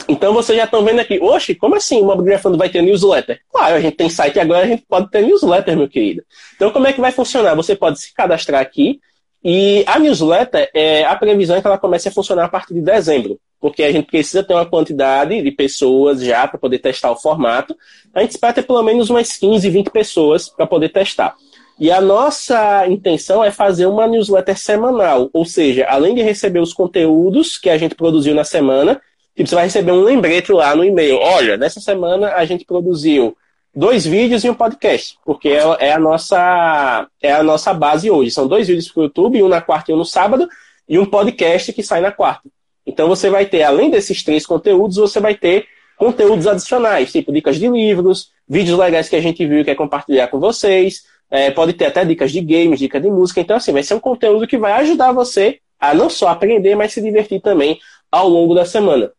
Então 0.09 0.32
vocês 0.32 0.57
já 0.57 0.64
estão 0.64 0.82
vendo 0.84 1.01
aqui, 1.01 1.18
oxe, 1.20 1.55
como 1.55 1.74
assim 1.74 2.01
o 2.01 2.07
Mobigrafando 2.07 2.57
vai 2.57 2.70
ter 2.70 2.80
newsletter? 2.80 3.41
Claro, 3.51 3.74
a 3.74 3.80
gente 3.80 3.97
tem 3.97 4.09
site 4.09 4.41
agora, 4.41 4.64
a 4.64 4.68
gente 4.68 4.84
pode 4.89 5.11
ter 5.11 5.20
newsletter, 5.20 5.76
meu 5.76 5.89
querido. 5.89 6.24
Então 6.57 6.70
como 6.70 6.86
é 6.86 6.93
que 6.93 7.01
vai 7.01 7.12
funcionar? 7.12 7.55
Você 7.55 7.76
pode 7.76 8.01
se 8.01 8.14
cadastrar 8.14 8.62
aqui 8.62 9.01
e 9.45 9.84
a 9.86 9.99
newsletter, 9.99 10.70
é, 10.72 11.05
a 11.05 11.16
previsão 11.16 11.57
é 11.57 11.61
que 11.61 11.66
ela 11.66 11.78
comece 11.78 12.09
a 12.09 12.12
funcionar 12.12 12.45
a 12.45 12.49
partir 12.49 12.74
de 12.74 12.80
dezembro, 12.80 13.40
porque 13.61 13.82
a 13.82 13.90
gente 13.90 14.07
precisa 14.07 14.43
ter 14.43 14.55
uma 14.55 14.66
quantidade 14.66 15.43
de 15.43 15.51
pessoas 15.51 16.20
já 16.20 16.47
para 16.47 16.59
poder 16.59 16.78
testar 16.78 17.11
o 17.11 17.16
formato. 17.16 17.76
A 18.14 18.20
gente 18.20 18.32
espera 18.32 18.53
ter 18.53 18.62
pelo 18.62 18.82
menos 18.82 19.11
umas 19.11 19.36
15, 19.36 19.68
20 19.68 19.90
pessoas 19.90 20.49
para 20.49 20.66
poder 20.66 20.90
testar. 20.90 21.34
E 21.78 21.90
a 21.90 22.01
nossa 22.01 22.86
intenção 22.86 23.43
é 23.43 23.51
fazer 23.51 23.86
uma 23.86 24.07
newsletter 24.07 24.57
semanal, 24.57 25.28
ou 25.32 25.45
seja, 25.45 25.86
além 25.88 26.14
de 26.14 26.22
receber 26.22 26.61
os 26.61 26.72
conteúdos 26.72 27.59
que 27.59 27.68
a 27.68 27.76
gente 27.78 27.95
produziu 27.95 28.34
na 28.34 28.45
semana, 28.45 29.01
Tipo, 29.34 29.49
você 29.49 29.55
vai 29.55 29.64
receber 29.64 29.93
um 29.93 30.03
lembrete 30.03 30.53
lá 30.53 30.76
no 30.76 30.84
e-mail. 30.84 31.16
Olha, 31.16 31.57
nessa 31.57 31.80
semana 31.80 32.34
a 32.34 32.45
gente 32.45 32.64
produziu 32.64 33.36
dois 33.75 34.05
vídeos 34.05 34.45
e 34.45 34.51
um 34.51 34.55
podcast, 34.55 35.16
porque 35.25 35.49
é, 35.49 35.62
é 35.81 35.93
a 35.93 35.99
nossa 35.99 37.09
é 37.20 37.33
a 37.33 37.43
nossa 37.43 37.73
base 37.73 38.11
hoje. 38.11 38.31
São 38.31 38.47
dois 38.47 38.68
vídeos 38.68 38.91
para 38.91 39.01
o 39.01 39.05
YouTube, 39.05 39.43
um 39.43 39.49
na 39.49 39.61
quarta 39.61 39.91
e 39.91 39.95
um 39.95 39.99
no 39.99 40.05
sábado, 40.05 40.49
e 40.89 40.99
um 40.99 41.07
podcast 41.07 41.73
que 41.73 41.83
sai 41.83 42.01
na 42.01 42.12
quarta. 42.12 42.49
Então 42.87 43.09
você 43.09 43.31
vai 43.31 43.47
ter, 43.47 43.62
além 43.62 43.91
desses 43.91 44.23
três 44.23 44.45
conteúdos, 44.45 44.97
você 44.97 45.20
vai 45.20 45.35
ter 45.35 45.66
conteúdos 45.97 46.47
adicionais, 46.47 47.12
tipo 47.12 47.33
dicas 47.33 47.57
de 47.57 47.68
livros, 47.68 48.31
vídeos 48.49 48.79
legais 48.79 49.09
que 49.09 49.16
a 49.16 49.20
gente 49.20 49.47
viu 49.47 49.61
e 49.61 49.64
quer 49.64 49.75
compartilhar 49.75 50.29
com 50.29 50.39
vocês. 50.39 51.05
É, 51.31 51.51
pode 51.51 51.73
ter 51.73 51.87
até 51.87 52.05
dicas 52.05 52.31
de 52.31 52.41
games, 52.41 52.79
dicas 52.79 53.01
de 53.01 53.09
música. 53.09 53.41
Então, 53.41 53.57
assim, 53.57 53.73
vai 53.73 53.83
ser 53.83 53.95
um 53.95 54.01
conteúdo 54.01 54.47
que 54.47 54.59
vai 54.59 54.73
ajudar 54.73 55.12
você 55.12 55.61
a 55.81 55.95
não 55.95 56.11
só 56.11 56.29
aprender, 56.29 56.75
mas 56.75 56.93
se 56.93 57.01
divertir 57.01 57.41
também 57.41 57.79
ao 58.11 58.29
longo 58.29 58.55
da 58.55 58.66
semana. 58.66 59.11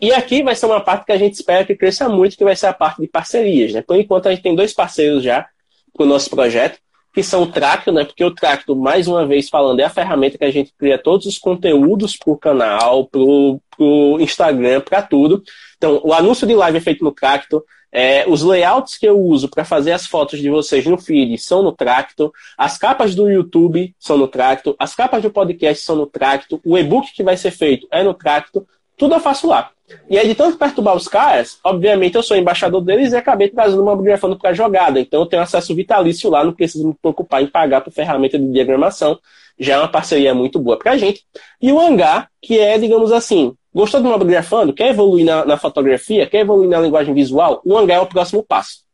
E 0.00 0.12
aqui 0.12 0.42
vai 0.42 0.54
ser 0.54 0.66
uma 0.66 0.80
parte 0.80 1.06
que 1.06 1.12
a 1.12 1.16
gente 1.16 1.34
espera 1.34 1.64
que 1.64 1.74
cresça 1.74 2.08
muito, 2.08 2.36
que 2.36 2.44
vai 2.44 2.56
ser 2.56 2.66
a 2.66 2.72
parte 2.72 3.00
de 3.00 3.08
parcerias. 3.08 3.72
Né? 3.72 3.82
Por 3.82 3.96
enquanto, 3.96 4.26
a 4.26 4.30
gente 4.30 4.42
tem 4.42 4.54
dois 4.54 4.72
parceiros 4.72 5.22
já 5.22 5.46
para 5.92 6.04
o 6.04 6.08
nosso 6.08 6.30
projeto, 6.30 6.78
que 7.14 7.22
são 7.22 7.42
o 7.42 7.46
Tracto, 7.46 7.92
né? 7.92 8.04
porque 8.04 8.24
o 8.24 8.34
Tracto, 8.34 8.74
mais 8.74 9.06
uma 9.06 9.26
vez 9.26 9.48
falando, 9.48 9.80
é 9.80 9.84
a 9.84 9.90
ferramenta 9.90 10.38
que 10.38 10.44
a 10.44 10.50
gente 10.50 10.72
cria 10.76 10.98
todos 10.98 11.26
os 11.26 11.38
conteúdos 11.38 12.16
para 12.16 12.32
o 12.32 12.38
canal, 12.38 13.06
para 13.06 13.20
o 13.20 14.18
Instagram, 14.20 14.80
para 14.80 15.02
tudo. 15.02 15.42
Então, 15.76 16.00
o 16.02 16.12
anúncio 16.12 16.46
de 16.46 16.54
live 16.54 16.78
é 16.78 16.80
feito 16.80 17.04
no 17.04 17.12
Tracto, 17.12 17.62
é, 17.94 18.24
os 18.26 18.42
layouts 18.42 18.96
que 18.96 19.06
eu 19.06 19.20
uso 19.20 19.50
para 19.50 19.66
fazer 19.66 19.92
as 19.92 20.06
fotos 20.06 20.40
de 20.40 20.48
vocês 20.48 20.86
no 20.86 20.96
feed 20.96 21.36
são 21.36 21.62
no 21.62 21.72
Tracto, 21.72 22.32
as 22.56 22.78
capas 22.78 23.14
do 23.14 23.28
YouTube 23.28 23.94
são 23.98 24.16
no 24.16 24.26
Tracto, 24.26 24.74
as 24.78 24.94
capas 24.94 25.22
do 25.22 25.30
podcast 25.30 25.84
são 25.84 25.94
no 25.94 26.06
Tracto, 26.06 26.58
o 26.64 26.78
e-book 26.78 27.12
que 27.12 27.22
vai 27.22 27.36
ser 27.36 27.50
feito 27.50 27.86
é 27.90 28.02
no 28.02 28.14
Tracto, 28.14 28.66
tudo 29.02 29.16
eu 29.16 29.20
faço 29.20 29.48
lá. 29.48 29.68
E 30.08 30.16
aí, 30.16 30.28
de 30.28 30.34
tanto 30.36 30.56
perturbar 30.56 30.94
os 30.94 31.08
caras, 31.08 31.58
obviamente 31.64 32.14
eu 32.14 32.22
sou 32.22 32.36
embaixador 32.36 32.80
deles 32.80 33.12
e 33.12 33.16
acabei 33.16 33.48
trazendo 33.48 33.82
uma 33.82 33.96
bibliografando 33.96 34.38
para 34.38 34.52
jogada. 34.52 35.00
Então 35.00 35.22
eu 35.22 35.26
tenho 35.26 35.42
acesso 35.42 35.74
vitalício 35.74 36.30
lá, 36.30 36.44
não 36.44 36.52
preciso 36.52 36.86
me 36.86 36.94
preocupar 36.94 37.42
em 37.42 37.48
pagar 37.48 37.80
por 37.80 37.92
ferramenta 37.92 38.38
de 38.38 38.48
diagramação. 38.52 39.18
Já 39.58 39.74
é 39.74 39.78
uma 39.78 39.88
parceria 39.88 40.32
muito 40.32 40.60
boa 40.60 40.78
para 40.78 40.92
a 40.92 40.96
gente. 40.96 41.24
E 41.60 41.72
o 41.72 41.80
Hangar, 41.80 42.30
que 42.40 42.60
é, 42.60 42.78
digamos 42.78 43.10
assim, 43.10 43.56
gostou 43.74 44.00
de 44.00 44.06
uma 44.06 44.16
bibliografando, 44.16 44.72
quer 44.72 44.90
evoluir 44.90 45.24
na, 45.24 45.44
na, 45.44 45.56
fotografia, 45.56 46.24
quer 46.24 46.42
evoluir 46.42 46.70
na 46.70 46.78
linguagem 46.78 47.12
visual, 47.12 47.60
o 47.64 47.76
Hangar 47.76 47.96
é 47.96 48.00
o 48.00 48.06
próximo 48.06 48.44
passo. 48.44 48.84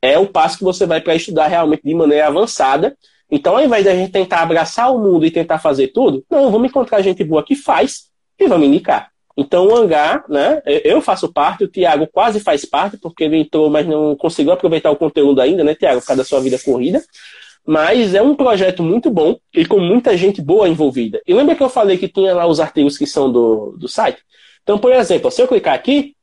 É 0.00 0.18
o 0.18 0.26
passo 0.26 0.56
que 0.56 0.64
você 0.64 0.86
vai 0.86 1.02
para 1.02 1.14
estudar 1.14 1.46
realmente 1.46 1.82
de 1.84 1.94
maneira 1.94 2.26
avançada. 2.28 2.96
Então, 3.30 3.54
ao 3.54 3.62
invés 3.62 3.84
de 3.84 3.90
a 3.90 3.94
gente 3.94 4.12
tentar 4.12 4.40
abraçar 4.40 4.90
o 4.90 4.98
mundo 4.98 5.26
e 5.26 5.30
tentar 5.30 5.58
fazer 5.58 5.88
tudo, 5.88 6.24
não, 6.30 6.50
vamos 6.50 6.70
encontrar 6.70 7.02
gente 7.02 7.22
boa 7.22 7.44
que 7.44 7.54
faz 7.54 8.10
e 8.40 8.48
vamos 8.48 8.66
indicar. 8.66 9.11
Então, 9.36 9.66
o 9.66 9.76
hangar, 9.76 10.24
né? 10.28 10.60
Eu 10.66 11.00
faço 11.00 11.32
parte, 11.32 11.64
o 11.64 11.68
Tiago 11.68 12.06
quase 12.06 12.40
faz 12.40 12.64
parte, 12.64 12.96
porque 12.96 13.24
ele 13.24 13.38
entrou, 13.38 13.70
mas 13.70 13.86
não 13.86 14.14
conseguiu 14.16 14.52
aproveitar 14.52 14.90
o 14.90 14.96
conteúdo 14.96 15.40
ainda, 15.40 15.64
né, 15.64 15.74
Tiago, 15.74 16.00
por 16.00 16.06
causa 16.06 16.22
da 16.22 16.28
sua 16.28 16.40
vida 16.40 16.58
corrida. 16.58 17.02
Mas 17.64 18.14
é 18.14 18.20
um 18.20 18.34
projeto 18.34 18.82
muito 18.82 19.10
bom 19.10 19.38
e 19.54 19.64
com 19.64 19.78
muita 19.78 20.16
gente 20.16 20.42
boa 20.42 20.68
envolvida. 20.68 21.22
E 21.26 21.32
lembra 21.32 21.54
que 21.54 21.62
eu 21.62 21.68
falei 21.68 21.96
que 21.96 22.08
tinha 22.08 22.34
lá 22.34 22.46
os 22.46 22.58
artigos 22.58 22.98
que 22.98 23.06
são 23.06 23.30
do, 23.30 23.76
do 23.78 23.88
site? 23.88 24.20
Então, 24.62 24.78
por 24.78 24.92
exemplo, 24.92 25.30
se 25.30 25.40
eu 25.40 25.48
clicar 25.48 25.74
aqui, 25.74 26.14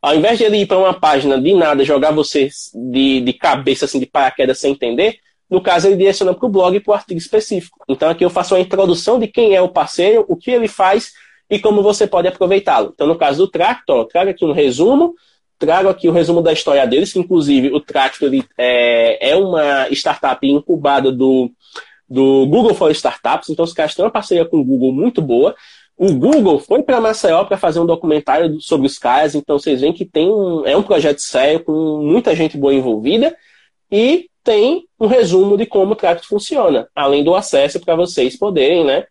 ao 0.00 0.14
invés 0.16 0.38
de 0.38 0.44
ele 0.44 0.58
ir 0.58 0.66
para 0.66 0.78
uma 0.78 0.92
página 0.92 1.40
de 1.40 1.54
nada, 1.54 1.84
jogar 1.84 2.10
você 2.10 2.48
de, 2.74 3.20
de 3.20 3.32
cabeça, 3.32 3.84
assim, 3.84 4.00
de 4.00 4.06
paraquedas 4.06 4.58
sem 4.58 4.72
entender, 4.72 5.18
no 5.48 5.60
caso, 5.60 5.86
ele 5.86 5.96
direciona 5.96 6.32
para 6.32 6.46
o 6.46 6.48
blog 6.48 6.74
e 6.74 6.80
para 6.80 6.92
o 6.92 6.94
artigo 6.94 7.18
específico. 7.18 7.78
Então, 7.88 8.08
aqui 8.08 8.24
eu 8.24 8.30
faço 8.30 8.54
uma 8.54 8.60
introdução 8.60 9.20
de 9.20 9.28
quem 9.28 9.54
é 9.54 9.60
o 9.60 9.68
parceiro, 9.68 10.24
o 10.26 10.34
que 10.34 10.50
ele 10.50 10.66
faz 10.66 11.12
e 11.52 11.58
como 11.58 11.82
você 11.82 12.06
pode 12.06 12.26
aproveitá-lo. 12.26 12.92
Então, 12.94 13.06
no 13.06 13.14
caso 13.14 13.44
do 13.44 13.50
Tractor, 13.50 14.06
trago 14.06 14.30
aqui 14.30 14.42
um 14.42 14.52
resumo, 14.52 15.14
trago 15.58 15.90
aqui 15.90 16.08
o 16.08 16.12
resumo 16.12 16.40
da 16.40 16.50
história 16.50 16.86
deles, 16.86 17.12
que 17.12 17.18
inclusive 17.18 17.68
o 17.68 17.78
Tractor 17.78 18.28
ele, 18.28 18.42
é, 18.56 19.32
é 19.32 19.36
uma 19.36 19.86
startup 19.90 20.48
incubada 20.48 21.12
do, 21.12 21.50
do 22.08 22.46
Google 22.46 22.72
for 22.72 22.90
Startups, 22.90 23.50
então 23.50 23.66
os 23.66 23.74
caras 23.74 23.94
têm 23.94 24.02
uma 24.02 24.10
parceria 24.10 24.46
com 24.46 24.56
o 24.60 24.64
Google 24.64 24.92
muito 24.92 25.20
boa. 25.20 25.54
O 25.94 26.14
Google 26.14 26.58
foi 26.58 26.82
para 26.82 27.02
Maceió 27.02 27.44
para 27.44 27.58
fazer 27.58 27.80
um 27.80 27.86
documentário 27.86 28.58
sobre 28.58 28.86
os 28.86 28.98
caras, 28.98 29.34
então 29.34 29.58
vocês 29.58 29.82
veem 29.82 29.92
que 29.92 30.06
tem 30.06 30.30
um, 30.30 30.66
é 30.66 30.74
um 30.74 30.82
projeto 30.82 31.18
sério, 31.18 31.62
com 31.62 32.00
muita 32.02 32.34
gente 32.34 32.56
boa 32.56 32.72
envolvida, 32.72 33.36
e 33.90 34.26
tem 34.42 34.86
um 34.98 35.06
resumo 35.06 35.58
de 35.58 35.66
como 35.66 35.92
o 35.92 35.96
Tractor 35.96 36.26
funciona, 36.26 36.88
além 36.96 37.22
do 37.22 37.34
acesso 37.34 37.78
para 37.78 37.94
vocês 37.94 38.38
poderem 38.38 38.86
né, 38.86 39.04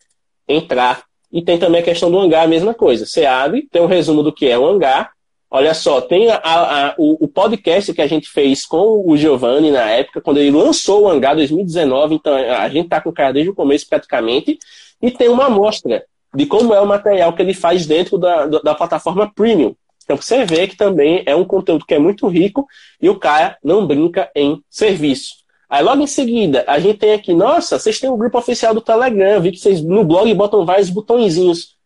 entrar 0.47 1.03
e 1.31 1.41
tem 1.41 1.57
também 1.57 1.81
a 1.81 1.83
questão 1.83 2.11
do 2.11 2.19
hangar, 2.19 2.43
a 2.43 2.47
mesma 2.47 2.73
coisa. 2.73 3.05
Você 3.05 3.25
abre, 3.25 3.67
tem 3.71 3.81
um 3.81 3.87
resumo 3.87 4.21
do 4.21 4.33
que 4.33 4.47
é 4.47 4.57
o 4.57 4.65
hangar. 4.65 5.11
Olha 5.49 5.73
só, 5.73 5.99
tem 5.99 6.29
a, 6.29 6.39
a, 6.43 6.95
o, 6.97 7.25
o, 7.25 7.27
podcast 7.27 7.93
que 7.93 8.01
a 8.01 8.07
gente 8.07 8.29
fez 8.29 8.65
com 8.65 9.03
o 9.05 9.17
Giovanni 9.17 9.69
na 9.69 9.89
época, 9.89 10.21
quando 10.21 10.37
ele 10.37 10.51
lançou 10.51 11.03
o 11.03 11.09
hangar 11.09 11.35
2019. 11.35 12.15
Então 12.15 12.33
a 12.33 12.69
gente 12.69 12.85
está 12.85 13.01
com 13.01 13.09
o 13.09 13.13
cara 13.13 13.33
desde 13.33 13.49
o 13.49 13.55
começo 13.55 13.87
praticamente. 13.87 14.57
E 15.01 15.11
tem 15.11 15.27
uma 15.27 15.45
amostra 15.45 16.05
de 16.33 16.45
como 16.45 16.73
é 16.73 16.79
o 16.79 16.87
material 16.87 17.33
que 17.33 17.41
ele 17.41 17.53
faz 17.53 17.85
dentro 17.85 18.17
da, 18.17 18.45
da 18.45 18.75
plataforma 18.75 19.31
Premium. 19.33 19.75
Então 20.03 20.15
você 20.15 20.45
vê 20.45 20.67
que 20.67 20.75
também 20.75 21.23
é 21.25 21.35
um 21.35 21.43
conteúdo 21.43 21.85
que 21.85 21.93
é 21.93 21.99
muito 21.99 22.27
rico 22.27 22.65
e 23.01 23.09
o 23.09 23.19
cara 23.19 23.57
não 23.63 23.85
brinca 23.85 24.29
em 24.35 24.61
serviço. 24.69 25.40
Aí 25.71 25.81
logo 25.81 26.03
em 26.03 26.07
seguida, 26.07 26.65
a 26.67 26.79
gente 26.79 26.97
tem 26.97 27.13
aqui, 27.13 27.33
nossa, 27.33 27.79
vocês 27.79 27.97
têm 27.97 28.09
um 28.09 28.17
grupo 28.17 28.37
oficial 28.37 28.73
do 28.73 28.81
Telegram, 28.81 29.39
vi 29.39 29.53
que 29.53 29.57
vocês 29.57 29.81
no 29.81 30.03
blog 30.03 30.33
botam 30.33 30.65
vários 30.65 30.89
botõezinhos. 30.89 31.77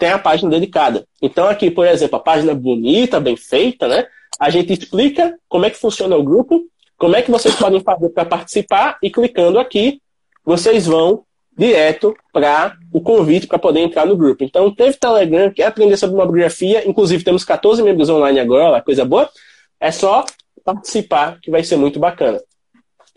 Tem 0.00 0.08
a 0.08 0.18
página 0.18 0.50
dedicada. 0.50 1.06
Então 1.22 1.46
aqui, 1.46 1.70
por 1.70 1.86
exemplo, 1.86 2.16
a 2.16 2.20
página 2.20 2.52
bonita, 2.52 3.20
bem 3.20 3.36
feita, 3.36 3.86
né? 3.86 4.08
A 4.40 4.50
gente 4.50 4.72
explica 4.72 5.38
como 5.48 5.64
é 5.64 5.70
que 5.70 5.78
funciona 5.78 6.16
o 6.16 6.22
grupo, 6.24 6.64
como 6.98 7.14
é 7.14 7.22
que 7.22 7.30
vocês 7.30 7.54
podem 7.54 7.78
fazer 7.80 8.08
para 8.08 8.24
participar 8.24 8.98
e 9.00 9.08
clicando 9.08 9.60
aqui, 9.60 10.02
vocês 10.44 10.86
vão 10.86 11.22
direto 11.56 12.16
para 12.32 12.76
o 12.92 13.00
convite 13.00 13.46
para 13.46 13.56
poder 13.56 13.82
entrar 13.82 14.04
no 14.04 14.16
grupo. 14.16 14.42
Então, 14.42 14.74
teve 14.74 14.96
Telegram, 14.96 15.48
quer 15.52 15.66
aprender 15.66 15.96
sobre 15.96 16.16
mobigrafia, 16.16 16.88
inclusive 16.88 17.22
temos 17.22 17.44
14 17.44 17.84
membros 17.84 18.08
online 18.08 18.40
agora, 18.40 18.82
coisa 18.82 19.04
boa. 19.04 19.30
É 19.78 19.92
só 19.92 20.24
participar, 20.64 21.38
que 21.40 21.52
vai 21.52 21.62
ser 21.62 21.76
muito 21.76 22.00
bacana. 22.00 22.40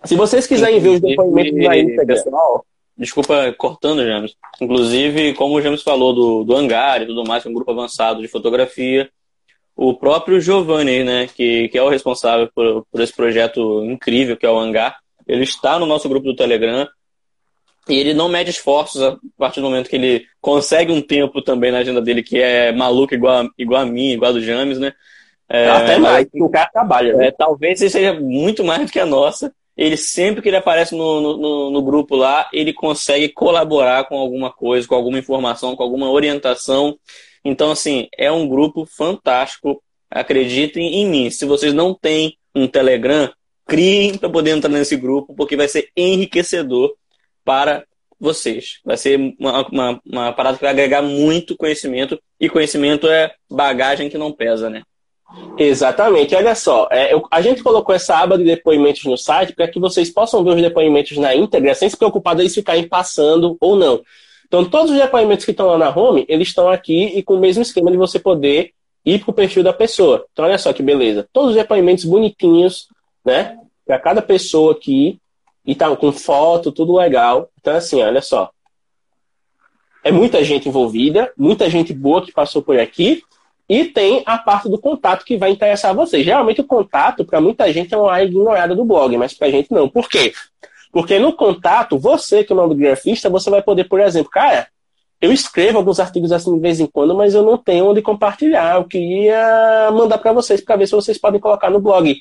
Se 0.06 0.16
vocês 0.16 0.48
quiserem 0.48 0.80
ver 0.80 0.90
os 0.90 1.02
depoimentos 1.02 1.54
íntegra. 1.54 2.06
Pessoal, 2.06 2.66
desculpa 2.98 3.54
cortando, 3.58 4.06
James. 4.06 4.36
Inclusive, 4.62 5.34
como 5.34 5.56
o 5.56 5.62
James 5.62 5.82
falou 5.82 6.14
do, 6.14 6.44
do 6.44 6.56
Hangar 6.56 7.02
e 7.02 7.08
tudo 7.08 7.26
mais, 7.26 7.44
que 7.44 7.50
é 7.50 7.52
um 7.52 7.56
grupo 7.56 7.72
avançado 7.72 8.22
de 8.22 8.28
fotografia, 8.28 9.10
o 9.76 9.94
próprio 9.94 10.40
Giovanni, 10.40 11.04
né, 11.04 11.28
que, 11.28 11.68
que 11.68 11.78
é 11.78 11.84
o 11.84 11.90
responsável 11.90 12.50
por, 12.54 12.86
por 12.90 13.02
esse 13.02 13.14
projeto 13.14 13.84
incrível 13.84 14.38
que 14.38 14.46
é 14.46 14.50
o 14.50 14.58
Hangar, 14.58 14.98
ele 15.28 15.44
está 15.44 15.78
no 15.78 15.86
nosso 15.86 16.08
grupo 16.08 16.28
do 16.28 16.36
Telegram 16.36 16.88
e 17.90 17.96
ele 17.96 18.14
não 18.14 18.30
mede 18.30 18.50
esforços 18.50 19.02
a 19.02 19.18
partir 19.38 19.60
do 19.60 19.68
momento 19.68 19.90
que 19.90 19.96
ele 19.96 20.26
consegue 20.40 20.92
um 20.92 21.02
tempo 21.02 21.42
também 21.42 21.72
na 21.72 21.80
agenda 21.80 22.02
dele 22.02 22.24
que 22.24 22.40
é 22.40 22.72
maluco 22.72 23.14
igual 23.14 23.44
a, 23.44 23.50
igual 23.58 23.82
a 23.82 23.86
mim, 23.86 24.12
igual 24.12 24.32
a 24.32 24.34
do 24.34 24.42
James, 24.42 24.80
né? 24.80 24.94
É, 25.48 25.68
Até 25.70 25.98
mais, 26.00 26.28
o 26.34 26.50
cara 26.50 26.70
trabalha. 26.72 27.14
Né? 27.14 27.28
É, 27.28 27.32
talvez 27.32 27.80
seja 27.80 28.14
muito 28.20 28.64
mais 28.64 28.86
do 28.86 28.92
que 28.92 29.00
a 29.00 29.06
nossa 29.06 29.54
ele 29.78 29.98
sempre 29.98 30.42
que 30.42 30.50
ele 30.50 30.58
aparece 30.58 30.96
no, 30.96 31.38
no, 31.38 31.70
no, 31.70 31.82
grupo 31.82 32.16
lá, 32.16 32.50
ele 32.54 32.72
consegue 32.72 33.30
colaborar 33.30 34.06
com 34.06 34.18
alguma 34.18 34.52
coisa, 34.52 34.88
com 34.88 34.96
alguma 34.96 35.20
informação, 35.20 35.76
com 35.76 35.84
alguma 35.84 36.10
orientação. 36.10 36.98
Então, 37.44 37.72
assim, 37.72 38.08
é 38.18 38.32
um 38.32 38.48
grupo 38.48 38.86
fantástico. 38.86 39.84
Acreditem 40.10 41.02
em 41.02 41.08
mim. 41.08 41.30
Se 41.30 41.46
vocês 41.46 41.74
não 41.74 41.94
têm 41.94 42.38
um 42.56 42.68
Telegram, 42.68 43.30
criem 43.66 44.18
para 44.18 44.30
poder 44.30 44.52
entrar 44.52 44.70
nesse 44.70 44.96
grupo, 44.96 45.36
porque 45.36 45.58
vai 45.58 45.68
ser 45.68 45.90
enriquecedor 45.96 46.96
para 47.44 47.84
vocês. 48.20 48.80
Vai 48.86 48.96
ser 48.96 49.20
uma, 49.38 49.68
uma, 49.68 50.02
uma 50.06 50.34
parada 50.34 50.58
que 50.58 50.64
vai 50.64 50.72
agregar 50.72 51.02
muito 51.02 51.58
conhecimento, 51.58 52.18
e 52.40 52.50
conhecimento 52.50 53.08
é 53.08 53.34
bagagem 53.50 54.10
que 54.10 54.18
não 54.18 54.32
pesa, 54.32 54.70
né? 54.70 54.84
Exatamente, 55.58 56.36
olha 56.36 56.54
só, 56.54 56.88
é, 56.92 57.14
eu, 57.14 57.26
a 57.32 57.42
gente 57.42 57.64
colocou 57.64 57.96
essa 57.96 58.18
aba 58.18 58.38
de 58.38 58.44
depoimentos 58.44 59.06
no 59.06 59.18
site 59.18 59.54
para 59.54 59.68
que 59.68 59.80
vocês 59.80 60.10
possam 60.10 60.44
ver 60.44 60.56
os 60.56 60.62
depoimentos 60.62 61.18
na 61.18 61.34
íntegra 61.34 61.74
sem 61.74 61.90
se 61.90 61.96
preocupar 61.96 62.36
deles 62.36 62.54
ficarem 62.54 62.88
passando 62.88 63.56
ou 63.60 63.76
não. 63.76 64.02
Então, 64.46 64.66
todos 64.66 64.92
os 64.92 64.98
depoimentos 64.98 65.46
que 65.46 65.52
estão 65.52 65.68
lá 65.68 65.78
na 65.78 65.90
home, 65.90 66.26
eles 66.28 66.50
estão 66.50 66.70
aqui 66.70 67.06
e 67.18 67.24
com 67.24 67.36
o 67.36 67.40
mesmo 67.40 67.62
esquema 67.62 67.90
de 67.90 67.98
você 67.98 68.20
poder 68.20 68.72
ir 69.06 69.20
para 69.20 69.32
o 69.32 69.34
perfil 69.34 69.64
da 69.64 69.74
pessoa. 69.74 70.26
Então, 70.32 70.46
olha 70.46 70.58
só 70.58 70.74
que 70.74 70.84
beleza. 70.84 71.28
Todos 71.32 71.52
os 71.52 71.56
depoimentos 71.56 72.06
bonitinhos, 72.06 72.88
né? 73.24 73.58
Para 73.86 74.00
cada 74.00 74.22
pessoa 74.22 74.74
aqui, 74.74 75.20
e 75.66 75.74
tá 75.74 75.94
com 75.96 76.12
foto, 76.12 76.72
tudo 76.72 76.96
legal. 76.96 77.50
Então, 77.60 77.76
assim, 77.76 78.02
olha 78.02 78.22
só. 78.22 78.52
É 80.04 80.12
muita 80.12 80.44
gente 80.44 80.70
envolvida, 80.70 81.34
muita 81.36 81.70
gente 81.70 81.92
boa 81.92 82.24
que 82.24 82.32
passou 82.32 82.62
por 82.62 82.80
aqui, 82.80 83.24
e 83.68 83.86
tem 83.86 84.22
a 84.26 84.38
parte 84.38 84.70
do 84.70 84.80
contato 84.80 85.26
que 85.26 85.38
vai 85.38 85.52
interessar 85.52 85.94
você. 85.94 86.24
Geralmente 86.24 86.62
o 86.62 86.66
contato, 86.66 87.26
para 87.26 87.42
muita 87.42 87.72
gente, 87.74 87.94
é 87.94 87.98
uma 87.98 88.12
área 88.12 88.26
ignorada 88.26 88.76
do 88.76 88.86
blog, 88.86 89.18
mas 89.18 89.34
para 89.34 89.48
a 89.48 89.52
gente 89.52 89.72
não. 89.72 89.90
Por 89.90 90.08
quê? 90.08 90.34
Porque 90.92 91.20
no 91.20 91.34
contato, 91.34 91.98
você 91.98 92.44
que 92.44 92.54
é 92.54 92.56
um 92.56 92.76
grafista, 92.76 93.30
você 93.30 93.50
vai 93.50 93.62
poder, 93.62 93.86
por 93.86 94.00
exemplo, 94.00 94.30
cara, 94.30 94.68
eu 95.20 95.32
escrevo 95.32 95.78
alguns 95.78 96.00
artigos 96.00 96.32
assim 96.32 96.54
de 96.54 96.60
vez 96.60 96.80
em 96.80 96.86
quando, 96.86 97.16
mas 97.16 97.34
eu 97.34 97.44
não 97.44 97.58
tenho 97.58 97.86
onde 97.88 98.02
compartilhar. 98.02 98.76
Eu 98.76 98.86
queria 98.86 99.90
mandar 99.92 100.20
para 100.20 100.32
vocês 100.32 100.62
para 100.62 100.76
ver 100.76 100.88
se 100.88 100.96
vocês 100.96 101.18
podem 101.18 101.40
colocar 101.40 101.70
no 101.70 101.80
blog. 101.80 102.16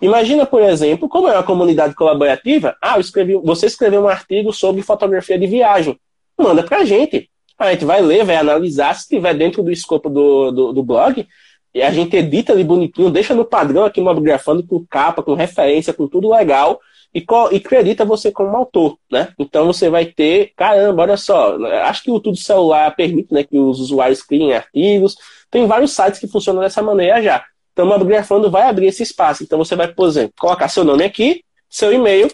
Imagina, 0.00 0.46
por 0.46 0.62
exemplo, 0.62 1.08
como 1.08 1.28
é 1.28 1.32
uma 1.32 1.42
comunidade 1.42 1.94
colaborativa, 1.94 2.76
ah, 2.82 2.96
eu 2.96 3.00
escrevi, 3.00 3.34
você 3.34 3.66
escreveu 3.66 4.02
um 4.02 4.08
artigo 4.08 4.52
sobre 4.52 4.82
fotografia 4.82 5.38
de 5.38 5.46
viagem. 5.46 5.98
Manda 6.36 6.62
para 6.62 6.78
a 6.78 6.84
gente. 6.84 7.30
A 7.58 7.72
gente 7.72 7.84
vai 7.84 8.00
ler, 8.00 8.24
vai 8.24 8.36
analisar, 8.36 8.94
se 8.94 9.02
estiver 9.02 9.34
dentro 9.34 9.62
do 9.62 9.72
escopo 9.72 10.08
do, 10.08 10.50
do, 10.50 10.72
do 10.72 10.82
blog, 10.82 11.26
e 11.74 11.82
a 11.82 11.90
gente 11.90 12.16
edita 12.16 12.52
ali 12.52 12.64
bonitinho, 12.64 13.10
deixa 13.10 13.34
no 13.34 13.44
padrão 13.44 13.84
aqui 13.84 14.00
mobigrafando 14.00 14.66
com 14.66 14.86
capa, 14.86 15.22
com 15.22 15.34
referência, 15.34 15.92
com 15.92 16.08
tudo 16.08 16.30
legal 16.30 16.80
e, 17.14 17.24
e 17.52 17.56
acredita 17.56 18.04
você 18.04 18.30
como 18.30 18.56
autor, 18.56 18.98
né? 19.10 19.32
Então 19.38 19.66
você 19.66 19.88
vai 19.88 20.06
ter, 20.06 20.52
caramba, 20.56 21.02
olha 21.02 21.16
só, 21.16 21.56
acho 21.84 22.02
que 22.02 22.10
o 22.10 22.20
Tudo 22.20 22.36
Celular 22.36 22.94
permite 22.94 23.32
né, 23.32 23.42
que 23.44 23.58
os 23.58 23.80
usuários 23.80 24.22
criem 24.22 24.52
artigos, 24.52 25.16
tem 25.50 25.66
vários 25.66 25.92
sites 25.92 26.20
que 26.20 26.28
funcionam 26.28 26.62
dessa 26.62 26.82
maneira 26.82 27.22
já. 27.22 27.44
Então 27.72 27.86
o 27.86 27.88
Mobigrafando 27.88 28.50
vai 28.50 28.68
abrir 28.68 28.86
esse 28.86 29.02
espaço. 29.02 29.42
Então 29.42 29.58
você 29.58 29.74
vai, 29.74 29.88
por 29.88 30.08
exemplo, 30.08 30.34
colocar 30.38 30.68
seu 30.68 30.84
nome 30.84 31.04
aqui, 31.04 31.42
seu 31.68 31.92
e-mail, 31.92 32.28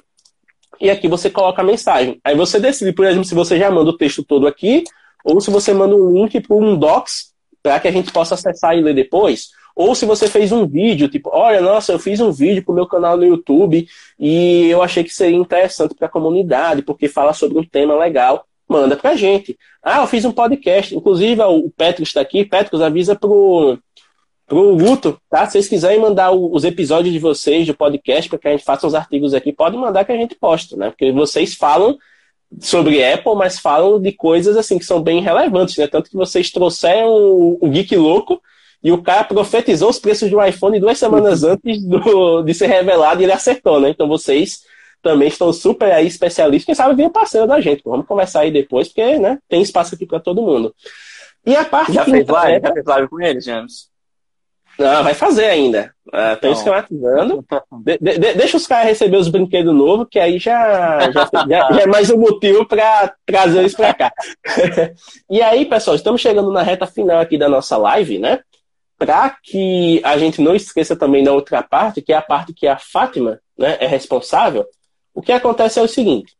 e 0.80 0.90
aqui 0.90 1.06
você 1.06 1.30
coloca 1.30 1.62
a 1.62 1.64
mensagem. 1.64 2.20
Aí 2.24 2.34
você 2.34 2.58
decide, 2.58 2.92
por 2.92 3.04
exemplo, 3.04 3.24
se 3.24 3.34
você 3.34 3.58
já 3.58 3.70
manda 3.70 3.90
o 3.90 3.96
texto 3.96 4.24
todo 4.24 4.46
aqui, 4.46 4.82
ou 5.24 5.40
se 5.40 5.50
você 5.50 5.72
manda 5.72 5.96
um 5.96 6.12
link 6.12 6.38
para 6.40 6.54
um 6.54 6.76
docs 6.76 7.32
para 7.62 7.80
que 7.80 7.88
a 7.88 7.90
gente 7.90 8.12
possa 8.12 8.34
acessar 8.34 8.76
e 8.76 8.82
ler 8.82 8.94
depois. 8.94 9.48
Ou 9.74 9.94
se 9.94 10.04
você 10.04 10.28
fez 10.28 10.52
um 10.52 10.66
vídeo, 10.66 11.08
tipo, 11.08 11.30
olha, 11.32 11.60
nossa, 11.60 11.92
eu 11.92 11.98
fiz 11.98 12.20
um 12.20 12.30
vídeo 12.30 12.62
para 12.62 12.72
o 12.72 12.74
meu 12.74 12.86
canal 12.86 13.16
no 13.16 13.24
YouTube 13.24 13.88
e 14.18 14.68
eu 14.68 14.82
achei 14.82 15.02
que 15.02 15.12
seria 15.12 15.36
interessante 15.36 15.94
para 15.94 16.06
a 16.06 16.10
comunidade, 16.10 16.82
porque 16.82 17.08
fala 17.08 17.32
sobre 17.32 17.58
um 17.58 17.64
tema 17.64 17.96
legal, 17.96 18.46
manda 18.68 18.96
para 18.96 19.10
a 19.10 19.16
gente. 19.16 19.58
Ah, 19.82 20.02
eu 20.02 20.06
fiz 20.06 20.24
um 20.24 20.30
podcast, 20.30 20.94
inclusive 20.94 21.42
o 21.42 21.70
Petros 21.70 22.08
está 22.08 22.20
aqui, 22.20 22.44
Petros 22.44 22.82
avisa 22.82 23.16
pro 23.16 23.78
pro 24.46 24.76
Guto, 24.76 25.18
tá? 25.30 25.46
Se 25.46 25.52
vocês 25.52 25.68
quiserem 25.68 25.98
mandar 25.98 26.30
os 26.30 26.64
episódios 26.64 27.14
de 27.14 27.18
vocês 27.18 27.66
do 27.66 27.74
podcast 27.74 28.28
para 28.28 28.38
que 28.38 28.48
a 28.48 28.50
gente 28.50 28.62
faça 28.62 28.86
uns 28.86 28.92
artigos 28.94 29.32
aqui, 29.32 29.54
pode 29.54 29.74
mandar 29.74 30.04
que 30.04 30.12
a 30.12 30.16
gente 30.16 30.34
posta, 30.34 30.76
né? 30.76 30.90
Porque 30.90 31.10
vocês 31.12 31.54
falam 31.54 31.96
sobre 32.60 33.04
Apple, 33.04 33.34
mas 33.34 33.58
falam 33.58 34.00
de 34.00 34.12
coisas 34.12 34.56
assim 34.56 34.78
que 34.78 34.84
são 34.84 35.02
bem 35.02 35.20
relevantes, 35.20 35.76
né? 35.76 35.86
Tanto 35.86 36.10
que 36.10 36.16
vocês 36.16 36.50
trouxeram 36.50 37.10
o, 37.60 37.68
Geek 37.68 37.96
Louco 37.96 38.40
e 38.82 38.92
o 38.92 39.02
cara 39.02 39.24
profetizou 39.24 39.90
os 39.90 39.98
preços 39.98 40.30
do 40.30 40.42
iPhone 40.44 40.80
duas 40.80 40.98
semanas 40.98 41.42
antes 41.42 41.82
do, 41.84 42.42
de 42.42 42.54
ser 42.54 42.66
revelado 42.66 43.20
e 43.20 43.24
ele 43.24 43.32
acertou, 43.32 43.80
né? 43.80 43.90
Então 43.90 44.06
vocês 44.06 44.60
também 45.02 45.28
estão 45.28 45.52
super 45.52 45.92
aí 45.92 46.06
especialistas. 46.06 46.64
Quem 46.64 46.74
sabe 46.74 46.94
vem 46.94 47.10
parceiro 47.10 47.46
da 47.46 47.60
gente. 47.60 47.82
Vamos 47.84 48.06
conversar 48.06 48.40
aí 48.40 48.50
depois, 48.50 48.88
porque 48.88 49.18
né, 49.18 49.38
tem 49.48 49.60
espaço 49.60 49.94
aqui 49.94 50.06
para 50.06 50.20
todo 50.20 50.42
mundo. 50.42 50.74
E 51.46 51.54
a 51.54 51.64
parte 51.64 51.92
Já 51.92 52.04
fez 52.04 52.26
live? 52.26 52.60
Já 52.62 52.72
fez 52.72 52.86
live 52.86 53.08
com 53.08 53.20
eles, 53.20 53.44
James? 53.44 53.93
Não, 54.78 55.04
vai 55.04 55.14
fazer 55.14 55.46
ainda. 55.46 55.94
Estão 56.34 56.50
uh, 56.50 56.52
esquematizando. 56.52 57.44
De, 57.84 57.98
de, 57.98 58.34
deixa 58.34 58.56
os 58.56 58.66
caras 58.66 58.88
receber 58.88 59.16
os 59.16 59.28
brinquedos 59.28 59.74
novos, 59.74 60.06
que 60.10 60.18
aí 60.18 60.38
já, 60.38 61.10
já, 61.12 61.28
já, 61.48 61.72
já 61.72 61.82
é 61.82 61.86
mais 61.86 62.10
um 62.10 62.18
motivo 62.18 62.66
para 62.66 63.14
trazer 63.24 63.60
eles 63.60 63.74
para 63.74 63.94
cá. 63.94 64.12
e 65.30 65.40
aí, 65.40 65.64
pessoal, 65.64 65.96
estamos 65.96 66.20
chegando 66.20 66.52
na 66.52 66.62
reta 66.62 66.86
final 66.86 67.20
aqui 67.20 67.38
da 67.38 67.48
nossa 67.48 67.76
live, 67.76 68.18
né? 68.18 68.40
Para 68.98 69.36
que 69.42 70.00
a 70.04 70.16
gente 70.18 70.40
não 70.40 70.54
esqueça 70.54 70.96
também 70.96 71.24
da 71.24 71.32
outra 71.32 71.62
parte, 71.62 72.02
que 72.02 72.12
é 72.12 72.16
a 72.16 72.22
parte 72.22 72.52
que 72.52 72.66
a 72.66 72.78
Fátima 72.78 73.40
né, 73.56 73.76
é 73.80 73.86
responsável, 73.86 74.66
o 75.12 75.22
que 75.22 75.32
acontece 75.32 75.78
é 75.78 75.82
o 75.82 75.88
seguinte: 75.88 76.32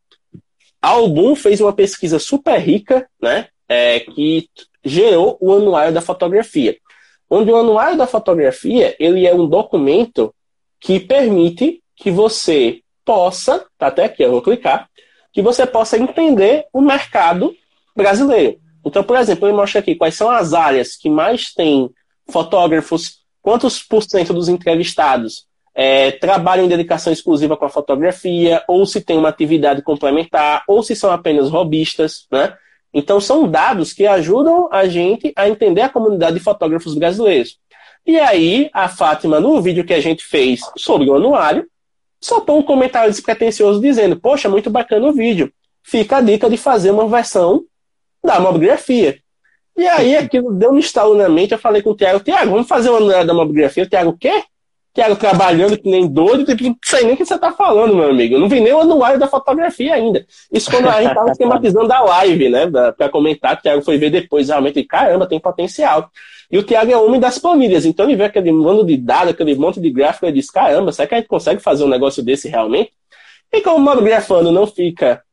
a 0.82 0.89
Album 0.89 1.35
fez 1.35 1.61
uma 1.61 1.72
pesquisa 1.72 2.18
super 2.18 2.59
rica, 2.59 3.09
né? 3.20 3.49
É, 3.68 4.01
que 4.01 4.49
gerou 4.85 5.39
o 5.41 5.53
anuário 5.53 5.93
da 5.93 6.03
fotografia 6.03 6.76
onde 7.35 7.51
o 7.51 7.57
anuário 7.57 7.99
da 7.99 8.07
fotografia 8.07 8.95
ele 8.99 9.26
é 9.26 9.35
um 9.35 9.47
documento 9.47 10.35
que 10.80 11.01
permite 11.01 11.82
que 11.97 12.11
você 12.11 12.80
possa, 13.05 13.64
tá 13.78 13.89
até 13.89 14.05
aqui, 14.05 14.22
eu 14.22 14.30
vou 14.30 14.43
clicar, 14.43 14.89
que 15.32 15.43
você 15.43 15.66
possa 15.66 15.99
entender 15.99 16.66
o 16.72 16.80
mercado 16.80 17.55
brasileiro. 17.95 18.59
Então, 18.85 19.03
por 19.03 19.16
exemplo, 19.16 19.49
ele 19.49 19.57
mostra 19.57 19.80
aqui 19.80 19.95
quais 19.95 20.14
são 20.14 20.30
as 20.30 20.53
áreas 20.53 20.97
que 20.97 21.11
mais 21.11 21.53
têm 21.53 21.91
fotógrafos, 22.28 23.20
quantos 23.43 23.82
por 23.82 24.03
cento 24.03 24.32
dos 24.32 24.49
entrevistados 24.49 25.47
é, 25.74 26.12
trabalham 26.12 26.64
em 26.64 26.68
dedicação 26.68 27.12
exclusiva 27.12 27.57
com 27.57 27.64
a 27.64 27.70
fotografia, 27.70 28.62
ou 28.68 28.87
se 28.87 29.01
tem 29.01 29.18
uma 29.18 29.28
atividade 29.28 29.82
complementar, 29.82 30.62
ou 30.68 30.82
se 30.82 30.95
são 30.95 31.11
apenas 31.11 31.51
robistas, 31.51 32.26
né? 32.30 32.57
Então, 32.95 33.21
são 33.21 33.49
dados 33.49 33.93
que 33.93 34.07
ajudam 34.07 34.69
a 34.71 34.87
gente 34.87 35.33
a 35.35 35.49
entender 35.49 35.81
a 35.81 35.89
comunidade 35.89 36.39
de 36.39 36.45
fotógrafos 36.45 36.95
brasileiros. 36.95 37.59
E 38.07 38.17
aí, 38.21 38.71
a 38.73 38.89
Fátima, 38.89 39.41
no 39.41 39.61
vídeo 39.61 39.85
que 39.85 39.93
a 39.93 40.01
gente 40.01 40.25
fez 40.25 40.61
sobre 40.77 41.11
o 41.11 41.17
anuário, 41.17 41.67
soltou 42.21 42.57
um 42.57 42.63
comentário 42.63 43.11
despretensioso 43.11 43.81
dizendo: 43.81 44.17
Poxa, 44.21 44.49
muito 44.49 44.71
bacana 44.71 45.09
o 45.09 45.13
vídeo. 45.13 45.53
Fica 45.83 46.19
a 46.19 46.21
dica 46.21 46.49
de 46.49 46.57
fazer 46.57 46.93
uma 46.93 47.09
versão 47.09 47.65
da 48.25 48.39
mobigrafia. 48.39 49.19
E 49.77 49.87
aí, 49.89 50.17
aquilo 50.17 50.53
deu 50.53 50.71
um 50.71 50.79
estalo 50.79 51.17
na 51.17 51.29
mente. 51.29 51.53
Eu 51.53 51.59
falei 51.59 51.83
com 51.83 51.91
o 51.91 51.97
Tiago: 51.97 52.21
Tiago, 52.21 52.53
vamos 52.53 52.69
fazer 52.69 52.91
uma 52.91 52.99
anuário 52.99 53.27
da 53.27 53.35
mobigrafia? 53.35 53.83
O 53.83 53.89
Tiago, 53.89 54.11
o 54.11 54.17
quê? 54.17 54.45
Tiago 54.95 55.17
trabalhando 55.17 55.77
que 55.77 55.91
nem 55.91 56.07
doido, 56.07 56.45
tipo, 56.45 56.63
não 56.63 56.77
sei 56.85 57.03
nem 57.03 57.15
o 57.15 57.17
que 57.17 57.27
você 57.27 57.37
tá 57.37 57.51
falando, 57.51 57.97
meu 57.97 58.11
amigo. 58.11 58.37
Eu 58.37 58.39
não 58.39 58.49
vi 58.49 58.61
nem 58.61 58.73
o 58.73 58.81
anuário 58.81 59.19
da 59.19 59.27
fotografia 59.27 59.93
ainda. 59.93 60.25
Isso 60.53 60.71
quando 60.71 60.89
a 60.89 61.03
gente 61.03 61.13
tava 61.13 61.31
esquematizando 61.33 61.93
a 61.93 62.01
live, 62.01 62.49
né? 62.49 62.71
Pra 62.97 63.09
comentar, 63.09 63.55
o 63.55 63.61
Tiago 63.61 63.83
foi 63.83 63.99
ver 63.99 64.11
depois, 64.11 64.49
realmente, 64.49 64.85
caramba, 64.85 65.27
tem 65.27 65.41
potencial. 65.41 66.09
E 66.49 66.57
o 66.57 66.63
Tiago 66.63 66.93
é 66.93 66.97
homem 66.97 67.19
das 67.19 67.39
planilhas, 67.41 67.85
então 67.85 68.07
ele 68.07 68.15
vê 68.15 68.25
aquele 68.25 68.53
monte 68.53 68.87
de 68.87 68.97
dados, 68.97 69.31
aquele 69.31 69.57
monte 69.57 69.81
de 69.81 69.91
gráfico, 69.91 70.27
ele 70.27 70.35
diz, 70.35 70.49
caramba, 70.49 70.93
será 70.93 71.09
que 71.09 71.15
a 71.15 71.19
gente 71.19 71.27
consegue 71.27 71.61
fazer 71.61 71.83
um 71.83 71.89
negócio 71.89 72.23
desse 72.23 72.49
realmente? 72.49 72.93
E 73.53 73.61
como 73.63 73.79
o 73.79 73.81
mobigrafando 73.81 74.53
não 74.53 74.65
fica 74.65 75.25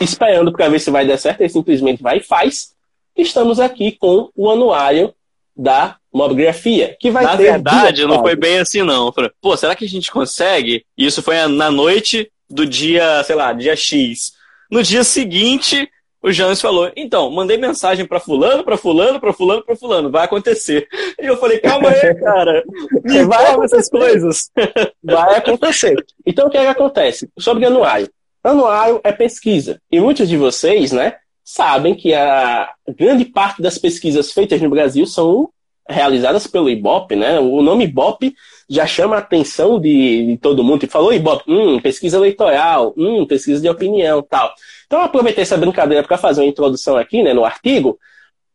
esperando 0.00 0.52
para 0.52 0.68
ver 0.68 0.80
se 0.80 0.90
vai 0.90 1.06
dar 1.06 1.16
certo, 1.16 1.42
ele 1.42 1.48
simplesmente 1.48 2.02
vai 2.02 2.18
e 2.18 2.22
faz. 2.22 2.74
Estamos 3.16 3.60
aqui 3.60 3.92
com 3.92 4.30
o 4.34 4.50
anuário 4.50 5.14
da 5.56 5.99
mobigrafia, 6.12 6.96
que 6.98 7.10
vai 7.10 7.24
na 7.24 7.36
ter. 7.36 7.44
Na 7.44 7.52
verdade, 7.52 8.04
não 8.04 8.20
foi 8.20 8.36
bem 8.36 8.58
assim, 8.58 8.82
não. 8.82 9.12
Pô, 9.40 9.56
será 9.56 9.74
que 9.74 9.84
a 9.84 9.88
gente 9.88 10.10
consegue? 10.10 10.84
Isso 10.96 11.22
foi 11.22 11.36
na 11.46 11.70
noite 11.70 12.30
do 12.48 12.66
dia, 12.66 13.22
sei 13.24 13.36
lá, 13.36 13.52
dia 13.52 13.76
X. 13.76 14.32
No 14.70 14.82
dia 14.82 15.04
seguinte, 15.04 15.88
o 16.22 16.30
James 16.30 16.60
falou: 16.60 16.90
então, 16.96 17.30
mandei 17.30 17.56
mensagem 17.56 18.04
para 18.04 18.20
fulano, 18.20 18.62
para 18.62 18.76
fulano, 18.76 19.20
para 19.20 19.32
fulano, 19.32 19.62
para 19.64 19.76
fulano, 19.76 20.10
vai 20.10 20.24
acontecer. 20.24 20.86
E 21.20 21.26
eu 21.26 21.36
falei: 21.36 21.58
calma 21.58 21.88
aí, 21.88 22.14
cara, 22.20 22.62
me 23.04 23.24
vai 23.24 23.64
essas 23.64 23.88
coisas. 23.88 24.50
Vai 25.02 25.36
acontecer. 25.36 25.94
Então, 26.26 26.46
o 26.46 26.50
que, 26.50 26.58
é 26.58 26.62
que 26.62 26.68
acontece? 26.68 27.28
Sobre 27.38 27.64
anuário. 27.64 28.08
Anuário 28.42 29.00
é 29.04 29.12
pesquisa. 29.12 29.80
E 29.90 30.00
muitos 30.00 30.28
de 30.28 30.36
vocês, 30.36 30.92
né, 30.92 31.16
sabem 31.44 31.94
que 31.94 32.14
a 32.14 32.70
grande 32.96 33.24
parte 33.24 33.60
das 33.62 33.78
pesquisas 33.78 34.32
feitas 34.32 34.60
no 34.60 34.70
Brasil 34.70 35.06
são 35.06 35.50
realizadas 35.90 36.46
pelo 36.46 36.70
Ibope, 36.70 37.16
né? 37.16 37.38
O 37.38 37.62
nome 37.62 37.84
Ibope 37.84 38.34
já 38.68 38.86
chama 38.86 39.16
a 39.16 39.18
atenção 39.18 39.80
de, 39.80 40.26
de 40.26 40.38
todo 40.38 40.64
mundo. 40.64 40.84
E 40.84 40.88
falou 40.88 41.12
Ibope, 41.12 41.44
hum, 41.46 41.80
pesquisa 41.80 42.16
eleitoral, 42.16 42.94
hum, 42.96 43.26
pesquisa 43.26 43.60
de 43.60 43.68
opinião, 43.68 44.22
tal. 44.22 44.52
Então 44.86 45.00
eu 45.00 45.04
aproveitei 45.04 45.42
essa 45.42 45.56
brincadeira 45.56 46.06
para 46.06 46.16
fazer 46.16 46.40
uma 46.40 46.48
introdução 46.48 46.96
aqui, 46.96 47.22
né, 47.22 47.32
no 47.32 47.44
artigo 47.44 47.98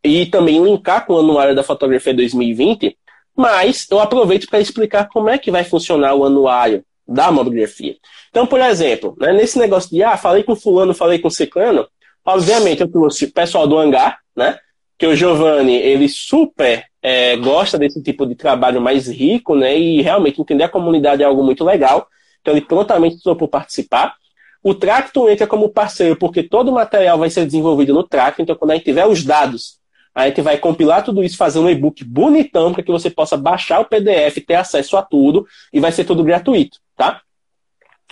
e 0.04 0.26
também 0.28 0.64
linkar 0.64 1.06
com 1.06 1.14
o 1.14 1.20
anuário 1.20 1.56
da 1.56 1.64
fotografia 1.64 2.14
2020, 2.14 2.96
mas 3.36 3.88
eu 3.90 4.00
aproveito 4.00 4.48
para 4.48 4.60
explicar 4.60 5.10
como 5.10 5.30
é 5.30 5.38
que 5.38 5.50
vai 5.50 5.64
funcionar 5.64 6.14
o 6.14 6.24
anuário 6.24 6.84
da 7.08 7.32
mobigrafia. 7.32 7.96
Então, 8.30 8.46
por 8.46 8.60
exemplo, 8.60 9.16
né, 9.20 9.34
nesse 9.34 9.58
negócio 9.58 9.90
de 9.90 10.04
ah, 10.04 10.16
falei 10.18 10.44
com 10.44 10.56
fulano, 10.56 10.94
falei 10.94 11.20
com 11.20 11.30
ciclano, 11.30 11.88
Obviamente, 12.26 12.82
eu 12.82 12.92
trouxe 12.92 13.26
o 13.26 13.32
pessoal 13.32 13.68
do 13.68 13.78
hangar, 13.78 14.18
né? 14.36 14.58
Que 14.98 15.08
o 15.08 15.16
Giovanni, 15.16 15.76
ele 15.76 16.08
super 16.08 16.86
é, 17.02 17.36
gosta 17.38 17.78
desse 17.78 18.02
tipo 18.02 18.26
de 18.26 18.36
trabalho 18.36 18.82
mais 18.82 19.08
rico, 19.08 19.56
né? 19.56 19.78
E 19.78 20.02
realmente 20.02 20.40
entender 20.40 20.64
a 20.64 20.70
comunidade 20.70 21.22
é 21.22 21.26
algo 21.26 21.44
muito 21.44 21.64
legal. 21.64 22.08
Então, 22.42 22.54
ele 22.54 22.66
prontamente 22.66 23.18
por 23.22 23.48
participar. 23.48 24.16
O 24.64 24.74
Tracto 24.74 25.30
entra 25.30 25.46
como 25.46 25.70
parceiro, 25.70 26.16
porque 26.16 26.42
todo 26.42 26.70
o 26.70 26.74
material 26.74 27.20
vai 27.20 27.30
ser 27.30 27.46
desenvolvido 27.46 27.94
no 27.94 28.04
Tracto. 28.04 28.42
Então, 28.42 28.56
quando 28.56 28.72
a 28.72 28.76
gente 28.76 28.86
tiver 28.86 29.06
os 29.06 29.24
dados, 29.24 29.78
a 30.14 30.28
gente 30.28 30.42
vai 30.42 30.58
compilar 30.58 31.04
tudo 31.04 31.24
isso, 31.24 31.38
fazer 31.38 31.60
um 31.60 31.70
e-book 31.70 32.04
bonitão 32.04 32.74
para 32.74 32.82
que 32.82 32.92
você 32.92 33.10
possa 33.10 33.36
baixar 33.36 33.82
o 33.82 33.86
PDF, 33.86 34.38
ter 34.48 34.56
acesso 34.56 34.96
a 34.98 35.04
tudo 35.04 35.46
e 35.74 35.80
vai 35.80 35.92
ser 35.92 36.06
tudo 36.06 36.24
gratuito, 36.24 36.80
tá? 36.96 37.22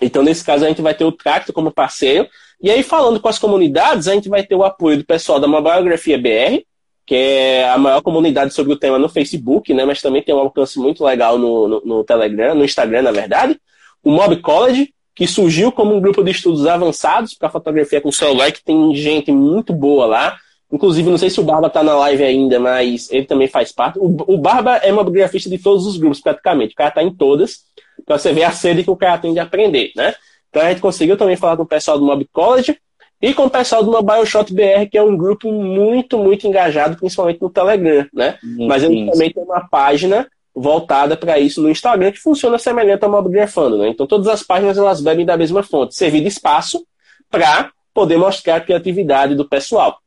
Então, 0.01 0.21
nesse 0.21 0.43
caso, 0.43 0.65
a 0.65 0.67
gente 0.67 0.81
vai 0.81 0.93
ter 0.93 1.05
o 1.05 1.11
Tracto 1.11 1.53
como 1.53 1.71
parceiro 1.71 2.27
e 2.63 2.71
aí, 2.71 2.81
falando 2.81 3.19
com 3.19 3.27
as 3.27 3.37
comunidades, 3.37 4.07
a 4.07 4.13
gente 4.13 4.29
vai 4.29 4.41
ter 4.41 4.55
o 4.55 4.63
apoio 4.63 4.97
do 4.97 5.05
pessoal 5.05 5.37
da 5.37 5.49
Mobiografia 5.49 6.17
BR, 6.17 6.63
que 7.05 7.15
é 7.15 7.69
a 7.69 7.77
maior 7.77 8.01
comunidade 8.01 8.53
sobre 8.53 8.73
o 8.73 8.77
tema 8.77 8.97
no 8.97 9.09
Facebook, 9.09 9.73
né? 9.73 9.85
Mas 9.85 10.01
também 10.01 10.21
tem 10.21 10.33
um 10.33 10.39
alcance 10.39 10.79
muito 10.79 11.03
legal 11.03 11.37
no, 11.37 11.67
no, 11.67 11.81
no 11.85 12.03
Telegram, 12.03 12.55
no 12.55 12.63
Instagram, 12.63 13.01
na 13.01 13.11
verdade. 13.11 13.59
O 14.03 14.11
Mob 14.11 14.35
College, 14.37 14.93
que 15.15 15.27
surgiu 15.27 15.71
como 15.71 15.95
um 15.95 16.01
grupo 16.01 16.23
de 16.23 16.31
estudos 16.31 16.65
avançados 16.65 17.33
para 17.33 17.49
fotografia 17.49 18.01
com 18.01 18.11
celular, 18.11 18.51
que 18.51 18.63
tem 18.63 18.95
gente 18.95 19.31
muito 19.31 19.73
boa 19.73 20.05
lá. 20.05 20.37
Inclusive, 20.71 21.09
não 21.09 21.17
sei 21.17 21.29
se 21.29 21.39
o 21.39 21.43
Barba 21.43 21.69
tá 21.69 21.83
na 21.83 21.95
live 21.95 22.23
ainda, 22.23 22.59
mas 22.59 23.11
ele 23.11 23.25
também 23.25 23.47
faz 23.47 23.71
parte. 23.71 23.99
O, 23.99 24.33
o 24.33 24.37
Barba 24.37 24.77
é 24.77 24.91
mobigrafista 24.91 25.49
de 25.49 25.59
todos 25.59 25.85
os 25.85 25.97
grupos, 25.97 26.19
praticamente. 26.19 26.73
O 26.73 26.75
cara 26.75 26.89
tá 26.89 27.03
em 27.03 27.13
todas, 27.13 27.59
pra 28.05 28.17
você 28.17 28.33
ver 28.33 28.43
a 28.43 28.51
sede 28.51 28.83
que 28.83 28.89
o 28.89 28.95
cara 28.95 29.19
tem 29.19 29.33
de 29.33 29.39
aprender, 29.39 29.91
né? 29.95 30.15
Então 30.49 30.61
a 30.63 30.69
gente 30.69 30.81
conseguiu 30.81 31.17
também 31.17 31.35
falar 31.35 31.57
com 31.57 31.63
o 31.63 31.67
pessoal 31.67 31.99
do 31.99 32.05
Mob 32.05 32.25
College 32.31 32.77
e 33.23 33.33
com 33.33 33.45
o 33.45 33.49
pessoal 33.49 33.81
do 33.81 33.89
Mobile 33.89 34.25
Shot 34.25 34.53
BR, 34.53 34.89
que 34.91 34.97
é 34.97 35.01
um 35.01 35.15
grupo 35.15 35.49
muito, 35.49 36.17
muito 36.17 36.45
engajado, 36.45 36.97
principalmente 36.97 37.41
no 37.41 37.49
Telegram, 37.49 38.05
né? 38.13 38.37
Sim, 38.41 38.67
mas 38.67 38.83
ele 38.83 38.95
sim. 38.95 39.09
também 39.09 39.31
tem 39.31 39.41
uma 39.41 39.65
página 39.65 40.27
voltada 40.53 41.15
para 41.15 41.39
isso 41.39 41.61
no 41.61 41.69
Instagram, 41.69 42.11
que 42.11 42.19
funciona 42.19 42.59
semelhante 42.59 43.05
ao 43.05 43.09
Mobigrafando, 43.09 43.77
né? 43.77 43.87
Então 43.87 44.05
todas 44.05 44.27
as 44.27 44.43
páginas 44.43 44.77
elas 44.77 44.99
bebem 44.99 45.25
da 45.25 45.37
mesma 45.37 45.63
fonte, 45.63 45.95
servir 45.95 46.19
de 46.19 46.27
espaço 46.27 46.85
para 47.31 47.71
poder 47.93 48.17
mostrar 48.17 48.57
a 48.57 48.59
criatividade 48.59 49.35
do 49.35 49.47
pessoal. 49.47 49.99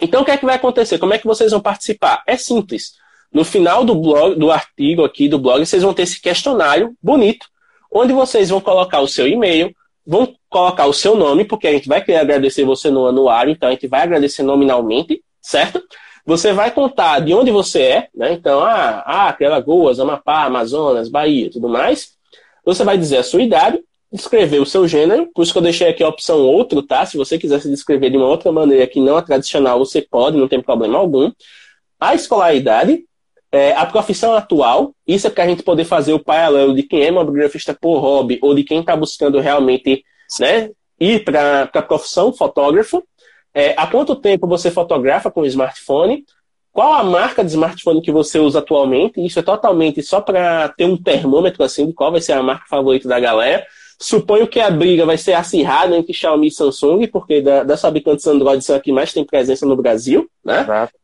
Então, 0.00 0.22
o 0.22 0.24
que 0.24 0.32
é 0.32 0.36
que 0.36 0.44
vai 0.44 0.56
acontecer? 0.56 0.98
Como 0.98 1.14
é 1.14 1.18
que 1.18 1.26
vocês 1.26 1.52
vão 1.52 1.60
participar? 1.60 2.24
É 2.26 2.36
simples. 2.36 2.94
No 3.32 3.44
final 3.44 3.84
do 3.84 3.94
blog, 3.94 4.34
do 4.34 4.50
artigo 4.50 5.04
aqui 5.04 5.28
do 5.28 5.38
blog, 5.38 5.64
vocês 5.64 5.84
vão 5.84 5.94
ter 5.94 6.02
esse 6.02 6.20
questionário 6.20 6.92
bonito, 7.00 7.46
onde 7.88 8.12
vocês 8.12 8.50
vão 8.50 8.60
colocar 8.60 9.00
o 9.00 9.06
seu 9.06 9.28
e-mail, 9.28 9.72
vão 10.06 10.34
colocar 10.48 10.86
o 10.86 10.92
seu 10.92 11.16
nome, 11.16 11.44
porque 11.44 11.66
a 11.66 11.72
gente 11.72 11.88
vai 11.88 12.02
querer 12.02 12.18
agradecer 12.18 12.64
você 12.64 12.90
no 12.90 13.06
anuário, 13.06 13.52
então 13.52 13.68
a 13.68 13.72
gente 13.72 13.86
vai 13.86 14.02
agradecer 14.02 14.42
nominalmente, 14.42 15.22
certo? 15.40 15.82
Você 16.24 16.52
vai 16.52 16.70
contar 16.70 17.20
de 17.20 17.34
onde 17.34 17.50
você 17.50 17.82
é, 17.82 18.08
né? 18.14 18.32
Então, 18.32 18.60
ah, 18.60 19.02
ah 19.04 19.28
aquela 19.28 19.60
Goas, 19.60 19.98
Amapá, 19.98 20.44
Amazonas, 20.44 21.08
Bahia, 21.08 21.50
tudo 21.50 21.68
mais. 21.68 22.12
Você 22.64 22.84
vai 22.84 22.96
dizer 22.96 23.18
a 23.18 23.22
sua 23.24 23.42
idade, 23.42 23.80
descrever 24.12 24.60
o 24.60 24.66
seu 24.66 24.86
gênero, 24.86 25.28
por 25.34 25.42
isso 25.42 25.52
que 25.52 25.58
eu 25.58 25.62
deixei 25.62 25.88
aqui 25.88 26.02
a 26.02 26.08
opção 26.08 26.40
outro, 26.40 26.82
tá? 26.82 27.04
Se 27.06 27.16
você 27.16 27.38
quiser 27.38 27.60
se 27.60 27.68
descrever 27.68 28.10
de 28.10 28.16
uma 28.16 28.26
outra 28.26 28.52
maneira 28.52 28.86
que 28.86 29.00
não 29.00 29.16
a 29.16 29.22
tradicional, 29.22 29.78
você 29.78 30.02
pode, 30.02 30.36
não 30.36 30.46
tem 30.46 30.60
problema 30.60 30.98
algum. 30.98 31.32
A 31.98 32.14
escolaridade, 32.14 33.04
é, 33.52 33.72
a 33.72 33.84
profissão 33.84 34.34
atual, 34.34 34.94
isso 35.06 35.26
é 35.26 35.30
para 35.30 35.44
a 35.44 35.46
gente 35.46 35.62
poder 35.62 35.84
fazer 35.84 36.14
o 36.14 36.18
paralelo 36.18 36.74
de 36.74 36.82
quem 36.82 37.02
é 37.02 37.10
mobigrafista 37.10 37.76
por 37.78 37.98
hobby 37.98 38.38
ou 38.40 38.54
de 38.54 38.64
quem 38.64 38.80
está 38.80 38.96
buscando 38.96 39.38
realmente 39.40 40.02
né, 40.40 40.70
ir 40.98 41.22
para 41.22 41.64
a 41.64 41.82
profissão 41.82 42.32
fotógrafo. 42.32 43.04
É, 43.52 43.74
há 43.76 43.86
quanto 43.86 44.16
tempo 44.16 44.46
você 44.46 44.70
fotografa 44.70 45.30
com 45.30 45.44
smartphone? 45.44 46.24
Qual 46.72 46.94
a 46.94 47.04
marca 47.04 47.44
de 47.44 47.50
smartphone 47.50 48.00
que 48.00 48.10
você 48.10 48.38
usa 48.38 48.60
atualmente? 48.60 49.22
Isso 49.22 49.38
é 49.38 49.42
totalmente 49.42 50.02
só 50.02 50.22
para 50.22 50.70
ter 50.70 50.86
um 50.86 50.96
termômetro 50.96 51.62
assim 51.62 51.86
de 51.86 51.92
qual 51.92 52.10
vai 52.10 52.22
ser 52.22 52.32
a 52.32 52.42
marca 52.42 52.64
favorita 52.66 53.06
da 53.06 53.20
galera. 53.20 53.66
Suponho 54.00 54.48
que 54.48 54.58
a 54.58 54.70
briga 54.70 55.04
vai 55.04 55.18
ser 55.18 55.34
acirrada 55.34 55.94
entre 55.94 56.14
Xiaomi 56.14 56.48
e 56.48 56.50
Samsung, 56.50 57.06
porque 57.08 57.42
da, 57.42 57.62
das 57.62 57.82
fabricantes 57.82 58.26
Android 58.26 58.64
são 58.64 58.74
a 58.74 58.80
que 58.80 58.90
mais 58.90 59.12
tem 59.12 59.24
presença 59.24 59.66
no 59.66 59.76
Brasil, 59.76 60.26
né? 60.42 60.62
Exato. 60.62 61.01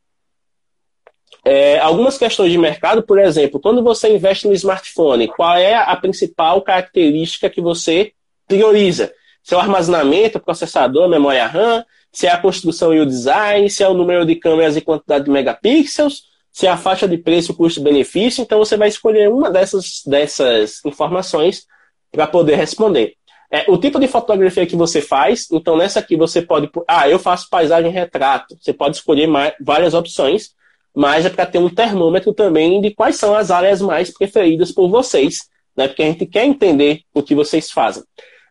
É, 1.51 1.79
algumas 1.79 2.19
questões 2.19 2.53
de 2.53 2.59
mercado, 2.59 3.03
por 3.03 3.19
exemplo, 3.19 3.59
quando 3.59 3.83
você 3.83 4.15
investe 4.15 4.47
no 4.47 4.53
smartphone, 4.53 5.29
qual 5.29 5.57
é 5.57 5.75
a 5.75 5.97
principal 5.97 6.61
característica 6.61 7.49
que 7.49 7.59
você 7.59 8.13
prioriza? 8.47 9.11
Se 9.43 9.55
é 9.55 9.57
o 9.57 9.61
armazenamento, 9.61 10.39
processador, 10.39 11.09
memória 11.09 11.47
RAM, 11.47 11.83
se 12.13 12.27
é 12.27 12.31
a 12.31 12.37
construção 12.37 12.93
e 12.93 13.01
o 13.01 13.07
design, 13.07 13.71
se 13.71 13.83
é 13.83 13.89
o 13.89 13.95
número 13.95 14.27
de 14.27 14.35
câmeras 14.35 14.77
e 14.77 14.83
quantidade 14.83 15.25
de 15.25 15.31
megapixels, 15.31 16.25
se 16.53 16.67
é 16.67 16.71
a 16.71 16.77
faixa 16.77 17.09
de 17.09 17.17
preço, 17.17 17.55
custo-benefício, 17.55 18.43
então 18.43 18.59
você 18.59 18.77
vai 18.77 18.89
escolher 18.89 19.31
uma 19.31 19.51
dessas, 19.51 20.03
dessas 20.05 20.85
informações 20.85 21.65
para 22.13 22.27
poder 22.27 22.57
responder. 22.57 23.15
É, 23.51 23.65
o 23.69 23.79
tipo 23.79 23.99
de 23.99 24.07
fotografia 24.07 24.67
que 24.67 24.77
você 24.77 25.01
faz, 25.01 25.49
então 25.51 25.79
nessa 25.79 25.99
aqui 25.99 26.15
você 26.15 26.43
pode. 26.43 26.71
Ah, 26.87 27.09
eu 27.09 27.19
faço 27.19 27.49
paisagem 27.49 27.91
retrato. 27.91 28.55
Você 28.61 28.75
pode 28.75 28.97
escolher 28.97 29.27
mais, 29.27 29.55
várias 29.59 29.95
opções, 29.95 30.58
mas 30.99 31.25
é 31.25 31.31
para 31.31 31.47
ter 31.47 31.59
um 31.59 31.69
termômetro 31.69 32.35
também 32.35 32.81
de 32.81 32.91
quais 32.91 33.15
são 33.15 33.33
as 33.33 33.53
áreas 33.53 33.81
mais 33.81 34.11
preferidas 34.11 34.73
por 34.73 34.89
vocês, 34.89 35.49
né? 35.77 35.87
Porque 35.87 36.03
a 36.03 36.07
gente 36.07 36.27
quer 36.27 36.45
entender 36.45 37.03
o 37.15 37.23
que 37.23 37.37
vocês 37.37 37.71
fazem. 37.71 38.03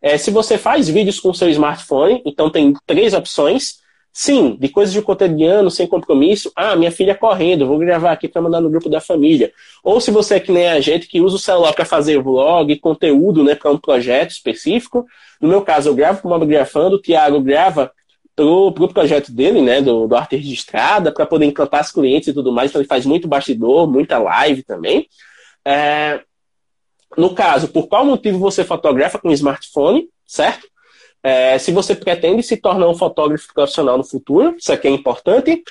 É, 0.02 0.18
se 0.18 0.32
você 0.32 0.58
faz 0.58 0.88
vídeos 0.88 1.20
com 1.20 1.34
seu 1.34 1.50
smartphone, 1.50 2.22
então 2.26 2.50
tem 2.50 2.74
três 2.86 3.14
opções. 3.14 3.80
Sim, 4.14 4.56
de 4.58 4.70
coisas 4.70 4.94
de 4.94 5.02
cotidiano, 5.02 5.70
sem 5.70 5.86
compromisso. 5.88 6.50
Ah, 6.56 6.74
minha 6.78 6.90
filha 6.90 7.14
correndo, 7.14 7.68
vou 7.68 7.78
gravar 7.80 8.14
aqui 8.14 8.30
para 8.30 8.42
mandar 8.42 8.62
no 8.62 8.70
grupo 8.70 8.90
da 8.90 9.02
família. 9.02 9.52
Ou 9.84 10.00
se 10.00 10.10
você 10.10 10.36
é 10.36 10.40
que 10.40 10.52
nem 10.52 10.70
a 10.70 10.80
gente, 10.80 11.06
que 11.06 11.20
usa 11.20 11.36
o 11.36 11.40
celular 11.40 11.74
para 11.74 11.84
fazer 11.84 12.18
vlog, 12.24 12.74
conteúdo, 12.80 13.44
né, 13.44 13.56
para 13.56 13.72
um 13.72 13.78
projeto 13.78 14.32
específico. 14.32 15.06
No 15.42 15.50
meu 15.50 15.64
caso, 15.64 15.90
eu 15.90 15.94
gravo 15.94 16.22
com 16.22 16.30
o 16.30 16.46
Grafando, 16.46 16.96
o 16.96 17.02
Thiago 17.02 17.42
grava 17.42 17.92
pro, 18.38 18.72
pro 18.72 18.94
projeto 18.94 19.32
dele, 19.32 19.62
né, 19.64 19.82
do, 19.82 20.08
do 20.08 20.16
arte 20.16 20.36
registrada, 20.36 21.12
para 21.12 21.26
poder 21.26 21.46
encantar 21.48 21.82
os 21.82 21.92
clientes 21.92 22.28
e 22.28 22.34
tudo 22.34 22.52
mais. 22.52 22.70
Então 22.70 22.80
ele 22.80 22.88
faz 22.88 23.04
muito 23.04 23.28
bastidor, 23.28 23.92
muita 23.92 24.20
live 24.20 24.62
também. 24.62 25.08
É, 25.66 26.22
no 27.18 27.34
caso, 27.34 27.68
por 27.70 27.88
qual 27.88 28.06
motivo 28.06 28.38
você 28.38 28.64
fotografa 28.64 29.18
com 29.18 29.32
smartphone, 29.32 30.08
certo? 30.24 30.68
É, 31.24 31.58
se 31.58 31.72
você 31.72 31.96
pretende 31.96 32.44
se 32.44 32.58
tornar 32.58 32.88
um 32.88 32.96
fotógrafo 32.96 33.52
profissional 33.52 33.98
no 33.98 34.04
futuro, 34.04 34.56
isso 34.56 34.72
aqui 34.72 34.88
é 34.88 34.92
importante. 34.92 35.64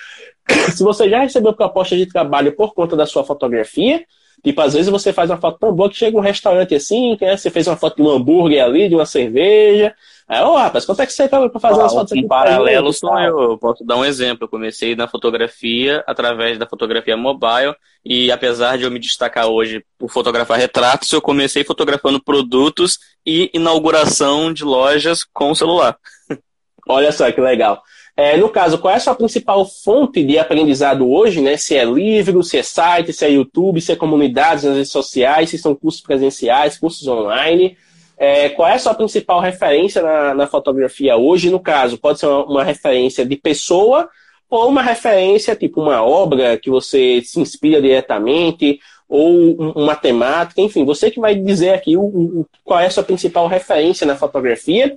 Se 0.76 0.82
você 0.82 1.08
já 1.08 1.20
recebeu 1.20 1.54
proposta 1.54 1.96
de 1.96 2.06
trabalho 2.06 2.54
por 2.54 2.74
conta 2.74 2.94
da 2.94 3.06
sua 3.06 3.24
fotografia, 3.24 4.04
tipo, 4.42 4.60
às 4.60 4.74
vezes 4.74 4.90
você 4.90 5.12
faz 5.12 5.30
uma 5.30 5.38
foto 5.38 5.58
tão 5.58 5.72
boa 5.72 5.88
que 5.88 5.96
chega 5.96 6.16
um 6.16 6.20
restaurante 6.20 6.74
assim, 6.74 7.16
né, 7.20 7.36
você 7.36 7.50
fez 7.50 7.66
uma 7.66 7.76
foto 7.76 7.96
de 7.96 8.02
um 8.02 8.10
hambúrguer 8.10 8.64
ali, 8.64 8.88
de 8.88 8.94
uma 8.94 9.06
cerveja, 9.06 9.94
Aí, 10.28 10.42
ô, 10.42 10.56
rapaz, 10.56 10.84
quanto 10.84 11.02
é 11.02 11.06
que 11.06 11.12
você 11.12 11.28
tá 11.28 11.48
pra 11.48 11.60
fazer 11.60 11.78
ah, 11.80 11.84
umas 11.84 11.92
fotos 11.92 12.12
aqui? 12.12 12.26
Paralelo 12.26 12.92
sou 12.92 13.16
eu. 13.20 13.52
Eu 13.52 13.58
posso 13.58 13.84
dar 13.84 13.96
um 13.96 14.04
exemplo. 14.04 14.44
Eu 14.44 14.48
comecei 14.48 14.96
na 14.96 15.06
fotografia 15.06 16.02
através 16.04 16.58
da 16.58 16.66
fotografia 16.66 17.16
mobile 17.16 17.76
e 18.04 18.32
apesar 18.32 18.76
de 18.76 18.82
eu 18.82 18.90
me 18.90 18.98
destacar 18.98 19.46
hoje 19.46 19.84
por 19.96 20.10
fotografar 20.10 20.58
retratos, 20.58 21.12
eu 21.12 21.22
comecei 21.22 21.62
fotografando 21.62 22.20
produtos 22.20 22.98
e 23.24 23.50
inauguração 23.54 24.52
de 24.52 24.64
lojas 24.64 25.22
com 25.32 25.54
celular. 25.54 25.96
Olha 26.88 27.12
só 27.12 27.30
que 27.30 27.40
legal. 27.40 27.80
É, 28.16 28.34
no 28.36 28.48
caso, 28.48 28.78
qual 28.78 28.94
é 28.94 28.96
a 28.96 29.00
sua 29.00 29.14
principal 29.14 29.66
fonte 29.66 30.24
de 30.24 30.38
aprendizado 30.38 31.06
hoje, 31.06 31.42
né? 31.42 31.58
Se 31.58 31.76
é 31.76 31.84
livro, 31.84 32.42
se 32.42 32.56
é 32.56 32.62
site, 32.62 33.12
se 33.12 33.24
é 33.26 33.30
YouTube, 33.30 33.80
se 33.80 33.92
é 33.92 33.96
comunidades 33.96 34.64
nas 34.64 34.74
redes 34.74 34.90
sociais, 34.90 35.50
se 35.50 35.58
são 35.58 35.74
cursos 35.74 36.00
presenciais, 36.00 36.78
cursos 36.78 37.06
online. 37.06 37.76
É, 38.16 38.48
qual 38.48 38.68
é 38.68 38.74
a 38.74 38.78
sua 38.78 38.94
principal 38.94 39.40
referência 39.40 40.00
na, 40.00 40.34
na, 40.34 40.46
fotografia 40.46 41.16
hoje? 41.18 41.50
No 41.50 41.60
caso, 41.60 41.98
pode 41.98 42.18
ser 42.18 42.26
uma, 42.26 42.44
uma, 42.46 42.64
referência 42.64 43.26
de 43.26 43.36
pessoa 43.36 44.08
ou 44.48 44.68
uma 44.68 44.80
referência, 44.80 45.54
tipo 45.54 45.82
uma 45.82 46.02
obra 46.02 46.56
que 46.56 46.70
você 46.70 47.20
se 47.22 47.38
inspira 47.38 47.82
diretamente, 47.82 48.80
ou 49.08 49.54
uma 49.72 49.94
temática, 49.94 50.60
enfim, 50.60 50.84
você 50.84 51.10
que 51.10 51.20
vai 51.20 51.34
dizer 51.34 51.70
aqui 51.70 51.96
o, 51.96 52.02
o, 52.02 52.46
qual 52.64 52.80
é 52.80 52.86
a 52.86 52.90
sua 52.90 53.04
principal 53.04 53.46
referência 53.46 54.06
na 54.06 54.16
fotografia, 54.16 54.96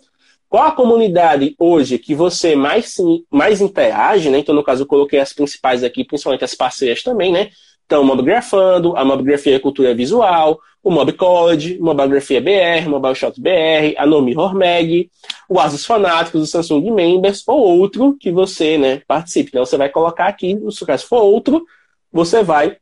qual 0.50 0.64
a 0.64 0.72
comunidade 0.72 1.56
hoje 1.60 2.00
que 2.00 2.16
você 2.16 2.56
mais, 2.56 2.98
mais 3.30 3.62
interage, 3.62 4.30
né? 4.30 4.40
Então, 4.40 4.56
no 4.56 4.64
caso, 4.64 4.82
eu 4.82 4.88
coloquei 4.88 5.20
as 5.20 5.32
principais 5.32 5.84
aqui, 5.84 6.04
principalmente 6.04 6.44
as 6.44 6.56
parceiras 6.56 7.04
também, 7.04 7.32
né? 7.32 7.52
Então, 7.86 8.04
Mobgrafando, 8.04 8.98
a 8.98 9.06
Mobgrafia 9.06 9.60
Cultura 9.60 9.94
Visual, 9.94 10.60
o 10.84 10.92
Mob 10.92 11.12
College, 11.14 11.78
Mobigrafia 11.80 12.42
BR, 12.42 12.88
Mobile 12.88 13.16
Shot 13.16 13.40
BR, 13.40 13.96
a 13.98 14.06
Nomi 14.06 14.36
Hormeg, 14.36 15.10
o 15.48 15.60
Asus 15.60 15.86
Fanáticos, 15.86 16.42
o 16.42 16.46
Samsung 16.46 16.92
Members, 16.92 17.44
ou 17.48 17.80
outro 17.80 18.16
que 18.20 18.32
você 18.32 18.78
né, 18.78 19.02
participe. 19.08 19.50
Então, 19.50 19.66
você 19.66 19.78
vai 19.78 19.90
colocar 19.90 20.28
aqui, 20.28 20.58
se 20.72 20.98
for 21.06 21.22
outro, 21.22 21.66
você 22.12 22.44
vai 22.44 22.78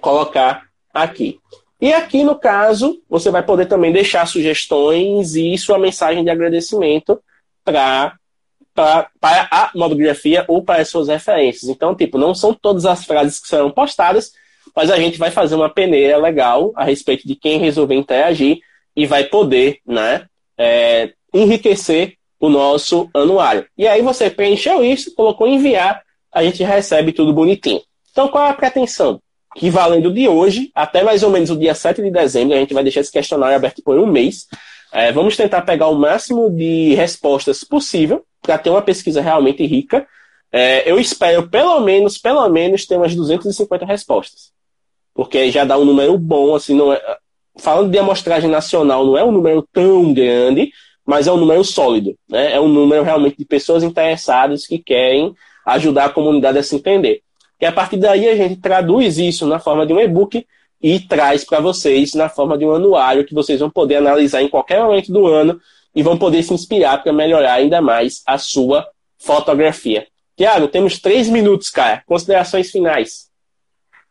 colocar 0.00 0.62
aqui. 0.92 1.38
E 1.80 1.92
aqui, 1.92 2.22
no 2.22 2.38
caso, 2.38 3.02
você 3.08 3.30
vai 3.30 3.42
poder 3.42 3.66
também 3.66 3.92
deixar 3.92 4.26
sugestões 4.26 5.34
e 5.34 5.56
sua 5.58 5.78
mensagem 5.78 6.24
de 6.24 6.30
agradecimento 6.30 7.20
para 7.62 8.16
a 9.20 9.70
mobigrafia 9.74 10.44
ou 10.48 10.62
para 10.62 10.82
as 10.82 10.88
suas 10.88 11.08
referências. 11.08 11.68
Então, 11.68 11.94
tipo, 11.94 12.16
não 12.16 12.34
são 12.34 12.54
todas 12.54 12.86
as 12.86 13.04
frases 13.04 13.38
que 13.38 13.48
serão 13.48 13.70
postadas, 13.70 14.32
mas 14.74 14.90
a 14.90 14.96
gente 14.96 15.18
vai 15.18 15.30
fazer 15.30 15.54
uma 15.54 15.68
peneira 15.68 16.16
legal 16.16 16.72
a 16.74 16.84
respeito 16.84 17.26
de 17.26 17.34
quem 17.34 17.58
resolver 17.58 17.94
interagir 17.94 18.60
e 18.94 19.04
vai 19.06 19.24
poder, 19.24 19.80
né, 19.86 20.26
é, 20.56 21.12
enriquecer 21.32 22.16
o 22.40 22.48
nosso 22.48 23.10
anuário. 23.12 23.66
E 23.76 23.86
aí 23.86 24.00
você 24.00 24.30
preencheu 24.30 24.82
isso, 24.82 25.14
colocou 25.14 25.46
enviar, 25.46 26.02
a 26.32 26.42
gente 26.42 26.62
recebe 26.62 27.12
tudo 27.12 27.32
bonitinho. 27.32 27.82
Então, 28.10 28.28
qual 28.28 28.46
é 28.46 28.50
a 28.50 28.54
pretensão? 28.54 29.20
Que 29.56 29.70
valendo 29.70 30.12
de 30.12 30.28
hoje 30.28 30.70
até 30.74 31.02
mais 31.02 31.22
ou 31.22 31.30
menos 31.30 31.50
o 31.50 31.56
dia 31.56 31.74
7 31.74 32.02
de 32.02 32.10
dezembro, 32.10 32.54
a 32.54 32.60
gente 32.60 32.74
vai 32.74 32.82
deixar 32.82 33.00
esse 33.00 33.10
questionário 33.10 33.56
aberto 33.56 33.82
por 33.82 33.98
um 33.98 34.06
mês. 34.06 34.46
É, 34.92 35.10
vamos 35.12 35.36
tentar 35.36 35.62
pegar 35.62 35.88
o 35.88 35.94
máximo 35.94 36.50
de 36.50 36.94
respostas 36.94 37.64
possível 37.64 38.24
para 38.42 38.58
ter 38.58 38.70
uma 38.70 38.82
pesquisa 38.82 39.20
realmente 39.20 39.64
rica. 39.66 40.06
É, 40.52 40.90
eu 40.90 40.98
espero, 40.98 41.48
pelo 41.48 41.80
menos, 41.80 42.18
pelo 42.18 42.48
menos, 42.48 42.86
ter 42.86 42.96
umas 42.96 43.14
250 43.14 43.84
respostas. 43.84 44.52
Porque 45.14 45.50
já 45.50 45.64
dá 45.64 45.78
um 45.78 45.84
número 45.84 46.16
bom, 46.18 46.54
assim, 46.54 46.74
não 46.74 46.92
é, 46.92 47.00
falando 47.58 47.90
de 47.90 47.98
amostragem 47.98 48.50
nacional, 48.50 49.04
não 49.04 49.16
é 49.16 49.24
um 49.24 49.32
número 49.32 49.66
tão 49.72 50.12
grande, 50.12 50.70
mas 51.04 51.26
é 51.26 51.32
um 51.32 51.36
número 51.36 51.64
sólido. 51.64 52.16
Né? 52.28 52.52
É 52.52 52.60
um 52.60 52.68
número 52.68 53.02
realmente 53.02 53.38
de 53.38 53.44
pessoas 53.44 53.82
interessadas 53.82 54.66
que 54.66 54.78
querem 54.78 55.34
ajudar 55.64 56.06
a 56.06 56.10
comunidade 56.10 56.58
a 56.58 56.62
se 56.62 56.76
entender. 56.76 57.22
E 57.60 57.66
a 57.66 57.72
partir 57.72 57.96
daí 57.96 58.28
a 58.28 58.36
gente 58.36 58.60
traduz 58.60 59.18
isso 59.18 59.46
na 59.46 59.58
forma 59.58 59.86
de 59.86 59.92
um 59.92 60.00
e-book 60.00 60.46
e 60.82 61.00
traz 61.00 61.44
para 61.44 61.60
vocês 61.60 62.14
na 62.14 62.28
forma 62.28 62.56
de 62.58 62.64
um 62.64 62.72
anuário 62.72 63.24
que 63.24 63.34
vocês 63.34 63.60
vão 63.60 63.70
poder 63.70 63.96
analisar 63.96 64.42
em 64.42 64.48
qualquer 64.48 64.82
momento 64.82 65.12
do 65.12 65.26
ano 65.26 65.60
e 65.94 66.02
vão 66.02 66.18
poder 66.18 66.42
se 66.42 66.52
inspirar 66.52 67.02
para 67.02 67.12
melhorar 67.12 67.54
ainda 67.54 67.80
mais 67.80 68.22
a 68.26 68.36
sua 68.36 68.86
fotografia. 69.18 70.06
Tiago, 70.36 70.68
temos 70.68 70.98
três 70.98 71.28
minutos, 71.28 71.70
cara. 71.70 72.02
Considerações 72.06 72.70
finais. 72.70 73.30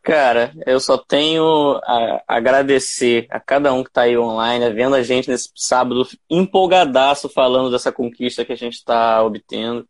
Cara, 0.02 0.52
eu 0.64 0.78
só 0.78 0.96
tenho 0.96 1.80
a 1.84 2.22
agradecer 2.28 3.26
a 3.30 3.40
cada 3.40 3.72
um 3.72 3.82
que 3.82 3.90
está 3.90 4.02
aí 4.02 4.16
online, 4.16 4.70
vendo 4.70 4.94
a 4.94 5.02
gente 5.02 5.28
nesse 5.28 5.50
sábado 5.54 6.06
empolgadaço 6.30 7.28
falando 7.28 7.70
dessa 7.70 7.90
conquista 7.90 8.44
que 8.44 8.52
a 8.52 8.56
gente 8.56 8.74
está 8.74 9.22
obtendo. 9.24 9.86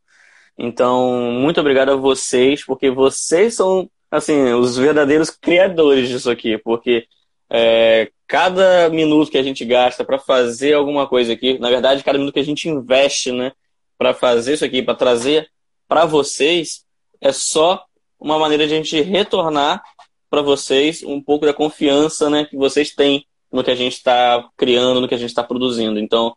Então, 0.59 1.31
muito 1.33 1.61
obrigado 1.61 1.91
a 1.91 1.97
vocês, 1.97 2.65
porque 2.65 2.91
vocês 2.91 3.55
são, 3.55 3.91
assim, 4.11 4.53
os 4.55 4.77
verdadeiros 4.77 5.31
criadores 5.31 6.09
disso 6.09 6.31
aqui, 6.31 6.57
porque 6.59 7.07
é, 7.51 8.11
cada 8.27 8.89
minuto 8.89 9.31
que 9.31 9.39
a 9.39 9.43
gente 9.43 9.65
gasta 9.65 10.05
para 10.05 10.19
fazer 10.19 10.73
alguma 10.73 11.07
coisa 11.07 11.33
aqui, 11.33 11.59
na 11.59 11.69
verdade, 11.69 12.03
cada 12.03 12.19
minuto 12.19 12.35
que 12.35 12.41
a 12.41 12.45
gente 12.45 12.69
investe, 12.69 13.33
né, 13.33 13.53
para 13.99 14.15
fazer 14.15 14.55
isso 14.55 14.65
aqui, 14.65 14.83
para 14.83 14.95
trazer 14.95 15.49
para 15.89 16.05
vocês, 16.05 16.85
é 17.21 17.33
só 17.33 17.85
uma 18.19 18.39
maneira 18.39 18.67
de 18.67 18.75
a 18.75 18.77
gente 18.77 19.01
retornar 19.01 19.83
para 20.29 20.43
vocês 20.43 21.03
um 21.03 21.21
pouco 21.23 21.47
da 21.47 21.53
confiança 21.53 22.29
né, 22.29 22.45
que 22.45 22.57
vocês 22.57 22.95
têm 22.95 23.25
no 23.53 23.63
que 23.63 23.71
a 23.71 23.75
gente 23.75 23.95
está 23.95 24.49
criando, 24.57 25.01
no 25.01 25.09
que 25.09 25.15
a 25.15 25.19
gente 25.19 25.31
está 25.31 25.43
produzindo. 25.43 25.99
Então, 25.99 26.35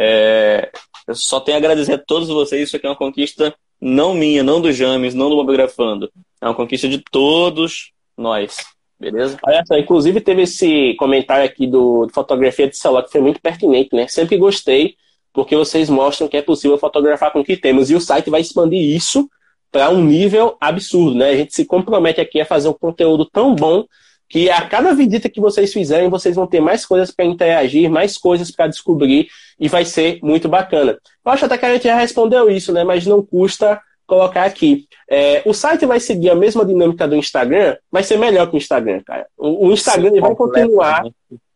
é, 0.00 0.70
eu 1.08 1.14
só 1.16 1.40
tenho 1.40 1.56
a 1.56 1.58
agradecer 1.58 1.94
a 1.94 1.98
todos 1.98 2.28
vocês. 2.28 2.68
Isso 2.68 2.76
aqui 2.76 2.86
é 2.86 2.90
uma 2.90 2.94
conquista 2.94 3.52
não 3.80 4.14
minha, 4.14 4.44
não 4.44 4.60
do 4.60 4.72
James, 4.72 5.12
não 5.12 5.28
do 5.28 5.34
Mobigrafando. 5.34 6.08
É 6.40 6.46
uma 6.46 6.54
conquista 6.54 6.88
de 6.88 7.02
todos 7.10 7.90
nós. 8.16 8.58
Beleza? 8.98 9.36
Olha 9.44 9.64
só, 9.66 9.76
inclusive 9.76 10.20
teve 10.20 10.42
esse 10.42 10.94
comentário 10.94 11.44
aqui 11.44 11.66
do, 11.66 12.06
do 12.06 12.12
fotografia 12.12 12.68
de 12.68 12.76
celular 12.76 13.02
que 13.02 13.10
foi 13.10 13.20
muito 13.20 13.40
pertinente, 13.40 13.94
né? 13.94 14.06
Sempre 14.06 14.36
gostei, 14.36 14.94
porque 15.32 15.56
vocês 15.56 15.90
mostram 15.90 16.28
que 16.28 16.36
é 16.36 16.42
possível 16.42 16.78
fotografar 16.78 17.32
com 17.32 17.40
o 17.40 17.44
que 17.44 17.56
temos. 17.56 17.90
E 17.90 17.94
o 17.96 18.00
site 18.00 18.30
vai 18.30 18.40
expandir 18.40 18.80
isso 18.80 19.28
para 19.70 19.90
um 19.90 20.02
nível 20.04 20.56
absurdo, 20.60 21.16
né? 21.16 21.30
A 21.30 21.36
gente 21.36 21.54
se 21.54 21.64
compromete 21.64 22.20
aqui 22.20 22.40
a 22.40 22.46
fazer 22.46 22.68
um 22.68 22.72
conteúdo 22.72 23.24
tão 23.24 23.54
bom 23.54 23.84
que 24.28 24.50
a 24.50 24.62
cada 24.68 24.94
visita 24.94 25.28
que 25.28 25.40
vocês 25.40 25.72
fizerem, 25.72 26.10
vocês 26.10 26.36
vão 26.36 26.46
ter 26.46 26.60
mais 26.60 26.84
coisas 26.84 27.10
para 27.10 27.24
interagir, 27.24 27.90
mais 27.90 28.18
coisas 28.18 28.50
para 28.50 28.66
descobrir 28.66 29.28
e 29.58 29.68
vai 29.68 29.84
ser 29.84 30.18
muito 30.22 30.48
bacana. 30.48 30.98
Eu 31.24 31.32
acho 31.32 31.46
até 31.46 31.56
que 31.56 31.64
a 31.64 31.72
gente 31.72 31.84
já 31.84 31.96
respondeu 31.96 32.50
isso, 32.50 32.72
né? 32.72 32.84
Mas 32.84 33.06
não 33.06 33.22
custa 33.22 33.80
colocar 34.06 34.44
aqui. 34.44 34.86
É, 35.08 35.42
o 35.44 35.54
site 35.54 35.86
vai 35.86 36.00
seguir 36.00 36.30
a 36.30 36.34
mesma 36.34 36.64
dinâmica 36.64 37.06
do 37.08 37.16
Instagram, 37.16 37.76
vai 37.90 38.02
ser 38.02 38.18
melhor 38.18 38.48
que 38.48 38.56
o 38.56 38.58
Instagram, 38.58 39.02
cara. 39.04 39.26
O, 39.36 39.68
o 39.68 39.72
Instagram 39.72 40.08
ele 40.08 40.20
vai 40.20 40.34
continuar, 40.34 41.04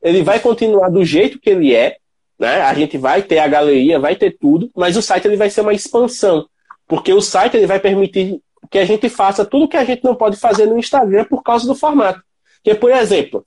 ele 0.02 0.22
vai 0.22 0.40
continuar 0.40 0.88
do 0.88 1.04
jeito 1.04 1.38
que 1.38 1.50
ele 1.50 1.74
é, 1.74 1.96
né? 2.38 2.60
A 2.62 2.74
gente 2.74 2.96
vai 2.96 3.22
ter 3.22 3.38
a 3.38 3.48
galeria, 3.48 3.98
vai 3.98 4.16
ter 4.16 4.36
tudo, 4.38 4.70
mas 4.74 4.96
o 4.96 5.02
site 5.02 5.26
ele 5.26 5.36
vai 5.36 5.50
ser 5.50 5.60
uma 5.60 5.74
expansão. 5.74 6.46
Porque 6.86 7.12
o 7.12 7.20
site 7.20 7.56
ele 7.56 7.66
vai 7.66 7.78
permitir 7.78 8.40
que 8.70 8.78
a 8.78 8.84
gente 8.84 9.08
faça 9.08 9.44
tudo 9.44 9.68
que 9.68 9.76
a 9.76 9.84
gente 9.84 10.04
não 10.04 10.14
pode 10.14 10.36
fazer 10.36 10.66
no 10.66 10.78
Instagram 10.78 11.24
por 11.24 11.42
causa 11.42 11.66
do 11.66 11.74
formato. 11.74 12.22
Que, 12.62 12.74
por 12.74 12.90
exemplo, 12.90 13.44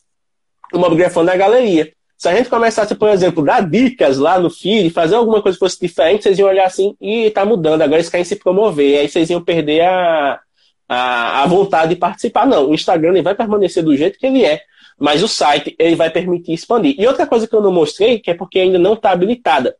o 0.73 0.79
Mobgrafando 0.79 1.29
é 1.29 1.33
a 1.33 1.37
galeria. 1.37 1.91
Se 2.17 2.29
a 2.29 2.35
gente 2.35 2.49
começasse, 2.49 2.95
por 2.95 3.09
exemplo, 3.09 3.43
dar 3.43 3.69
dicas 3.69 4.17
lá 4.17 4.39
no 4.39 4.49
feed, 4.49 4.89
fazer 4.89 5.15
alguma 5.15 5.41
coisa 5.41 5.57
que 5.57 5.59
fosse 5.59 5.79
diferente, 5.79 6.23
vocês 6.23 6.39
iam 6.39 6.47
olhar 6.47 6.65
assim, 6.65 6.95
e 7.01 7.29
tá 7.29 7.45
mudando, 7.45 7.81
agora 7.81 7.97
eles 7.97 8.09
querem 8.09 8.23
se 8.23 8.37
promover. 8.37 8.99
Aí 8.99 9.09
vocês 9.09 9.29
iam 9.29 9.43
perder 9.43 9.81
a, 9.81 10.39
a, 10.87 11.43
a 11.43 11.45
vontade 11.45 11.93
de 11.93 11.99
participar. 11.99 12.47
Não, 12.47 12.69
o 12.69 12.73
Instagram 12.73 13.09
ele 13.09 13.21
vai 13.21 13.35
permanecer 13.35 13.83
do 13.83 13.95
jeito 13.95 14.17
que 14.17 14.25
ele 14.25 14.45
é, 14.45 14.61
mas 14.97 15.21
o 15.21 15.27
site 15.27 15.75
ele 15.77 15.95
vai 15.95 16.09
permitir 16.09 16.53
expandir. 16.53 16.95
E 16.97 17.05
outra 17.05 17.27
coisa 17.27 17.47
que 17.47 17.53
eu 17.53 17.61
não 17.61 17.71
mostrei, 17.71 18.19
que 18.19 18.31
é 18.31 18.33
porque 18.33 18.59
ainda 18.59 18.79
não 18.79 18.93
está 18.93 19.11
habilitada. 19.11 19.75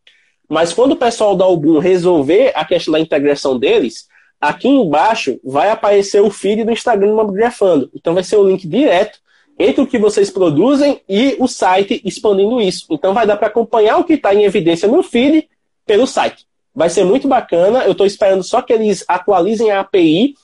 Mas 0.50 0.74
quando 0.74 0.92
o 0.92 0.98
pessoal 0.98 1.36
da 1.36 1.46
Album 1.46 1.80
resolver 1.80 2.52
a 2.54 2.66
questão 2.66 2.92
da 2.92 3.00
integração 3.00 3.58
deles, 3.58 4.08
aqui 4.40 4.68
embaixo 4.68 5.40
vai 5.44 5.70
aparecer 5.70 6.22
o 6.22 6.30
feed 6.30 6.66
do 6.66 6.72
Instagram 6.72 7.08
do 7.08 7.16
Mobgrafando. 7.16 7.90
Então 7.96 8.14
vai 8.14 8.24
ser 8.24 8.36
o 8.36 8.48
link 8.48 8.68
direto 8.68 9.20
entre 9.58 9.82
o 9.82 9.88
que 9.88 9.98
vocês 9.98 10.30
produzem 10.30 11.02
e 11.08 11.36
o 11.40 11.48
site 11.48 12.02
expandindo 12.04 12.62
isso. 12.62 12.86
Então 12.92 13.14
vai 13.14 13.26
dar 13.26 13.38
para 13.38 13.48
acompanhar 13.48 13.98
o 13.98 14.04
que 14.04 14.14
está 14.14 14.34
em 14.34 14.44
evidência 14.44 14.88
no 14.88 15.02
feed 15.02 15.48
pelo 15.86 16.06
site. 16.06 16.46
Vai 16.74 16.90
ser 16.90 17.06
muito 17.06 17.28
bacana. 17.28 17.86
Eu 17.86 17.94
estou 17.94 18.06
esperando 18.06 18.44
só 18.44 18.62
que 18.62 18.74
eles 18.74 19.06
atualizem 19.08 19.72
a 19.72 19.80
API 19.80 20.36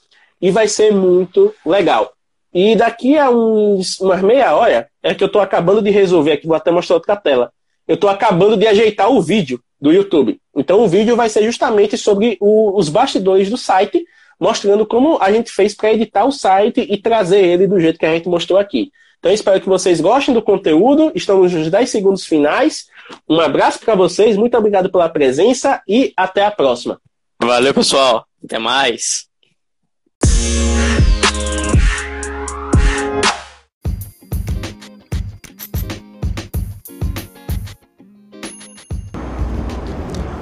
e 0.41 0.49
vai 0.49 0.67
ser 0.67 0.93
muito 0.93 1.53
legal. 1.65 2.13
E 2.53 2.75
daqui 2.75 3.17
a 3.17 3.29
uns, 3.29 3.99
umas 3.99 4.21
meia 4.21 4.55
hora 4.55 4.87
é 5.03 5.13
que 5.13 5.23
eu 5.23 5.27
estou 5.27 5.41
acabando 5.41 5.81
de 5.81 5.89
resolver 5.89 6.33
aqui, 6.33 6.47
vou 6.47 6.55
até 6.55 6.71
mostrar 6.71 6.95
outra 6.95 7.15
tela. 7.15 7.51
Eu 7.87 7.95
estou 7.95 8.09
acabando 8.09 8.57
de 8.57 8.67
ajeitar 8.67 9.09
o 9.09 9.21
vídeo 9.21 9.61
do 9.79 9.91
YouTube. 9.91 10.39
Então 10.55 10.81
o 10.81 10.87
vídeo 10.87 11.15
vai 11.15 11.29
ser 11.29 11.43
justamente 11.43 11.97
sobre 11.97 12.37
o, 12.39 12.77
os 12.77 12.89
bastidores 12.89 13.49
do 13.49 13.57
site, 13.57 14.05
mostrando 14.41 14.87
como 14.87 15.19
a 15.21 15.31
gente 15.31 15.51
fez 15.51 15.75
para 15.75 15.93
editar 15.93 16.25
o 16.25 16.31
site 16.31 16.81
e 16.89 16.97
trazer 16.97 17.45
ele 17.45 17.67
do 17.67 17.79
jeito 17.79 17.99
que 17.99 18.05
a 18.07 18.13
gente 18.13 18.27
mostrou 18.27 18.57
aqui. 18.57 18.91
Então 19.19 19.31
espero 19.31 19.61
que 19.61 19.69
vocês 19.69 20.01
gostem 20.01 20.33
do 20.33 20.41
conteúdo. 20.41 21.11
Estamos 21.13 21.53
nos 21.53 21.69
10 21.69 21.87
segundos 21.87 22.25
finais. 22.25 22.87
Um 23.29 23.39
abraço 23.39 23.79
para 23.79 23.93
vocês, 23.93 24.35
muito 24.35 24.57
obrigado 24.57 24.91
pela 24.91 25.07
presença 25.07 25.79
e 25.87 26.11
até 26.17 26.43
a 26.43 26.49
próxima. 26.49 26.99
Valeu, 27.39 27.73
pessoal. 27.73 28.25
Até 28.43 28.57
mais. 28.57 29.27